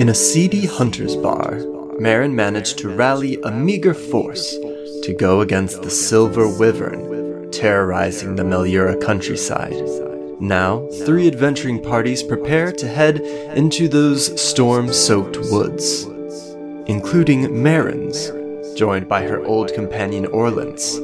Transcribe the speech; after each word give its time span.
In 0.00 0.08
a 0.08 0.14
seedy 0.14 0.64
hunter's 0.64 1.14
bar, 1.14 1.58
Marin 1.98 2.34
managed 2.34 2.78
to 2.78 2.88
rally 2.88 3.38
a 3.42 3.50
meager 3.50 3.92
force 3.92 4.56
to 5.02 5.12
go 5.12 5.42
against 5.42 5.82
the 5.82 5.90
Silver 5.90 6.48
Wyvern, 6.48 7.50
terrorizing 7.50 8.34
the 8.34 8.42
Melura 8.42 8.98
countryside. 8.98 9.76
Now, 10.40 10.88
three 11.04 11.26
adventuring 11.26 11.82
parties 11.82 12.22
prepare 12.22 12.72
to 12.72 12.88
head 12.88 13.20
into 13.54 13.88
those 13.88 14.40
storm 14.40 14.90
soaked 14.90 15.36
woods, 15.50 16.04
including 16.86 17.62
Marin's, 17.62 18.30
joined 18.78 19.06
by 19.06 19.24
her 19.24 19.44
old 19.44 19.74
companion 19.74 20.24
Orlance, 20.28 20.96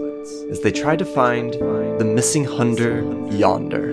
as 0.51 0.63
they 0.63 0.73
try 0.73 0.97
to 0.97 1.05
find 1.05 1.53
the 1.53 2.11
missing 2.17 2.47
hunter 2.47 3.03
yonder. 3.31 3.93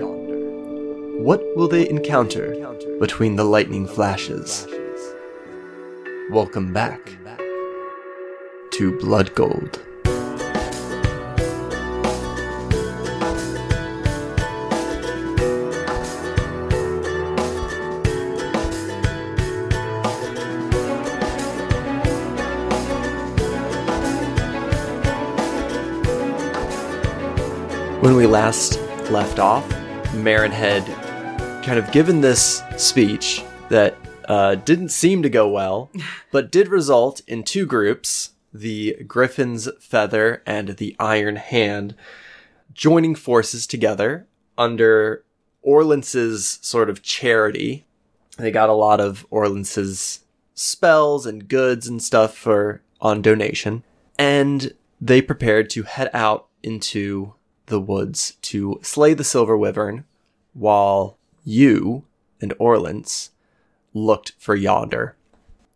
What 1.20 1.42
will 1.56 1.68
they 1.68 1.90
encounter 1.90 2.56
between 2.98 3.36
the 3.36 3.44
lightning 3.44 3.86
flashes? 3.86 4.66
Welcome 6.30 6.72
back 6.72 7.18
to 8.72 8.98
Blood 8.98 9.34
Gold. 9.34 9.76
When 28.00 28.16
we 28.16 28.26
last 28.26 28.80
left 29.10 29.38
off, 29.38 29.68
Marin 30.14 30.50
had 30.50 30.86
kind 31.62 31.78
of 31.78 31.92
given 31.92 32.22
this 32.22 32.62
speech 32.78 33.44
that 33.68 33.94
uh, 34.28 34.54
didn't 34.56 34.90
seem 34.90 35.22
to 35.22 35.28
go 35.28 35.48
well, 35.48 35.90
but 36.32 36.50
did 36.50 36.68
result 36.68 37.20
in 37.26 37.42
two 37.42 37.66
groups 37.66 38.30
the 38.52 38.96
Griffin's 39.06 39.68
Feather 39.80 40.42
and 40.46 40.70
the 40.70 40.94
Iron 41.00 41.36
Hand 41.36 41.96
joining 42.72 43.16
forces 43.16 43.66
together 43.66 44.28
under 44.56 45.24
Orlance's 45.64 46.60
sort 46.62 46.88
of 46.88 47.02
charity. 47.02 47.84
They 48.36 48.52
got 48.52 48.68
a 48.68 48.74
lot 48.74 49.00
of 49.00 49.26
Orlance's 49.32 50.20
spells 50.54 51.26
and 51.26 51.48
goods 51.48 51.88
and 51.88 52.02
stuff 52.02 52.36
for 52.36 52.82
on 53.00 53.22
donation, 53.22 53.82
and 54.18 54.72
they 55.00 55.20
prepared 55.20 55.68
to 55.70 55.82
head 55.82 56.10
out 56.14 56.46
into 56.62 57.34
the 57.66 57.80
woods 57.80 58.36
to 58.42 58.78
slay 58.82 59.14
the 59.14 59.24
Silver 59.24 59.56
Wyvern 59.56 60.04
while 60.52 61.18
you 61.44 62.04
and 62.40 62.52
Orlance 62.58 63.30
looked 63.94 64.32
for 64.38 64.54
Yonder. 64.54 65.16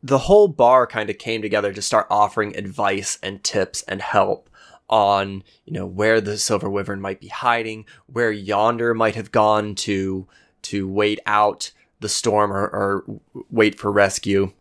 The 0.03 0.19
whole 0.19 0.49
bar 0.49 0.87
kind 0.87 1.09
of 1.09 1.19
came 1.19 1.41
together 1.43 1.73
to 1.73 1.83
start 1.83 2.07
offering 2.11 2.57
advice 2.57 3.19
and 3.23 3.43
tips 3.43 3.83
and 3.83 4.03
help 4.03 4.51
on, 4.89 5.43
you 5.65 5.73
know, 5.73 5.87
where 5.87 6.21
the 6.21 6.39
Silver 6.39 6.69
Wyvern 6.69 7.01
might 7.01 7.21
be 7.21 7.29
hiding, 7.29 7.87
where 8.07 8.31
Yonder 8.31 8.95
might 8.95 9.15
have 9.15 9.33
gone 9.33 9.75
to 9.77 10.27
to 10.63 10.89
wait 10.89 11.21
out 11.25 11.73
the 12.01 12.09
storm 12.09 12.53
or, 12.53 12.67
or 12.67 13.21
wait 13.51 13.79
for 13.79 13.91
rescue. 13.91 14.53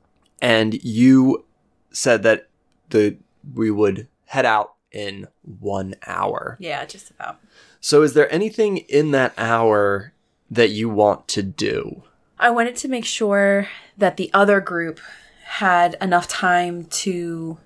And 0.41 0.83
you 0.83 1.45
said 1.91 2.23
that 2.23 2.47
the 2.89 3.17
we 3.53 3.71
would 3.71 4.07
head 4.25 4.45
out 4.45 4.73
in 4.91 5.27
one 5.41 5.95
hour. 6.05 6.57
Yeah, 6.59 6.85
just 6.85 7.09
about. 7.11 7.39
So, 7.79 8.01
is 8.01 8.13
there 8.13 8.31
anything 8.31 8.77
in 8.77 9.11
that 9.11 9.33
hour 9.37 10.13
that 10.49 10.69
you 10.69 10.89
want 10.89 11.27
to 11.29 11.43
do? 11.43 12.03
I 12.39 12.49
wanted 12.51 12.75
to 12.77 12.87
make 12.87 13.05
sure 13.05 13.67
that 13.97 14.17
the 14.17 14.29
other 14.33 14.59
group 14.59 14.99
had 15.45 15.95
enough 16.01 16.27
time 16.27 16.85
to 16.85 17.57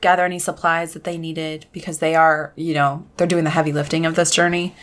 gather 0.00 0.24
any 0.24 0.38
supplies 0.38 0.94
that 0.94 1.04
they 1.04 1.18
needed 1.18 1.66
because 1.72 1.98
they 1.98 2.14
are, 2.14 2.52
you 2.56 2.72
know, 2.72 3.06
they're 3.16 3.26
doing 3.26 3.44
the 3.44 3.50
heavy 3.50 3.72
lifting 3.72 4.06
of 4.06 4.14
this 4.14 4.30
journey. 4.30 4.74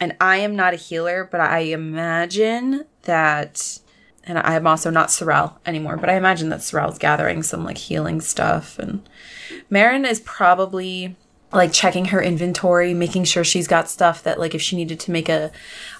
And 0.00 0.16
I 0.20 0.38
am 0.38 0.56
not 0.56 0.72
a 0.72 0.76
healer, 0.78 1.28
but 1.30 1.40
I 1.40 1.58
imagine 1.58 2.84
that, 3.02 3.80
and 4.24 4.38
I'm 4.38 4.66
also 4.66 4.90
not 4.90 5.10
Sorel 5.10 5.58
anymore, 5.66 5.96
but 5.96 6.08
I 6.08 6.14
imagine 6.14 6.48
that 6.48 6.62
Sorel's 6.62 6.98
gathering 6.98 7.42
some 7.42 7.64
like 7.64 7.78
healing 7.78 8.20
stuff. 8.20 8.78
And 8.78 9.06
Marin 9.68 10.06
is 10.06 10.20
probably 10.20 11.16
like 11.52 11.72
checking 11.72 12.06
her 12.06 12.22
inventory, 12.22 12.92
making 12.92 13.24
sure 13.24 13.42
she's 13.42 13.66
got 13.66 13.88
stuff 13.88 14.22
that 14.22 14.38
like 14.38 14.54
if 14.54 14.60
she 14.60 14.76
needed 14.76 15.00
to 15.00 15.10
make 15.10 15.28
a 15.28 15.50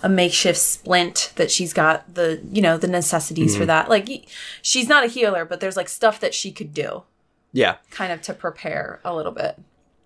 a 0.03 0.09
makeshift 0.09 0.59
splint 0.59 1.33
that 1.37 1.51
she's 1.51 1.73
got 1.73 2.15
the, 2.15 2.43
you 2.53 2.61
know, 2.61 2.77
the 2.77 2.87
necessities 2.89 3.55
for 3.55 3.61
mm-hmm. 3.63 3.69
that. 3.69 3.89
Like 3.89 4.29
she's 4.63 4.89
not 4.89 5.05
a 5.05 5.09
healer, 5.09 5.45
but 5.45 5.61
there's 5.61 5.77
like 5.77 5.89
stuff 5.89 6.21
that 6.21 6.35
she 6.35 6.53
could 6.53 6.75
do 6.75 7.05
Yeah. 7.53 7.77
kind 7.91 8.13
of 8.13 8.21
to 8.23 8.35
prepare 8.35 9.01
a 9.05 9.15
little 9.15 9.33
bit. 9.33 9.59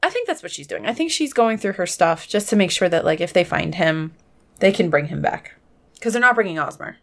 I 0.03 0.11
think 0.11 0.27
that's 0.27 0.43
what 0.43 0.53
she's 0.53 0.67
doing. 0.67 0.87
I 0.87 0.95
think 0.95 1.11
she's 1.11 1.33
going 1.33 1.59
through 1.59 1.75
her 1.75 1.87
stuff 1.87 2.29
just 2.29 2.49
to 2.51 2.57
make 2.57 2.71
sure 2.71 2.89
that 2.89 3.05
like 3.05 3.21
if 3.21 3.33
they 3.33 3.45
find 3.45 3.75
him, 3.75 4.13
they 4.61 4.73
can 4.73 4.91
bring 4.91 5.07
him 5.07 5.21
back. 5.21 5.57
Cuz 6.01 6.13
they're 6.13 6.21
not 6.21 6.35
bringing 6.37 6.57
Osmer. 6.57 6.97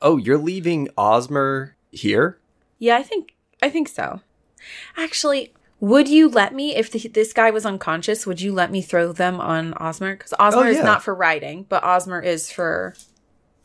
Oh, 0.00 0.16
you're 0.16 0.38
leaving 0.38 0.88
Osmer 0.96 1.72
here? 1.90 2.38
Yeah, 2.78 2.96
I 2.96 3.02
think 3.02 3.34
I 3.62 3.68
think 3.68 3.88
so. 3.88 4.20
Actually, 4.96 5.52
would 5.80 6.08
you 6.08 6.28
let 6.28 6.54
me 6.54 6.74
if 6.74 6.90
the, 6.90 7.08
this 7.08 7.32
guy 7.32 7.50
was 7.50 7.66
unconscious? 7.66 8.26
Would 8.26 8.40
you 8.40 8.52
let 8.52 8.70
me 8.70 8.82
throw 8.82 9.12
them 9.12 9.40
on 9.40 9.74
Osmer? 9.74 10.12
Because 10.12 10.32
Osmer 10.38 10.68
is 10.70 10.78
yeah. 10.78 10.84
not 10.84 11.02
for 11.02 11.14
riding, 11.14 11.64
but 11.68 11.82
Osmer 11.82 12.24
is 12.24 12.50
for 12.50 12.94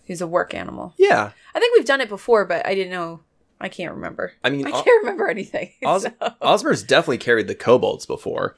he's 0.03 0.21
a 0.21 0.27
work 0.27 0.53
animal. 0.53 0.93
Yeah. 0.97 1.31
I 1.55 1.59
think 1.59 1.75
we've 1.75 1.85
done 1.85 2.01
it 2.01 2.09
before, 2.09 2.45
but 2.45 2.65
I 2.65 2.75
didn't 2.75 2.91
know. 2.91 3.21
I 3.59 3.69
can't 3.69 3.93
remember. 3.93 4.33
I 4.43 4.49
mean, 4.49 4.67
I 4.67 4.71
can't 4.71 5.03
remember 5.03 5.29
anything. 5.29 5.71
Os- 5.85 6.03
so- 6.03 6.11
Osmer's 6.41 6.83
definitely 6.83 7.19
carried 7.19 7.47
the 7.47 7.55
kobolds 7.55 8.05
before 8.05 8.57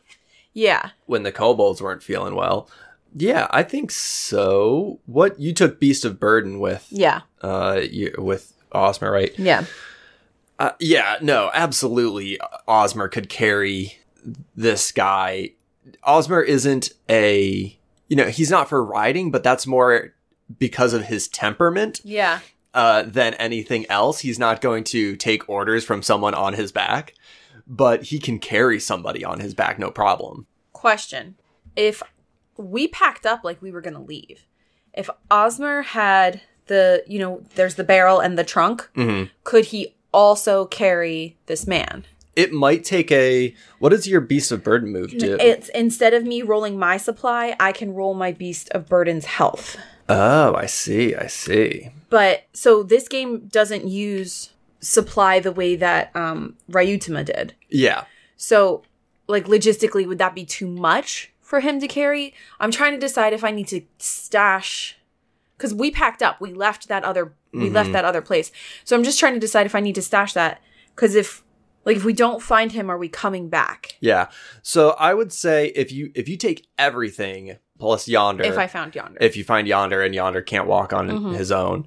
yeah, 0.54 0.92
when 1.06 1.24
the 1.24 1.32
kobolds 1.32 1.82
weren't 1.82 2.04
feeling 2.04 2.36
well. 2.36 2.70
Yeah, 3.16 3.48
I 3.52 3.64
think 3.64 3.92
so. 3.92 5.00
What 5.06 5.40
you 5.40 5.54
took 5.54 5.80
Beast 5.80 6.06
of 6.06 6.20
Burden 6.20 6.60
with 6.60 6.88
yeah, 6.90 7.22
uh 7.42 7.82
you, 7.90 8.16
with 8.18 8.54
Osmer, 8.74 9.12
right? 9.12 9.38
yeah. 9.38 9.66
Uh, 10.64 10.72
yeah, 10.80 11.18
no, 11.22 11.52
absolutely. 11.54 12.40
Osmer 12.70 13.12
could 13.12 13.28
carry 13.28 13.98
this 14.56 14.94
guy. 14.94 15.52
Osmer 16.08 16.46
isn't 16.46 16.94
a, 17.10 17.78
you 18.08 18.16
know, 18.16 18.28
he's 18.30 18.50
not 18.50 18.70
for 18.70 18.82
riding, 18.82 19.30
but 19.30 19.44
that's 19.44 19.68
more 19.68 20.14
because 20.58 20.94
of 20.94 21.04
his 21.04 21.28
temperament 21.28 22.00
Yeah. 22.06 22.40
uh, 22.74 23.02
than 23.04 23.34
anything 23.34 23.86
else. 23.90 24.20
He's 24.20 24.40
not 24.40 24.62
going 24.62 24.86
to 24.86 25.18
take 25.18 25.50
orders 25.50 25.84
from 25.84 26.02
someone 26.02 26.34
on 26.34 26.54
his 26.54 26.72
back, 26.72 27.14
but 27.68 28.04
he 28.04 28.18
can 28.18 28.40
carry 28.40 28.80
somebody 28.80 29.26
on 29.26 29.42
his 29.42 29.54
back, 29.54 29.78
no 29.78 29.92
problem. 29.92 30.48
Question. 30.72 31.36
If 31.76 32.02
we 32.56 32.88
packed 32.88 33.26
up 33.26 33.42
like 33.44 33.62
we 33.62 33.72
were 33.72 33.82
going 33.82 33.96
to 33.96 34.00
leave, 34.00 34.46
if 34.94 35.10
Osmer 35.30 35.84
had 35.84 36.40
the, 36.68 37.04
you 37.06 37.20
know, 37.20 37.42
there's 37.56 37.76
the 37.76 37.84
barrel 37.84 38.22
and 38.22 38.38
the 38.40 38.46
trunk, 38.46 38.90
Mhm. 38.96 39.30
could 39.44 39.66
he 39.66 39.96
also 40.14 40.66
carry 40.66 41.38
this 41.48 41.68
man? 41.68 42.06
It 42.36 42.52
might 42.52 42.84
take 42.84 43.12
a. 43.12 43.54
What 43.80 43.90
does 43.90 44.08
your 44.08 44.22
Beast 44.22 44.52
of 44.52 44.64
Burden 44.64 44.92
move 44.92 45.12
do? 45.18 45.38
It's 45.40 45.70
instead 45.70 46.14
of 46.14 46.24
me 46.24 46.42
rolling 46.42 46.80
my 46.80 46.98
supply, 46.98 47.56
I 47.60 47.72
can 47.72 47.94
roll 47.94 48.14
my 48.14 48.32
beast 48.32 48.70
of 48.72 48.88
burden's 48.90 49.26
health. 49.26 49.78
oh, 50.10 50.56
I 50.56 50.66
see. 50.66 51.16
I 51.16 51.28
see. 51.28 51.92
But 52.10 52.46
so 52.54 52.82
this 52.84 53.08
game 53.08 53.48
doesn't 53.48 53.88
use 53.88 54.50
supply 54.80 55.40
the 55.40 55.52
way 55.52 55.76
that 55.76 56.14
um 56.16 56.56
Ryutama 56.72 57.26
did. 57.26 57.54
Yeah. 57.70 58.06
So, 58.36 58.84
like 59.28 59.46
logistically, 59.46 60.08
would 60.08 60.18
that 60.18 60.36
be 60.36 60.44
too 60.44 60.68
much 60.68 61.32
for 61.40 61.60
him 61.60 61.80
to 61.80 61.88
carry? 61.88 62.34
I'm 62.60 62.72
trying 62.72 62.94
to 62.94 63.00
decide 63.00 63.34
if 63.34 63.44
I 63.44 63.52
need 63.52 63.68
to 63.68 63.82
stash 64.00 64.98
because 65.56 65.74
we 65.74 65.92
packed 65.92 66.24
up. 66.24 66.42
We 66.42 66.52
left 66.52 66.88
that 66.88 67.04
other. 67.04 67.34
We 67.54 67.70
left 67.70 67.92
that 67.92 68.06
other 68.06 68.22
place. 68.22 68.52
So 68.84 68.96
I'm 68.96 69.04
just 69.04 69.20
trying 69.20 69.34
to 69.36 69.40
decide 69.40 69.66
if 69.66 69.76
I 69.76 69.80
need 69.80 69.96
to 69.96 70.02
stash 70.02 70.34
that 70.34 70.62
because 70.96 71.16
if 71.16 71.44
like 71.86 71.98
if 71.98 72.04
we 72.06 72.14
don't 72.14 72.42
find 72.42 72.72
him, 72.72 72.90
are 72.90 72.98
we 72.98 73.10
coming 73.10 73.50
back? 73.50 73.98
Yeah. 74.00 74.30
So 74.62 74.92
I 74.92 75.14
would 75.14 75.32
say 75.34 75.68
if 75.76 75.92
you 75.92 76.12
if 76.16 76.28
you 76.30 76.38
take 76.38 76.68
everything 76.78 77.58
plus 77.80 78.08
yonder, 78.08 78.44
If 78.44 78.58
I 78.58 78.68
found 78.68 78.96
yonder, 78.96 79.18
if 79.22 79.36
you 79.36 79.44
find 79.44 79.68
yonder 79.68 80.02
and 80.02 80.16
yonder 80.16 80.42
can't 80.42 80.68
walk 80.68 80.94
on 80.94 81.10
Mhm. 81.10 81.36
his 81.36 81.52
own, 81.52 81.86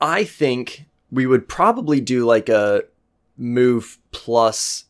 I 0.00 0.24
think 0.24 0.84
we 1.10 1.26
would 1.26 1.48
probably 1.48 2.00
do 2.00 2.24
like 2.24 2.48
a 2.48 2.84
move 3.36 3.98
plus 4.10 4.84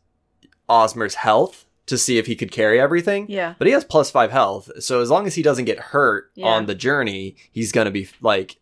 Osmer's 0.68 1.14
health 1.16 1.64
to 1.86 1.96
see 1.98 2.18
if 2.18 2.26
he 2.26 2.36
could 2.36 2.52
carry 2.52 2.78
everything. 2.80 3.26
yeah, 3.30 3.54
But 3.58 3.66
he 3.66 3.72
has 3.72 3.84
plus 3.84 4.10
five 4.10 4.30
health, 4.30 4.70
so 4.78 5.00
as 5.00 5.08
long 5.10 5.26
as 5.26 5.34
he 5.36 5.42
doesn't 5.42 5.64
get 5.64 5.78
hurt 5.78 6.30
Yeah. 6.34 6.46
on 6.46 6.66
the 6.66 6.74
journey, 6.74 7.36
he's 7.50 7.72
gonna 7.72 7.90
be 7.90 8.08
like 8.20 8.58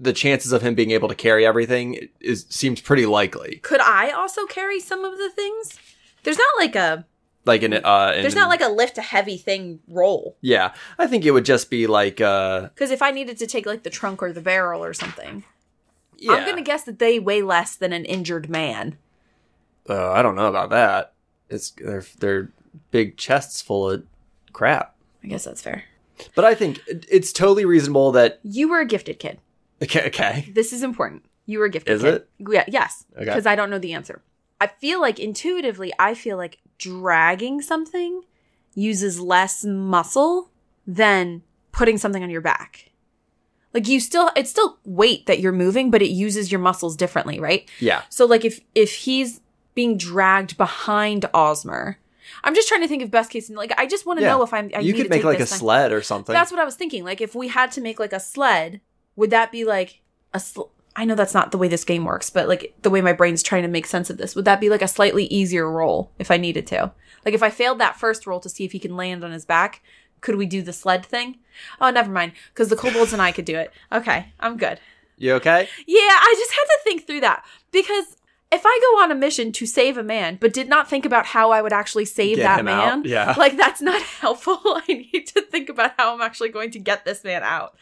the 0.00 0.12
chances 0.12 0.52
of 0.52 0.62
him 0.62 0.74
being 0.74 0.90
able 0.92 1.08
to 1.08 1.14
carry 1.14 1.44
everything 1.44 2.08
is 2.20 2.46
seems 2.48 2.80
pretty 2.80 3.04
likely. 3.06 3.56
could 3.62 3.80
I 3.80 4.10
also 4.10 4.46
carry 4.46 4.80
some 4.80 5.04
of 5.04 5.18
the 5.18 5.30
things? 5.30 5.78
There's 6.22 6.38
not 6.38 6.46
like 6.58 6.76
a 6.76 7.04
Like 7.44 7.62
in 7.62 7.72
uh, 7.74 8.12
in, 8.14 8.22
there's 8.22 8.34
not 8.34 8.48
like 8.48 8.60
a 8.60 8.68
lift 8.68 8.98
a 8.98 9.02
heavy 9.02 9.36
thing 9.38 9.80
roll 9.88 10.36
yeah. 10.40 10.74
I 10.98 11.06
think 11.06 11.24
it 11.24 11.30
would 11.32 11.44
just 11.44 11.70
be 11.70 11.86
like 11.86 12.20
uh, 12.20 12.68
because 12.68 12.90
if 12.90 13.02
I 13.02 13.10
needed 13.10 13.38
to 13.38 13.46
take 13.46 13.66
like 13.66 13.82
the 13.82 13.90
trunk 13.90 14.22
or 14.22 14.32
the 14.32 14.40
barrel 14.40 14.84
or 14.84 14.92
something, 14.94 15.44
Yeah. 16.16 16.32
I'm 16.32 16.46
gonna 16.46 16.62
guess 16.62 16.84
that 16.84 16.98
they 16.98 17.18
weigh 17.18 17.42
less 17.42 17.74
than 17.76 17.92
an 17.92 18.04
injured 18.04 18.48
man. 18.48 18.98
Uh, 19.88 20.12
I 20.12 20.22
don't 20.22 20.36
know 20.36 20.48
about 20.48 20.70
that. 20.70 21.14
It's 21.48 21.70
they're 21.70 22.04
they're 22.18 22.50
big 22.90 23.16
chests 23.16 23.62
full 23.62 23.90
of 23.90 24.04
crap. 24.52 24.94
I 25.24 25.28
guess 25.28 25.44
that's 25.44 25.62
fair. 25.62 25.84
But 26.34 26.44
I 26.44 26.54
think 26.54 26.80
it's 26.86 27.32
totally 27.32 27.64
reasonable 27.64 28.12
that 28.12 28.40
You 28.42 28.68
were 28.68 28.80
a 28.80 28.86
gifted 28.86 29.18
kid. 29.18 29.38
Okay, 29.82 30.06
okay. 30.08 30.50
This 30.54 30.72
is 30.72 30.82
important. 30.82 31.24
You 31.46 31.60
were 31.60 31.68
gifted 31.68 31.94
Is 31.94 32.02
kid. 32.02 32.14
it? 32.14 32.28
Yeah, 32.50 32.64
yes. 32.68 33.04
Okay. 33.16 33.24
Because 33.24 33.46
I 33.46 33.54
don't 33.56 33.70
know 33.70 33.78
the 33.78 33.94
answer. 33.94 34.22
I 34.60 34.66
feel 34.66 35.00
like 35.00 35.18
intuitively, 35.18 35.92
I 35.98 36.14
feel 36.14 36.36
like 36.36 36.58
dragging 36.78 37.62
something 37.62 38.22
uses 38.74 39.20
less 39.20 39.64
muscle 39.64 40.50
than 40.86 41.42
putting 41.72 41.96
something 41.98 42.22
on 42.22 42.30
your 42.30 42.40
back. 42.40 42.90
Like 43.74 43.86
you 43.88 44.00
still, 44.00 44.30
it's 44.36 44.50
still 44.50 44.78
weight 44.84 45.26
that 45.26 45.40
you're 45.40 45.52
moving, 45.52 45.90
but 45.90 46.02
it 46.02 46.08
uses 46.08 46.50
your 46.50 46.60
muscles 46.60 46.96
differently, 46.96 47.38
right? 47.38 47.68
Yeah. 47.80 48.02
So 48.08 48.24
like 48.26 48.44
if 48.44 48.60
if 48.74 48.92
he's 48.94 49.40
being 49.74 49.96
dragged 49.96 50.56
behind 50.56 51.22
Osmer, 51.34 51.96
I'm 52.42 52.54
just 52.54 52.66
trying 52.68 52.80
to 52.80 52.88
think 52.88 53.02
of 53.02 53.10
best 53.10 53.30
case. 53.30 53.48
Like 53.50 53.72
I 53.78 53.86
just 53.86 54.06
want 54.06 54.18
to 54.18 54.24
Yeah. 54.24 54.32
know 54.32 54.42
if 54.42 54.52
I'm. 54.52 54.70
I 54.74 54.80
you 54.80 54.92
need 54.92 54.98
to 54.98 55.02
could 55.04 55.10
make 55.10 55.18
take 55.18 55.24
like 55.26 55.40
a 55.40 55.46
thing. 55.46 55.58
sled 55.58 55.92
or 55.92 56.02
something. 56.02 56.32
That's 56.32 56.50
what 56.50 56.60
I 56.60 56.64
was 56.64 56.74
thinking. 56.76 57.04
Like 57.04 57.20
if 57.20 57.34
we 57.34 57.48
had 57.48 57.70
to 57.72 57.80
make 57.80 58.00
like 58.00 58.12
a 58.12 58.20
sled, 58.20 58.80
would 59.18 59.30
that 59.30 59.50
be 59.50 59.64
like 59.64 60.00
a 60.32 60.38
sl- 60.40 60.70
I 60.96 61.04
know 61.04 61.14
that's 61.14 61.34
not 61.34 61.50
the 61.52 61.58
way 61.58 61.68
this 61.68 61.84
game 61.84 62.04
works, 62.04 62.30
but 62.30 62.48
like 62.48 62.74
the 62.82 62.90
way 62.90 63.00
my 63.00 63.12
brain's 63.12 63.42
trying 63.42 63.62
to 63.62 63.68
make 63.68 63.86
sense 63.86 64.10
of 64.10 64.16
this, 64.16 64.34
would 64.34 64.44
that 64.46 64.60
be 64.60 64.68
like 64.70 64.82
a 64.82 64.88
slightly 64.88 65.24
easier 65.26 65.70
roll 65.70 66.10
if 66.18 66.30
I 66.30 66.36
needed 66.36 66.66
to? 66.68 66.92
Like 67.24 67.34
if 67.34 67.42
I 67.42 67.50
failed 67.50 67.78
that 67.80 67.96
first 67.98 68.26
roll 68.26 68.40
to 68.40 68.48
see 68.48 68.64
if 68.64 68.72
he 68.72 68.78
can 68.78 68.96
land 68.96 69.22
on 69.24 69.32
his 69.32 69.44
back, 69.44 69.82
could 70.20 70.36
we 70.36 70.46
do 70.46 70.62
the 70.62 70.72
sled 70.72 71.04
thing? 71.04 71.38
Oh, 71.80 71.90
never 71.90 72.10
mind, 72.10 72.32
because 72.52 72.68
the 72.68 72.76
kobolds 72.76 73.12
and 73.12 73.20
I 73.22 73.32
could 73.32 73.44
do 73.44 73.56
it. 73.56 73.72
Okay, 73.92 74.32
I'm 74.40 74.56
good. 74.56 74.78
you 75.16 75.32
okay? 75.34 75.68
Yeah, 75.86 75.98
I 75.98 76.34
just 76.38 76.52
had 76.52 76.64
to 76.64 76.78
think 76.84 77.06
through 77.06 77.20
that 77.20 77.44
because 77.72 78.16
if 78.50 78.62
I 78.64 78.80
go 78.82 79.02
on 79.02 79.10
a 79.12 79.14
mission 79.14 79.52
to 79.52 79.66
save 79.66 79.98
a 79.98 80.02
man, 80.02 80.38
but 80.40 80.52
did 80.52 80.68
not 80.68 80.88
think 80.88 81.04
about 81.04 81.26
how 81.26 81.50
I 81.50 81.60
would 81.62 81.72
actually 81.72 82.06
save 82.06 82.36
Get 82.38 82.42
that 82.44 82.64
man, 82.64 83.00
out, 83.00 83.04
yeah. 83.06 83.34
like 83.36 83.56
that's 83.56 83.80
not 83.82 84.00
helpful. 84.20 84.58
I 84.64 84.82
need 85.12 85.26
to 85.28 85.42
think 85.42 85.68
about 85.68 85.92
how 85.96 86.14
I'm 86.14 86.22
actually 86.22 86.48
going 86.48 86.70
to 86.72 86.78
get 86.78 87.04
this 87.04 87.22
man 87.24 87.42
out. 87.42 87.76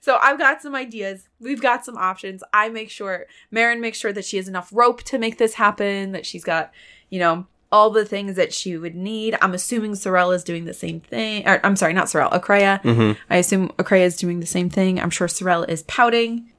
So 0.00 0.18
I've 0.22 0.38
got 0.38 0.62
some 0.62 0.74
ideas. 0.74 1.28
We've 1.40 1.60
got 1.60 1.84
some 1.84 1.96
options. 1.96 2.42
I 2.52 2.68
make 2.68 2.90
sure 2.90 3.26
Marin 3.50 3.80
makes 3.80 3.98
sure 3.98 4.12
that 4.12 4.24
she 4.24 4.36
has 4.36 4.48
enough 4.48 4.70
rope 4.72 5.02
to 5.04 5.18
make 5.18 5.38
this 5.38 5.54
happen. 5.54 6.12
That 6.12 6.24
she's 6.26 6.44
got, 6.44 6.72
you 7.10 7.18
know, 7.18 7.46
all 7.70 7.90
the 7.90 8.04
things 8.04 8.36
that 8.36 8.52
she 8.54 8.76
would 8.78 8.94
need. 8.94 9.36
I'm 9.42 9.52
assuming 9.54 9.94
Sorel 9.94 10.30
is 10.32 10.42
doing 10.44 10.64
the 10.64 10.72
same 10.72 11.00
thing. 11.00 11.46
Or, 11.46 11.60
I'm 11.64 11.76
sorry, 11.76 11.92
not 11.92 12.08
Sorel. 12.08 12.30
Akreya. 12.30 12.82
Mm-hmm. 12.82 13.20
I 13.28 13.36
assume 13.36 13.68
Akreya 13.78 14.06
is 14.06 14.16
doing 14.16 14.40
the 14.40 14.46
same 14.46 14.70
thing. 14.70 14.98
I'm 15.00 15.10
sure 15.10 15.28
Sorel 15.28 15.64
is 15.64 15.82
pouting. 15.82 16.50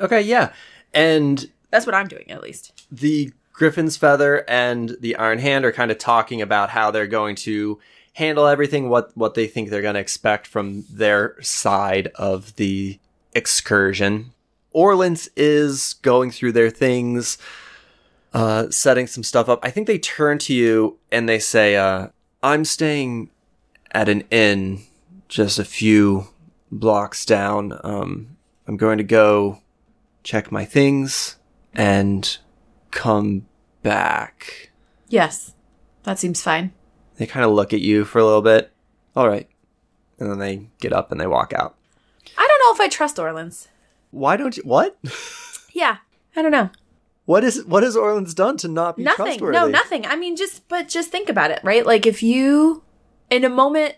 Okay, 0.00 0.20
yeah. 0.20 0.52
And 0.92 1.48
That's 1.70 1.86
what 1.86 1.94
I'm 1.94 2.08
doing, 2.08 2.30
at 2.30 2.42
least. 2.42 2.86
the 2.90 3.32
Griffin's 3.52 3.96
Feather 3.96 4.44
and 4.50 4.96
the 5.00 5.16
Iron 5.16 5.38
Hand 5.38 5.64
are 5.64 5.72
kind 5.72 5.90
of 5.90 5.96
talking 5.96 6.42
about 6.42 6.68
how 6.70 6.90
they're 6.90 7.06
going 7.06 7.36
to 7.36 7.78
handle 8.16 8.46
everything, 8.46 8.88
what 8.88 9.16
what 9.16 9.34
they 9.34 9.46
think 9.46 9.68
they're 9.68 9.82
going 9.82 9.94
to 9.94 10.00
expect 10.00 10.46
from 10.46 10.84
their 10.90 11.40
side 11.42 12.08
of 12.14 12.56
the 12.56 12.98
excursion. 13.34 14.32
Orleans 14.72 15.28
is 15.36 15.94
going 16.02 16.30
through 16.30 16.52
their 16.52 16.70
things, 16.70 17.38
uh, 18.32 18.70
setting 18.70 19.06
some 19.06 19.22
stuff 19.22 19.48
up. 19.48 19.60
I 19.62 19.70
think 19.70 19.86
they 19.86 19.98
turn 19.98 20.38
to 20.40 20.54
you 20.54 20.98
and 21.12 21.28
they 21.28 21.38
say, 21.38 21.76
uh, 21.76 22.08
"I'm 22.42 22.64
staying 22.64 23.28
at 23.92 24.08
an 24.08 24.24
inn 24.30 24.80
just 25.28 25.58
a 25.58 25.64
few 25.64 26.28
blocks 26.72 27.26
down. 27.26 27.78
Um, 27.84 28.36
I'm 28.66 28.76
going 28.76 28.98
to 28.98 29.04
go 29.04 29.60
check 30.22 30.50
my 30.50 30.64
things 30.64 31.36
and 31.74 32.38
come 32.90 33.46
back. 33.82 34.70
Yes, 35.08 35.54
that 36.04 36.18
seems 36.18 36.42
fine. 36.42 36.72
They 37.16 37.26
kind 37.26 37.44
of 37.44 37.52
look 37.52 37.72
at 37.72 37.80
you 37.80 38.04
for 38.04 38.18
a 38.18 38.24
little 38.24 38.42
bit. 38.42 38.72
All 39.14 39.28
right. 39.28 39.48
And 40.18 40.30
then 40.30 40.38
they 40.38 40.68
get 40.80 40.92
up 40.92 41.10
and 41.12 41.20
they 41.20 41.26
walk 41.26 41.52
out. 41.52 41.76
I 42.36 42.46
don't 42.46 42.60
know 42.60 42.74
if 42.74 42.80
I 42.80 42.88
trust 42.88 43.18
Orleans. 43.18 43.68
Why 44.10 44.36
don't 44.36 44.56
you? 44.56 44.62
What? 44.64 44.96
Yeah, 45.76 45.98
I 46.34 46.40
don't 46.40 46.52
know. 46.52 46.70
What 47.26 47.44
is? 47.44 47.62
What 47.66 47.82
has 47.82 47.98
Orleans 47.98 48.32
done 48.32 48.56
to 48.58 48.68
not 48.68 48.96
be 48.96 49.02
nothing. 49.02 49.26
trustworthy? 49.26 49.58
No, 49.58 49.66
nothing. 49.66 50.06
I 50.06 50.16
mean, 50.16 50.36
just 50.36 50.66
but 50.68 50.88
just 50.88 51.10
think 51.10 51.28
about 51.28 51.50
it, 51.50 51.60
right? 51.62 51.84
Like 51.84 52.06
if 52.06 52.22
you, 52.22 52.82
in 53.28 53.44
a 53.44 53.50
moment 53.50 53.96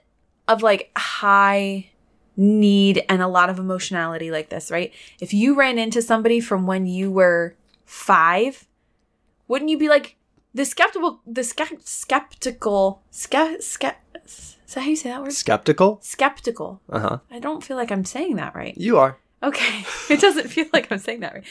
of 0.49 0.61
like 0.61 0.91
high 0.97 1.91
need 2.37 3.05
and 3.09 3.23
a 3.23 3.29
lot 3.29 3.49
of 3.49 3.61
emotionality 3.61 4.33
like 4.33 4.49
this, 4.49 4.73
right? 4.73 4.93
If 5.21 5.33
you 5.33 5.55
ran 5.55 5.79
into 5.79 6.03
somebody 6.03 6.41
from 6.41 6.67
when 6.67 6.87
you 6.87 7.13
were 7.13 7.55
five, 7.85 8.67
wouldn't 9.47 9.71
you 9.71 9.79
be 9.79 9.89
like 9.89 10.17
the 10.59 10.65
skeptical, 10.65 11.21
the 11.27 11.45
ske- 11.45 11.81
skeptical, 11.85 13.03
ske- 13.11 13.61
ske- 13.61 13.97
is 14.25 14.57
that 14.75 14.81
how 14.83 14.89
you 14.91 14.97
say 14.97 15.09
that 15.11 15.23
word? 15.23 15.33
Skeptical? 15.33 15.99
Skeptical. 16.03 16.81
Uh 16.91 16.99
huh. 17.07 17.19
I 17.31 17.39
don't 17.39 17.65
feel 17.65 17.77
like 17.77 17.91
I'm 17.91 18.05
saying 18.05 18.37
that 18.37 18.55
right. 18.55 18.77
You 18.77 18.99
are. 18.99 19.19
Okay. 19.43 19.85
It 20.15 20.21
doesn't 20.21 20.49
feel 20.49 20.67
like 20.73 20.91
I'm 20.91 20.99
saying 20.99 21.21
that 21.21 21.35
right. 21.35 21.45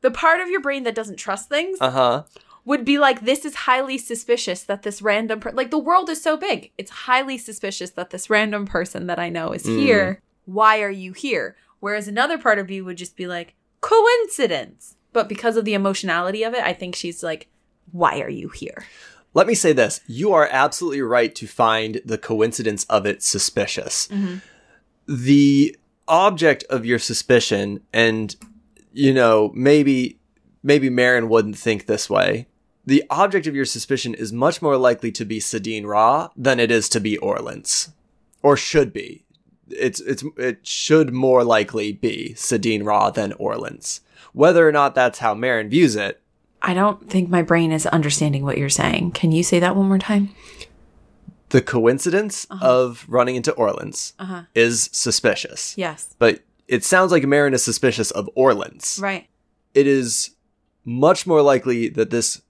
The 0.00 0.10
part 0.10 0.40
of 0.40 0.48
your 0.48 0.60
brain 0.60 0.82
that 0.84 0.94
doesn't 0.94 1.16
trust 1.26 1.48
things 1.48 1.78
Uh 1.80 1.90
huh. 1.90 2.22
would 2.64 2.84
be 2.84 2.96
like, 2.98 3.20
this 3.20 3.44
is 3.44 3.54
highly 3.68 3.98
suspicious 3.98 4.62
that 4.64 4.82
this 4.82 5.02
random, 5.02 5.38
per- 5.40 5.52
like 5.60 5.70
the 5.70 5.78
world 5.90 6.08
is 6.08 6.22
so 6.22 6.36
big. 6.36 6.72
It's 6.78 6.90
highly 7.08 7.36
suspicious 7.38 7.90
that 7.90 8.10
this 8.10 8.28
random 8.30 8.66
person 8.66 9.06
that 9.08 9.18
I 9.18 9.28
know 9.28 9.52
is 9.52 9.64
Mm. 9.64 9.78
here. 9.78 10.20
Why 10.46 10.80
are 10.82 10.90
you 11.04 11.12
here? 11.12 11.56
Whereas 11.80 12.08
another 12.08 12.38
part 12.38 12.58
of 12.58 12.70
you 12.70 12.84
would 12.86 12.96
just 13.04 13.14
be 13.16 13.26
like, 13.26 13.54
coincidence. 13.80 14.96
But 15.12 15.28
because 15.28 15.56
of 15.56 15.64
the 15.64 15.74
emotionality 15.74 16.42
of 16.42 16.54
it, 16.54 16.62
I 16.64 16.72
think 16.72 16.94
she's 16.96 17.22
like, 17.22 17.46
why 17.92 18.20
are 18.20 18.30
you 18.30 18.48
here? 18.48 18.84
Let 19.34 19.46
me 19.46 19.54
say 19.54 19.72
this: 19.72 20.00
you 20.06 20.32
are 20.32 20.48
absolutely 20.50 21.02
right 21.02 21.34
to 21.34 21.46
find 21.46 22.00
the 22.04 22.18
coincidence 22.18 22.84
of 22.84 23.06
it 23.06 23.22
suspicious. 23.22 24.08
Mm-hmm. 24.08 24.36
The 25.06 25.76
object 26.06 26.64
of 26.70 26.86
your 26.86 26.98
suspicion, 26.98 27.80
and 27.92 28.34
you 28.92 29.12
know, 29.12 29.50
maybe 29.54 30.18
maybe 30.62 30.88
Marin 30.88 31.28
wouldn't 31.28 31.58
think 31.58 31.86
this 31.86 32.08
way. 32.08 32.46
The 32.86 33.04
object 33.10 33.46
of 33.46 33.54
your 33.54 33.64
suspicion 33.64 34.14
is 34.14 34.32
much 34.32 34.60
more 34.60 34.76
likely 34.76 35.10
to 35.12 35.24
be 35.24 35.40
Sadine 35.40 35.86
Ra 35.86 36.28
than 36.36 36.60
it 36.60 36.70
is 36.70 36.88
to 36.90 37.00
be 37.00 37.16
Orleans, 37.18 37.90
or 38.42 38.56
should 38.56 38.92
be. 38.92 39.24
It's 39.68 40.00
it's 40.00 40.22
it 40.36 40.66
should 40.66 41.12
more 41.12 41.42
likely 41.42 41.92
be 41.92 42.34
Sadine 42.36 42.84
Ra 42.84 43.10
than 43.10 43.32
Orleans. 43.34 44.00
Whether 44.32 44.68
or 44.68 44.72
not 44.72 44.94
that's 44.94 45.20
how 45.20 45.34
Marin 45.34 45.70
views 45.70 45.96
it, 45.96 46.20
I 46.66 46.72
don't 46.74 47.08
think 47.10 47.28
my 47.28 47.42
brain 47.42 47.70
is 47.72 47.86
understanding 47.86 48.42
what 48.44 48.56
you're 48.58 48.70
saying. 48.70 49.12
Can 49.12 49.32
you 49.32 49.42
say 49.42 49.58
that 49.60 49.76
one 49.76 49.86
more 49.88 49.98
time? 49.98 50.30
the 51.50 51.60
coincidence 51.62 52.48
of 52.62 53.04
running 53.06 53.36
into 53.36 53.52
Orleans 53.52 54.12
Uh 54.18 54.24
huh. 54.24 54.42
is 54.56 54.88
suspicious. 54.92 55.78
Yes. 55.78 56.12
But 56.18 56.40
it 56.66 56.82
sounds 56.82 57.12
like 57.12 57.22
Marin 57.24 57.54
is 57.54 57.62
suspicious 57.62 58.10
of 58.10 58.28
Orleans. 58.34 58.98
Right. 59.00 59.28
It 59.72 59.86
is 59.86 60.30
much 60.84 61.28
more 61.28 61.42
likely 61.42 61.88
that 61.90 62.10
this 62.10 62.42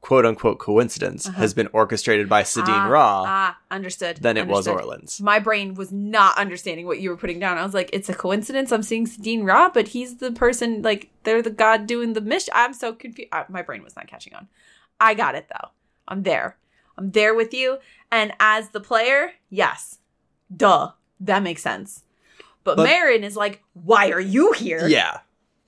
quote 0.00 0.24
unquote 0.24 0.58
coincidence 0.58 1.26
has 1.26 1.52
been 1.54 1.68
orchestrated 1.72 2.28
by 2.28 2.42
Sadine 2.42 2.68
Uh-huh. 2.68 2.86
ah, 2.86 2.88
Ra 2.88 3.24
Ah, 3.26 3.58
understood. 3.70 4.16
than 4.18 4.36
it 4.36 4.46
was 4.46 4.66
Understood. 4.66 4.86
Orleans. 4.90 5.20
My 5.20 5.38
brain 5.38 5.74
was 5.74 5.92
not 5.92 6.38
understanding 6.38 6.86
what 6.86 7.00
you 7.00 7.10
were 7.10 7.16
putting 7.16 7.38
down. 7.38 7.58
I 7.58 7.64
was 7.64 7.74
like, 7.74 7.90
it's 7.92 8.08
a 8.08 8.14
coincidence. 8.14 8.72
I'm 8.72 8.82
seeing 8.82 9.04
Dean 9.04 9.44
Raw, 9.44 9.68
but 9.68 9.88
he's 9.88 10.16
the 10.16 10.32
person, 10.32 10.82
like, 10.82 11.10
they're 11.24 11.42
the 11.42 11.50
god 11.50 11.86
doing 11.86 12.14
the 12.14 12.20
mission. 12.22 12.52
I'm 12.56 12.72
so 12.72 12.92
confused. 12.94 13.28
Uh, 13.32 13.44
my 13.48 13.62
brain 13.62 13.82
was 13.82 13.94
not 13.94 14.06
catching 14.06 14.34
on. 14.34 14.48
I 14.98 15.14
got 15.14 15.34
it, 15.34 15.48
though. 15.48 15.68
I'm 16.08 16.22
there. 16.22 16.56
I'm 16.96 17.10
there 17.10 17.34
with 17.34 17.52
you. 17.54 17.78
And 18.10 18.32
as 18.40 18.70
the 18.70 18.80
player, 18.80 19.32
yes. 19.50 19.98
Duh. 20.54 20.92
That 21.20 21.42
makes 21.42 21.62
sense. 21.62 22.04
But, 22.64 22.76
But- 22.78 22.84
Marin 22.84 23.22
is 23.24 23.36
like, 23.36 23.62
why 23.74 24.10
are 24.10 24.20
you 24.20 24.52
here? 24.52 24.86
Yeah. 24.88 25.20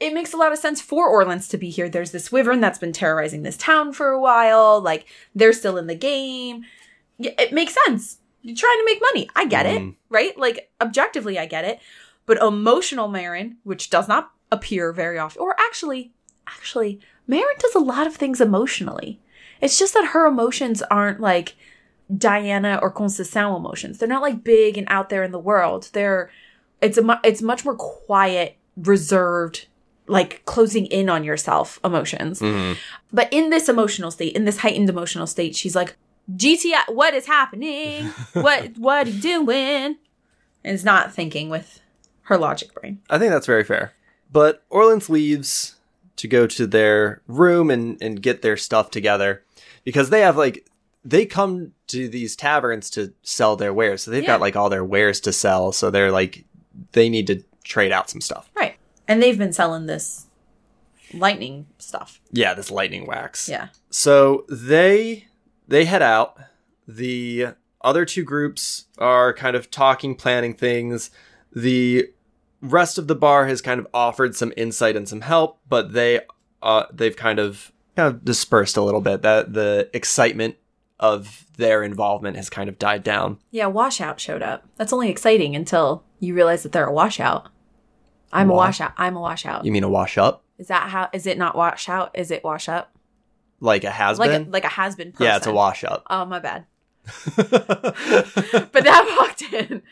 It 0.03 0.13
makes 0.15 0.33
a 0.33 0.37
lot 0.37 0.53
of 0.53 0.59
sense 0.59 0.81
for 0.81 1.09
Orleans 1.09 1.49
to 1.49 1.57
be 1.59 1.71
here. 1.71 1.89
There's 1.89 2.11
this 2.11 2.33
wyvern 2.33 2.61
that's 2.61 2.79
been 2.79 2.93
terrorizing 2.93 3.43
this 3.43 3.57
town 3.57 3.93
for 3.93 4.09
a 4.11 4.21
while. 4.21 4.81
Like 4.81 5.07
they're 5.35 5.53
still 5.53 5.77
in 5.79 5.87
the 5.87 5.95
game. 5.95 6.65
It 7.19 7.53
makes 7.53 7.75
sense. 7.87 8.19
You're 8.43 8.57
trying 8.57 8.79
to 8.79 8.85
make 8.85 9.01
money. 9.01 9.29
I 9.37 9.45
get 9.47 9.67
it, 9.67 9.81
Mhm. 9.81 9.95
right? 10.11 10.37
Like 10.37 10.71
objectively, 10.81 11.39
I 11.39 11.47
get 11.47 11.65
it. 11.65 11.79
But 12.27 12.39
emotional 12.39 13.09
Marin, 13.09 13.59
which 13.63 13.91
does 13.91 14.09
not 14.09 14.31
appear 14.51 14.93
very 14.93 15.19
often, 15.19 15.41
or 15.43 15.55
actually, 15.59 16.13
actually, 16.47 17.01
Marin 17.27 17.57
does 17.59 17.75
a 17.75 17.79
lot 17.81 18.07
of 18.07 18.17
things 18.17 18.41
emotionally. 18.41 19.21
It's 19.61 19.79
just 19.79 19.95
that 19.95 20.07
her 20.09 20.27
emotions 20.27 20.83
aren't 20.83 21.21
like 21.21 21.55
Diana 22.17 22.79
or 22.83 22.93
Conceição 22.93 23.57
emotions. 23.57 23.99
They're 23.99 24.09
not 24.09 24.23
like 24.23 24.43
big 24.45 24.77
and 24.77 24.87
out 24.91 25.09
there 25.09 25.23
in 25.23 25.31
the 25.33 25.39
world. 25.39 25.89
They're 25.93 26.31
it's 26.81 26.99
a 26.99 27.21
it's 27.23 27.43
much 27.43 27.65
more 27.65 27.77
quiet, 27.77 28.57
reserved, 28.77 29.67
like 30.07 30.45
closing 30.45 30.87
in 30.87 31.09
on 31.09 31.25
yourself 31.25 31.79
emotions. 31.85 32.41
Mhm. 32.41 32.77
But 33.13 33.29
in 33.33 33.51
this 33.51 33.69
emotional 33.69 34.11
state, 34.11 34.35
in 34.35 34.45
this 34.45 34.59
heightened 34.59 34.89
emotional 34.91 35.27
state, 35.27 35.55
she's 35.57 35.77
like, 35.77 35.97
GTI, 36.37 36.89
what 36.89 37.15
is 37.15 37.27
happening? 37.27 38.07
what 38.33 38.77
what 38.79 39.07
are 39.07 39.11
you 39.11 39.21
doing? 39.21 39.97
And 40.65 40.75
is 40.75 40.85
not 40.85 41.13
thinking 41.13 41.49
with 41.49 41.81
her 42.23 42.39
logic 42.39 42.73
brain. 42.75 43.01
I 43.11 43.19
think 43.19 43.31
that's 43.33 43.47
very 43.47 43.65
fair. 43.65 43.93
But 44.31 44.65
Orleans 44.71 45.11
leaves 45.11 45.77
to 46.17 46.29
go 46.29 46.47
to 46.47 46.67
their 46.67 47.21
room 47.27 47.71
and, 47.71 48.01
and 48.01 48.23
get 48.23 48.43
their 48.43 48.57
stuff 48.57 48.91
together 48.91 49.43
because 49.85 50.11
they 50.11 50.21
have 50.21 50.37
like 50.37 50.67
they 51.05 51.27
come 51.27 51.73
to 51.89 52.09
these 52.09 52.37
taverns 52.37 52.89
to 52.91 53.13
sell 53.23 53.57
their 53.57 53.75
wares. 53.75 54.03
So 54.05 54.11
they've 54.13 54.23
Yeah. 54.23 54.29
got 54.35 54.41
like 54.41 54.55
all 54.57 54.71
their 54.71 54.85
wares 54.85 55.21
to 55.23 55.33
sell. 55.33 55.73
So 55.73 55.91
they're 55.91 56.13
like 56.13 56.45
they 56.93 57.09
need 57.09 57.27
to 57.27 57.43
trade 57.65 57.91
out 57.93 58.09
some 58.09 58.21
stuff. 58.21 58.49
Right. 58.55 58.77
And 59.13 59.23
they've 59.23 59.37
been 59.37 59.53
selling 59.53 59.85
this 59.85 60.27
lightning 61.13 61.67
stuff. 61.77 62.19
Yeah, 62.31 62.55
this 62.55 62.71
lightning 62.71 63.07
wax. 63.07 63.47
Yeah. 63.47 63.69
So 63.91 64.47
they 64.49 65.27
they 65.69 65.85
head 65.85 66.01
out. 66.01 66.39
The 66.89 67.49
other 67.83 68.07
two 68.07 68.25
groups 68.25 68.87
are 68.97 69.35
kind 69.35 69.55
of 69.55 69.71
talking, 69.71 70.15
planning 70.15 70.55
things. 70.55 71.11
The 71.55 72.09
rest 72.63 72.97
of 72.97 73.07
the 73.07 73.15
bar 73.15 73.47
has 73.49 73.61
kind 73.61 73.79
of 73.81 73.87
offered 73.93 74.35
some 74.35 74.55
insight 74.57 74.97
and 74.97 75.07
some 75.07 75.21
help, 75.21 75.61
but 75.69 75.93
they 75.93 76.21
uh 76.63 76.85
they've 76.91 77.15
kind 77.15 77.39
of 77.39 77.71
kind 77.95 78.09
of 78.15 78.25
dispersed 78.25 78.79
a 78.79 78.83
little 78.83 79.03
bit. 79.03 79.21
That 79.21 79.53
the 79.53 79.91
excitement 79.93 80.57
of 80.99 81.45
their 81.59 81.83
involvement 81.83 82.39
has 82.39 82.49
kind 82.49 82.71
of 82.71 82.79
died 82.79 83.03
down. 83.03 83.37
Yeah, 83.51 83.67
washout 83.67 84.21
showed 84.21 84.43
up. 84.43 84.67
That's 84.77 84.95
only 84.95 85.11
exciting 85.11 85.55
until 85.55 86.03
you 86.19 86.33
realize 86.35 86.63
that 86.63 86.73
they're 86.73 86.87
a 86.87 86.93
washout. 86.93 87.49
I'm 88.33 88.51
a 88.51 88.55
washout. 88.55 88.93
I'm 88.97 89.17
a 89.17 89.21
washout. 89.21 89.65
You 89.65 89.73
mean 89.73 89.85
a 89.85 89.89
wash 89.91 90.17
up? 90.19 90.43
Is 90.59 90.69
that 90.69 90.89
how? 90.91 91.09
Is 91.13 91.27
it 91.27 91.39
not 91.39 91.57
washout? 91.57 92.11
Is 92.15 92.31
it 92.31 92.43
wash 92.45 92.69
up? 92.69 92.93
Like 93.61 93.85
a 93.85 93.91
has 93.91 94.19
Like 94.19 94.31
been? 94.31 94.47
a, 94.47 94.51
like 94.51 94.65
a 94.65 94.69
has 94.69 94.97
been 94.97 95.13
person. 95.13 95.27
yeah, 95.27 95.37
it's 95.37 95.47
a 95.47 95.53
wash 95.53 95.85
up. 95.85 96.05
Oh 96.11 96.25
my 96.25 96.39
bad. 96.39 96.65
But 97.43 98.85
that 98.85 99.17
walked 99.19 99.53
in. 99.53 99.83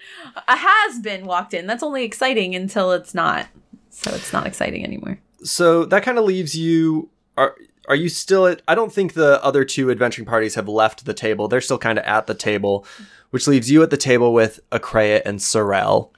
A 0.49 0.57
has 0.57 0.99
been 1.01 1.25
walked 1.27 1.55
in. 1.55 1.67
That's 1.67 1.83
only 1.83 2.05
exciting 2.05 2.55
until 2.55 2.93
it's 2.93 3.15
not. 3.15 3.47
So 3.91 4.11
it's 4.15 4.33
not 4.33 4.47
exciting 4.47 4.85
anymore. 4.85 5.19
so 5.43 5.85
that 5.87 6.03
kind 6.03 6.19
of 6.19 6.25
leaves 6.25 6.55
you 6.57 7.09
are 7.37 7.57
are 7.89 7.97
you 7.97 8.09
still 8.09 8.47
at 8.47 8.63
I 8.69 8.75
don't 8.75 8.93
think 8.93 9.15
the 9.15 9.43
other 9.45 9.65
two 9.65 9.91
adventuring 9.91 10.27
parties 10.27 10.55
have 10.55 10.69
left 10.69 11.05
the 11.05 11.15
table. 11.15 11.49
They're 11.49 11.61
still 11.61 11.79
kind 11.79 11.99
of 11.99 12.05
at 12.05 12.27
the 12.27 12.35
table, 12.35 12.87
which 13.31 13.47
leaves 13.49 13.71
you 13.71 13.83
at 13.83 13.91
the 13.91 13.97
table 13.97 14.33
with 14.33 14.61
Akreya 14.71 15.23
and 15.25 15.41
Sorel. 15.43 16.13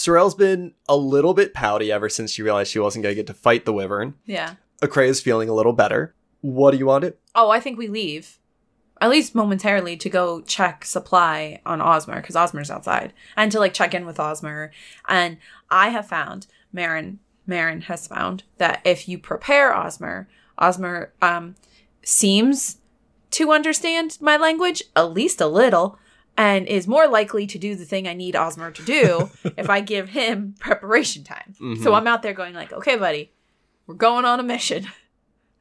Sorel's 0.00 0.34
been 0.34 0.72
a 0.88 0.96
little 0.96 1.34
bit 1.34 1.52
pouty 1.52 1.92
ever 1.92 2.08
since 2.08 2.30
she 2.32 2.42
realized 2.42 2.70
she 2.70 2.78
wasn't 2.78 3.02
going 3.02 3.14
to 3.14 3.16
get 3.16 3.26
to 3.26 3.34
fight 3.34 3.66
the 3.66 3.72
wyvern. 3.74 4.14
Yeah. 4.24 4.54
Akreya's 4.80 5.20
feeling 5.20 5.50
a 5.50 5.52
little 5.52 5.74
better. 5.74 6.14
What 6.40 6.70
do 6.70 6.78
you 6.78 6.86
want 6.86 7.04
to 7.04 7.14
Oh, 7.34 7.50
I 7.50 7.60
think 7.60 7.76
we 7.76 7.86
leave. 7.86 8.38
At 9.02 9.10
least 9.10 9.34
momentarily 9.34 9.98
to 9.98 10.08
go 10.08 10.40
check 10.40 10.86
supply 10.86 11.60
on 11.66 11.80
Osmer 11.80 12.16
because 12.16 12.34
Osmer's 12.34 12.70
outside 12.70 13.12
and 13.36 13.52
to 13.52 13.58
like 13.58 13.74
check 13.74 13.92
in 13.92 14.06
with 14.06 14.16
Osmer. 14.16 14.70
And 15.06 15.36
I 15.68 15.90
have 15.90 16.08
found 16.08 16.46
Marin 16.72 17.18
Marin 17.46 17.82
has 17.82 18.06
found 18.06 18.44
that 18.56 18.80
if 18.86 19.06
you 19.06 19.18
prepare 19.18 19.70
Osmer, 19.70 20.28
Osmer 20.58 21.10
um 21.20 21.56
seems 22.02 22.78
to 23.32 23.52
understand 23.52 24.16
my 24.18 24.38
language 24.38 24.82
at 24.96 25.12
least 25.12 25.42
a 25.42 25.46
little 25.46 25.98
and 26.40 26.66
is 26.68 26.88
more 26.88 27.06
likely 27.06 27.46
to 27.46 27.58
do 27.58 27.76
the 27.76 27.84
thing 27.84 28.08
I 28.08 28.14
need 28.14 28.34
Osmer 28.34 28.72
to 28.72 28.82
do 28.82 29.30
if 29.58 29.68
I 29.68 29.82
give 29.82 30.08
him 30.08 30.54
preparation 30.58 31.22
time. 31.22 31.52
So 31.58 31.64
mm-hmm. 31.64 31.88
I'm 31.94 32.06
out 32.06 32.22
there 32.22 32.32
going 32.32 32.54
like, 32.54 32.72
"Okay, 32.72 32.96
buddy, 32.96 33.30
we're 33.86 33.94
going 33.94 34.24
on 34.24 34.40
a 34.40 34.42
mission. 34.42 34.86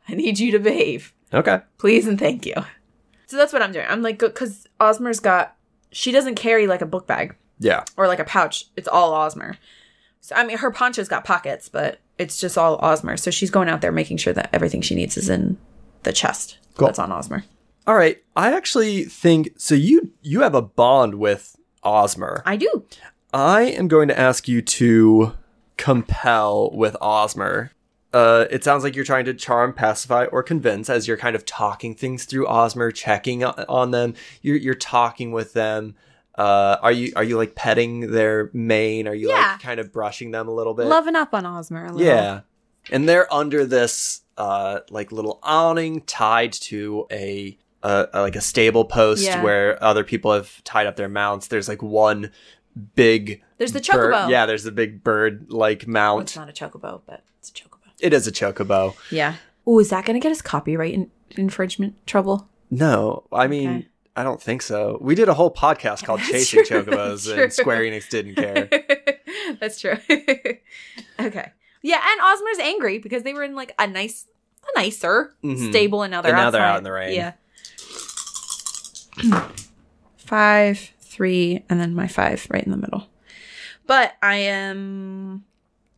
I 0.08 0.14
need 0.14 0.40
you 0.40 0.52
to 0.54 0.60
behave." 0.60 1.14
Okay. 1.34 1.60
please 1.78 2.08
and 2.08 2.18
thank 2.18 2.46
you. 2.46 2.56
So 3.28 3.38
that's 3.38 3.52
what 3.54 3.62
I'm 3.62 3.74
doing. 3.74 3.86
I'm 3.90 4.02
like, 4.02 4.18
because 4.18 4.68
Osmer's 4.80 5.20
got, 5.20 5.56
she 5.92 6.12
doesn't 6.12 6.34
carry 6.36 6.66
like 6.66 6.82
a 6.82 6.88
book 6.88 7.06
bag 7.06 7.36
Yeah. 7.60 7.84
or 7.96 8.08
like 8.08 8.18
a 8.18 8.24
pouch. 8.24 8.66
It's 8.76 8.88
all 8.88 9.12
Osmer. 9.12 9.58
So 10.22 10.36
I 10.36 10.46
mean, 10.46 10.58
her 10.60 10.72
poncho's 10.72 11.08
got 11.10 11.26
pockets, 11.26 11.70
but 11.70 12.00
it's 12.18 12.40
just 12.40 12.58
all 12.58 12.80
Osmer. 12.80 13.20
So 13.20 13.30
she's 13.32 13.52
going 13.52 13.70
out 13.70 13.82
there 13.82 13.92
making 13.92 14.18
sure 14.18 14.34
that 14.34 14.50
everything 14.54 14.82
she 14.82 14.96
needs 14.96 15.18
is 15.18 15.30
in 15.30 15.58
the 16.04 16.14
chest 16.14 16.58
Cool. 16.76 16.88
that's 16.88 17.00
on 17.00 17.10
Osmer. 17.12 17.44
All 17.90 17.96
right. 17.96 18.22
I 18.36 18.54
actually 18.56 19.06
think 19.06 19.54
so 19.58 19.74
you 19.74 20.12
you 20.22 20.42
have 20.42 20.54
a 20.54 20.62
bond 20.62 21.16
with 21.16 21.56
Osmer. 21.84 22.44
I 22.46 22.56
do. 22.56 22.86
I 23.34 23.62
am 23.64 23.88
going 23.88 24.10
to 24.10 24.20
ask 24.20 24.48
you 24.48 24.62
to 24.62 25.34
compel 25.76 26.70
with 26.70 26.96
Osmer. 27.02 27.72
Uh, 28.14 28.46
it 28.52 28.64
sounds 28.64 28.84
like 28.84 28.96
you're 28.96 29.04
trying 29.06 29.26
to 29.26 29.34
charm, 29.34 29.74
pacify, 29.74 30.26
or 30.26 30.44
convince 30.44 30.88
as 30.88 31.08
you're 31.08 31.18
kind 31.18 31.36
of 31.36 31.48
talking 31.48 31.96
things 31.96 32.26
through 32.26 32.46
Osmer, 32.46 32.94
checking 32.94 33.44
on 33.44 33.90
them. 33.90 34.14
You're 34.44 34.58
you're 34.58 34.76
talking 34.76 35.32
with 35.32 35.54
them. 35.54 35.96
Uh, 36.36 36.78
are 36.84 36.92
you 36.92 37.12
are 37.16 37.24
you 37.24 37.38
like 37.38 37.56
petting 37.56 38.12
their 38.12 38.52
mane? 38.54 39.08
Are 39.08 39.16
you 39.16 39.30
Yeah. 39.30 39.54
like 39.54 39.62
kind 39.62 39.80
of 39.80 39.92
brushing 39.92 40.30
them 40.30 40.48
a 40.48 40.52
little 40.54 40.76
bit? 40.76 40.86
Loving 40.86 41.16
up 41.16 41.34
on 41.34 41.44
Osmer 41.44 41.90
a 41.90 41.94
little. 41.94 42.02
Yeah. 42.08 42.42
And 42.92 43.10
they're 43.10 43.34
under 43.34 43.66
this 43.66 44.22
uh 44.38 44.82
like 44.92 45.12
little 45.12 45.40
awning 45.42 46.02
tied 46.02 46.54
to 46.54 47.08
a 47.12 47.58
uh, 47.84 48.08
like 48.14 48.36
a 48.36 48.42
stable 48.42 48.86
post 48.86 49.24
Yeah. 49.24 49.44
where 49.44 49.82
other 49.84 50.04
people 50.04 50.34
have 50.34 50.64
tied 50.64 50.88
up 50.88 50.96
their 50.96 51.10
mounts. 51.10 51.48
There's 51.48 51.68
like 51.70 51.82
one 51.82 52.32
big 52.96 53.42
There's 53.58 53.72
the 53.74 53.80
bird- 53.80 54.14
chocobo. 54.14 54.30
Yeah, 54.30 54.46
there's 54.46 54.66
a 54.66 54.72
big 54.72 55.04
bird 55.04 55.48
like 55.52 55.84
Well, 55.86 55.94
mount. 55.94 56.22
it's 56.24 56.36
not 56.36 56.50
a 56.50 56.54
chocobo, 56.54 57.02
but 57.06 57.24
it's 57.40 57.50
a 57.50 57.54
chocobo. 57.54 57.90
It 58.00 58.14
is 58.14 58.28
a 58.28 58.32
chocobo. 58.32 58.96
Yeah. 59.12 59.36
Oh, 59.68 59.80
is 59.80 59.90
that 59.90 60.06
going 60.06 60.20
to 60.20 60.24
get 60.24 60.32
us 60.32 60.42
copyright 60.42 60.94
in- 60.94 61.12
infringement 61.32 61.96
trouble? 62.08 62.50
No, 62.72 63.24
I 63.32 63.48
mean 63.48 63.70
Okay. 63.70 63.88
I 64.16 64.24
don't 64.24 64.42
think 64.42 64.62
so. 64.62 64.98
We 65.00 65.16
did 65.16 65.30
a 65.30 65.34
whole 65.34 65.54
podcast 65.54 66.04
called 66.04 66.20
That's 66.20 66.32
Chasing 66.50 66.66
true, 66.66 66.84
Chocobos 66.84 67.32
and. 67.42 67.54
Square 67.54 67.82
Enix 67.84 68.10
didn't 68.10 68.36
care. 68.36 68.68
That's 69.60 69.80
true. 69.80 69.94
okay. 71.20 71.52
Yeah, 71.82 72.02
and 72.04 72.22
Osmer's 72.22 72.60
angry 72.62 73.00
because 73.00 73.24
they 73.24 73.34
were 73.34 73.44
in 73.44 73.56
like 73.56 73.74
a 73.80 73.88
nice, 73.88 74.26
a 74.76 74.80
nicer 74.80 75.34
Mhm. 75.44 75.70
stable, 75.70 76.02
and 76.04 76.12
now 76.12 76.22
they're 76.22 76.32
And 76.34 76.38
now 76.42 76.52
they're 76.52 76.62
out 76.62 76.78
in 76.80 76.84
the 76.84 76.92
rain. 76.92 77.16
Yeah. 77.16 77.34
five, 80.18 80.92
three, 81.00 81.64
and 81.70 81.80
then 81.80 81.94
my 81.96 82.08
five 82.08 82.46
right 82.50 82.64
in 82.64 82.72
the 82.72 82.78
middle. 82.78 83.08
But 83.88 84.14
I 84.22 84.36
am 84.36 85.44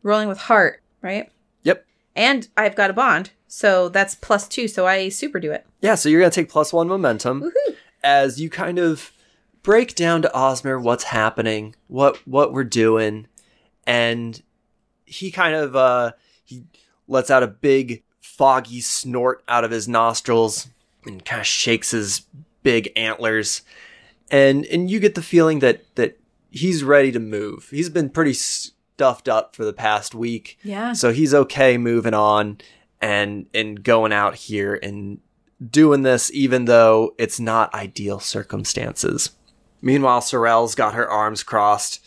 rolling 0.02 0.28
with 0.28 0.38
heart, 0.38 0.82
right? 1.02 1.30
Yep. 1.62 1.84
And 2.16 2.48
I've 2.56 2.74
got 2.74 2.90
a 2.90 2.94
bond, 2.94 3.30
so 3.46 3.88
that's 3.88 4.14
plus 4.14 4.48
two. 4.48 4.68
So 4.68 4.86
I 4.86 5.08
super 5.10 5.38
do 5.40 5.52
it. 5.52 5.66
Yeah, 5.80 5.94
so 5.94 6.08
you're 6.08 6.20
gonna 6.20 6.30
take 6.30 6.48
plus 6.48 6.72
one 6.72 6.88
momentum 6.88 7.42
Woohoo! 7.42 7.76
as 8.02 8.40
you 8.40 8.48
kind 8.48 8.78
of 8.78 9.12
break 9.62 9.94
down 9.94 10.22
to 10.22 10.30
Osmer 10.34 10.80
what's 10.80 11.04
happening, 11.04 11.74
what 11.88 12.16
what 12.26 12.52
we're 12.52 12.64
doing, 12.64 13.26
and 13.86 14.42
he 15.04 15.30
kind 15.30 15.54
of 15.54 15.76
uh 15.76 16.12
he 16.44 16.64
lets 17.08 17.30
out 17.30 17.42
a 17.42 17.48
big 17.48 18.02
foggy 18.20 18.80
snort 18.80 19.42
out 19.48 19.64
of 19.64 19.70
his 19.70 19.86
nostrils 19.86 20.68
and 21.04 21.24
kind 21.24 21.40
of 21.40 21.46
shakes 21.46 21.90
his 21.90 22.22
big 22.62 22.90
antlers, 22.96 23.62
and 24.30 24.64
and 24.66 24.90
you 24.90 25.00
get 25.00 25.14
the 25.14 25.22
feeling 25.22 25.60
that 25.60 25.94
that 25.96 26.18
he's 26.50 26.84
ready 26.84 27.12
to 27.12 27.18
move. 27.18 27.68
He's 27.70 27.90
been 27.90 28.10
pretty 28.10 28.34
stuffed 28.34 29.28
up 29.28 29.56
for 29.56 29.64
the 29.64 29.72
past 29.72 30.14
week. 30.14 30.58
Yeah. 30.62 30.92
So 30.92 31.12
he's 31.12 31.34
okay 31.34 31.78
moving 31.78 32.14
on 32.14 32.58
and 33.00 33.46
and 33.52 33.82
going 33.82 34.12
out 34.12 34.36
here 34.36 34.78
and 34.82 35.18
doing 35.70 36.02
this 36.02 36.30
even 36.32 36.64
though 36.64 37.14
it's 37.18 37.40
not 37.40 37.74
ideal 37.74 38.20
circumstances. 38.20 39.30
Meanwhile, 39.80 40.20
Sorel's 40.20 40.74
got 40.74 40.94
her 40.94 41.08
arms 41.08 41.42
crossed. 41.42 42.00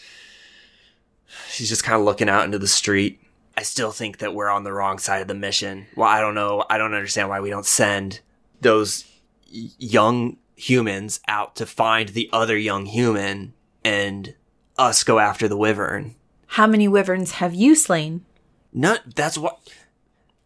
She's 1.49 1.67
just 1.67 1.83
kind 1.83 1.99
of 1.99 2.05
looking 2.05 2.29
out 2.29 2.45
into 2.45 2.57
the 2.59 2.67
street. 2.67 3.21
I 3.57 3.63
still 3.63 3.91
think 3.91 4.19
that 4.19 4.33
we're 4.33 4.49
on 4.49 4.63
the 4.63 4.73
wrong 4.73 4.97
side 4.99 5.21
of 5.21 5.27
the 5.27 5.35
mission. 5.35 5.87
Well, 5.95 6.07
I 6.07 6.21
don't 6.21 6.35
know. 6.35 6.65
I 6.69 6.77
don't 6.77 6.93
understand 6.93 7.29
why 7.29 7.39
we 7.41 7.49
don't 7.49 7.65
send 7.65 8.21
those 8.61 9.05
young 9.49 10.37
humans 10.55 11.19
out 11.27 11.55
to 11.57 11.65
find 11.65 12.09
the 12.09 12.29
other 12.31 12.57
young 12.57 12.85
human 12.85 13.53
and 13.83 14.35
us 14.77 15.03
go 15.03 15.19
after 15.19 15.47
the 15.47 15.57
wyvern. 15.57 16.15
How 16.47 16.67
many 16.67 16.87
wyverns 16.87 17.33
have 17.33 17.53
you 17.53 17.75
slain? 17.75 18.25
No, 18.73 18.97
that's 19.15 19.37
what. 19.37 19.59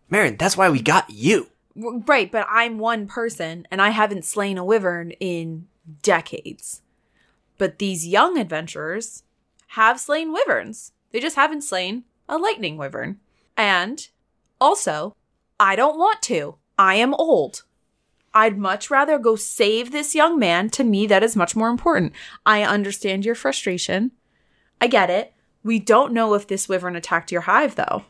Marin, 0.09 0.37
that's 0.37 0.57
why 0.57 0.69
we 0.69 0.81
got 0.81 1.09
you. 1.09 1.49
Right, 1.75 2.31
but 2.31 2.47
I'm 2.49 2.79
one 2.79 3.07
person 3.07 3.67
and 3.71 3.81
I 3.81 3.89
haven't 3.89 4.25
slain 4.25 4.57
a 4.57 4.65
wyvern 4.65 5.11
in 5.19 5.67
decades. 6.01 6.81
But 7.57 7.79
these 7.79 8.07
young 8.07 8.37
adventurers 8.37 9.23
have 9.69 9.99
slain 9.99 10.31
wyverns. 10.31 10.93
They 11.11 11.19
just 11.19 11.35
haven't 11.35 11.63
slain 11.63 12.03
a 12.27 12.37
lightning 12.37 12.77
wyvern. 12.77 13.19
And 13.55 14.07
also, 14.59 15.15
I 15.59 15.75
don't 15.75 15.97
want 15.97 16.21
to. 16.23 16.55
I 16.77 16.95
am 16.95 17.13
old. 17.15 17.63
I'd 18.33 18.57
much 18.57 18.89
rather 18.91 19.17
go 19.17 19.35
save 19.35 19.91
this 19.91 20.13
young 20.15 20.37
man. 20.37 20.69
To 20.71 20.83
me, 20.83 21.07
that 21.07 21.23
is 21.23 21.35
much 21.35 21.55
more 21.55 21.69
important. 21.69 22.13
I 22.45 22.63
understand 22.63 23.25
your 23.25 23.35
frustration. 23.35 24.11
I 24.79 24.87
get 24.87 25.09
it. 25.09 25.33
We 25.63 25.79
don't 25.79 26.13
know 26.13 26.33
if 26.35 26.47
this 26.47 26.69
wyvern 26.69 26.95
attacked 26.95 27.31
your 27.31 27.41
hive, 27.41 27.75
though. 27.75 28.05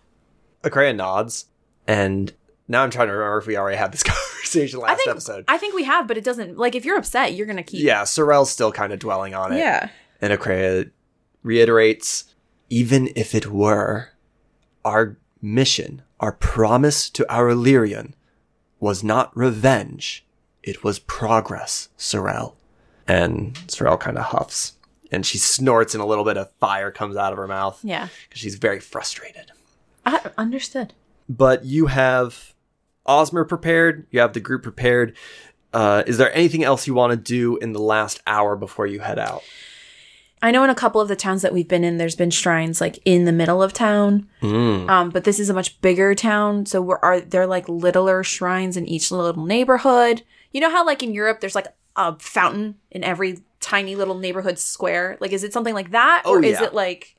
Akreya 0.64 0.96
nods, 0.96 1.46
and 1.88 2.34
now 2.68 2.84
I'm 2.84 2.92
trying 2.92 3.08
to 3.08 3.14
remember 3.14 3.38
if 3.40 3.48
we 3.48 3.58
already 3.58 3.78
had 3.78 3.92
this 3.92 4.04
conversation 4.04 4.80
last 4.80 4.92
I 4.92 4.96
think 4.96 5.10
episode. 5.10 5.46
I 5.48 5.58
think 5.58 5.74
we 5.74 5.84
have, 5.86 6.08
but 6.08 6.18
it 6.18 6.24
doesn't 6.24 6.58
like 6.58 6.76
if 6.76 6.86
you're 6.86 6.98
upset, 6.98 7.34
you're 7.34 7.48
gonna 7.48 7.64
keep. 7.64 7.82
yeah, 7.84 8.04
Sorel's 8.04 8.52
still 8.52 8.72
kind 8.72 8.94
of 8.94 9.00
dwelling 9.00 9.34
on 9.34 9.54
it. 9.54 9.58
Yeah. 9.58 9.90
And 10.22 10.34
Akreya 10.34 10.92
reiterates 11.44 12.26
even 12.70 13.10
if 13.16 13.34
it 13.34 13.48
were, 13.48 14.10
our 14.86 15.18
mission, 15.42 16.04
Our 16.20 16.34
promise 16.34 17.10
to 17.12 17.26
our 17.34 17.54
Lyrian 17.54 18.14
was 18.80 19.04
not 19.04 19.36
revenge, 19.36 20.26
it 20.64 20.84
was 20.84 21.00
progress, 21.00 21.90
Sorel. 21.98 22.56
And 23.08 23.58
Sorel 23.68 23.98
kind 23.98 24.18
of 24.18 24.26
huffs. 24.26 24.74
And 25.12 25.26
she 25.26 25.38
snorts, 25.40 25.96
and 25.96 26.02
a 26.04 26.06
little 26.06 26.24
bit 26.24 26.38
of 26.38 26.52
fire 26.60 26.92
comes 26.92 27.16
out 27.16 27.32
of 27.32 27.38
her 27.38 27.48
mouth 27.48 27.80
Yeah. 27.84 28.10
because 28.28 28.40
she's 28.42 28.56
very 28.56 28.80
frustrated. 28.80 29.52
I 30.06 30.22
understood. 30.38 30.94
But 31.28 31.66
you 31.66 31.88
have 31.88 32.54
Osmer 33.08 33.48
prepared, 33.48 34.06
you 34.12 34.20
have 34.20 34.34
the 34.34 34.40
group 34.40 34.62
prepared. 34.64 35.16
Uh, 35.74 36.04
is 36.06 36.18
there 36.18 36.32
anything 36.36 36.64
else 36.64 36.86
you 36.88 36.94
want 36.94 37.12
to 37.12 37.18
do 37.18 37.58
in 37.58 37.74
the 37.74 37.80
last 37.82 38.22
hour 38.28 38.56
before 38.56 38.86
you 38.88 39.00
head 39.00 39.18
out? 39.20 39.42
I 40.42 40.52
know 40.52 40.64
in 40.64 40.70
a 40.70 40.76
couple 40.76 41.02
of 41.02 41.08
the 41.10 41.16
towns 41.16 41.42
that 41.42 41.54
we've 41.54 41.68
been 41.68 41.84
in, 41.84 41.98
there's 41.98 42.16
been 42.16 42.32
shrines 42.32 42.80
like 42.80 43.00
in 43.06 43.26
the 43.26 43.32
middle 43.34 43.62
of 43.62 43.74
town. 43.74 44.28
Um, 44.42 45.10
but 45.10 45.24
this 45.26 45.40
is 45.40 45.50
a 45.50 45.54
much 45.54 45.80
bigger 45.82 46.16
town, 46.16 46.66
so 46.66 46.82
we're 46.82 47.00
are 47.00 47.20
there 47.20 47.46
like 47.48 47.68
littler 47.68 48.24
shrines 48.24 48.78
in 48.78 48.88
each 48.88 49.12
little 49.12 49.46
neighborhood. 49.46 50.24
You 50.52 50.62
know 50.62 50.70
how 50.72 50.86
like 50.86 51.04
in 51.04 51.14
Europe, 51.14 51.42
there's 51.42 51.56
like 51.56 51.68
a 51.96 52.18
fountain 52.20 52.76
in 52.90 53.04
every 53.04 53.40
tiny 53.60 53.96
little 53.96 54.18
neighborhood 54.18 54.58
square. 54.58 55.18
Like, 55.20 55.34
is 55.34 55.44
it 55.44 55.52
something 55.52 55.74
like 55.74 55.92
that, 55.92 56.24
Oh, 56.26 56.36
or 56.36 56.44
is 56.44 56.62
it 56.62 56.74
like 56.74 57.16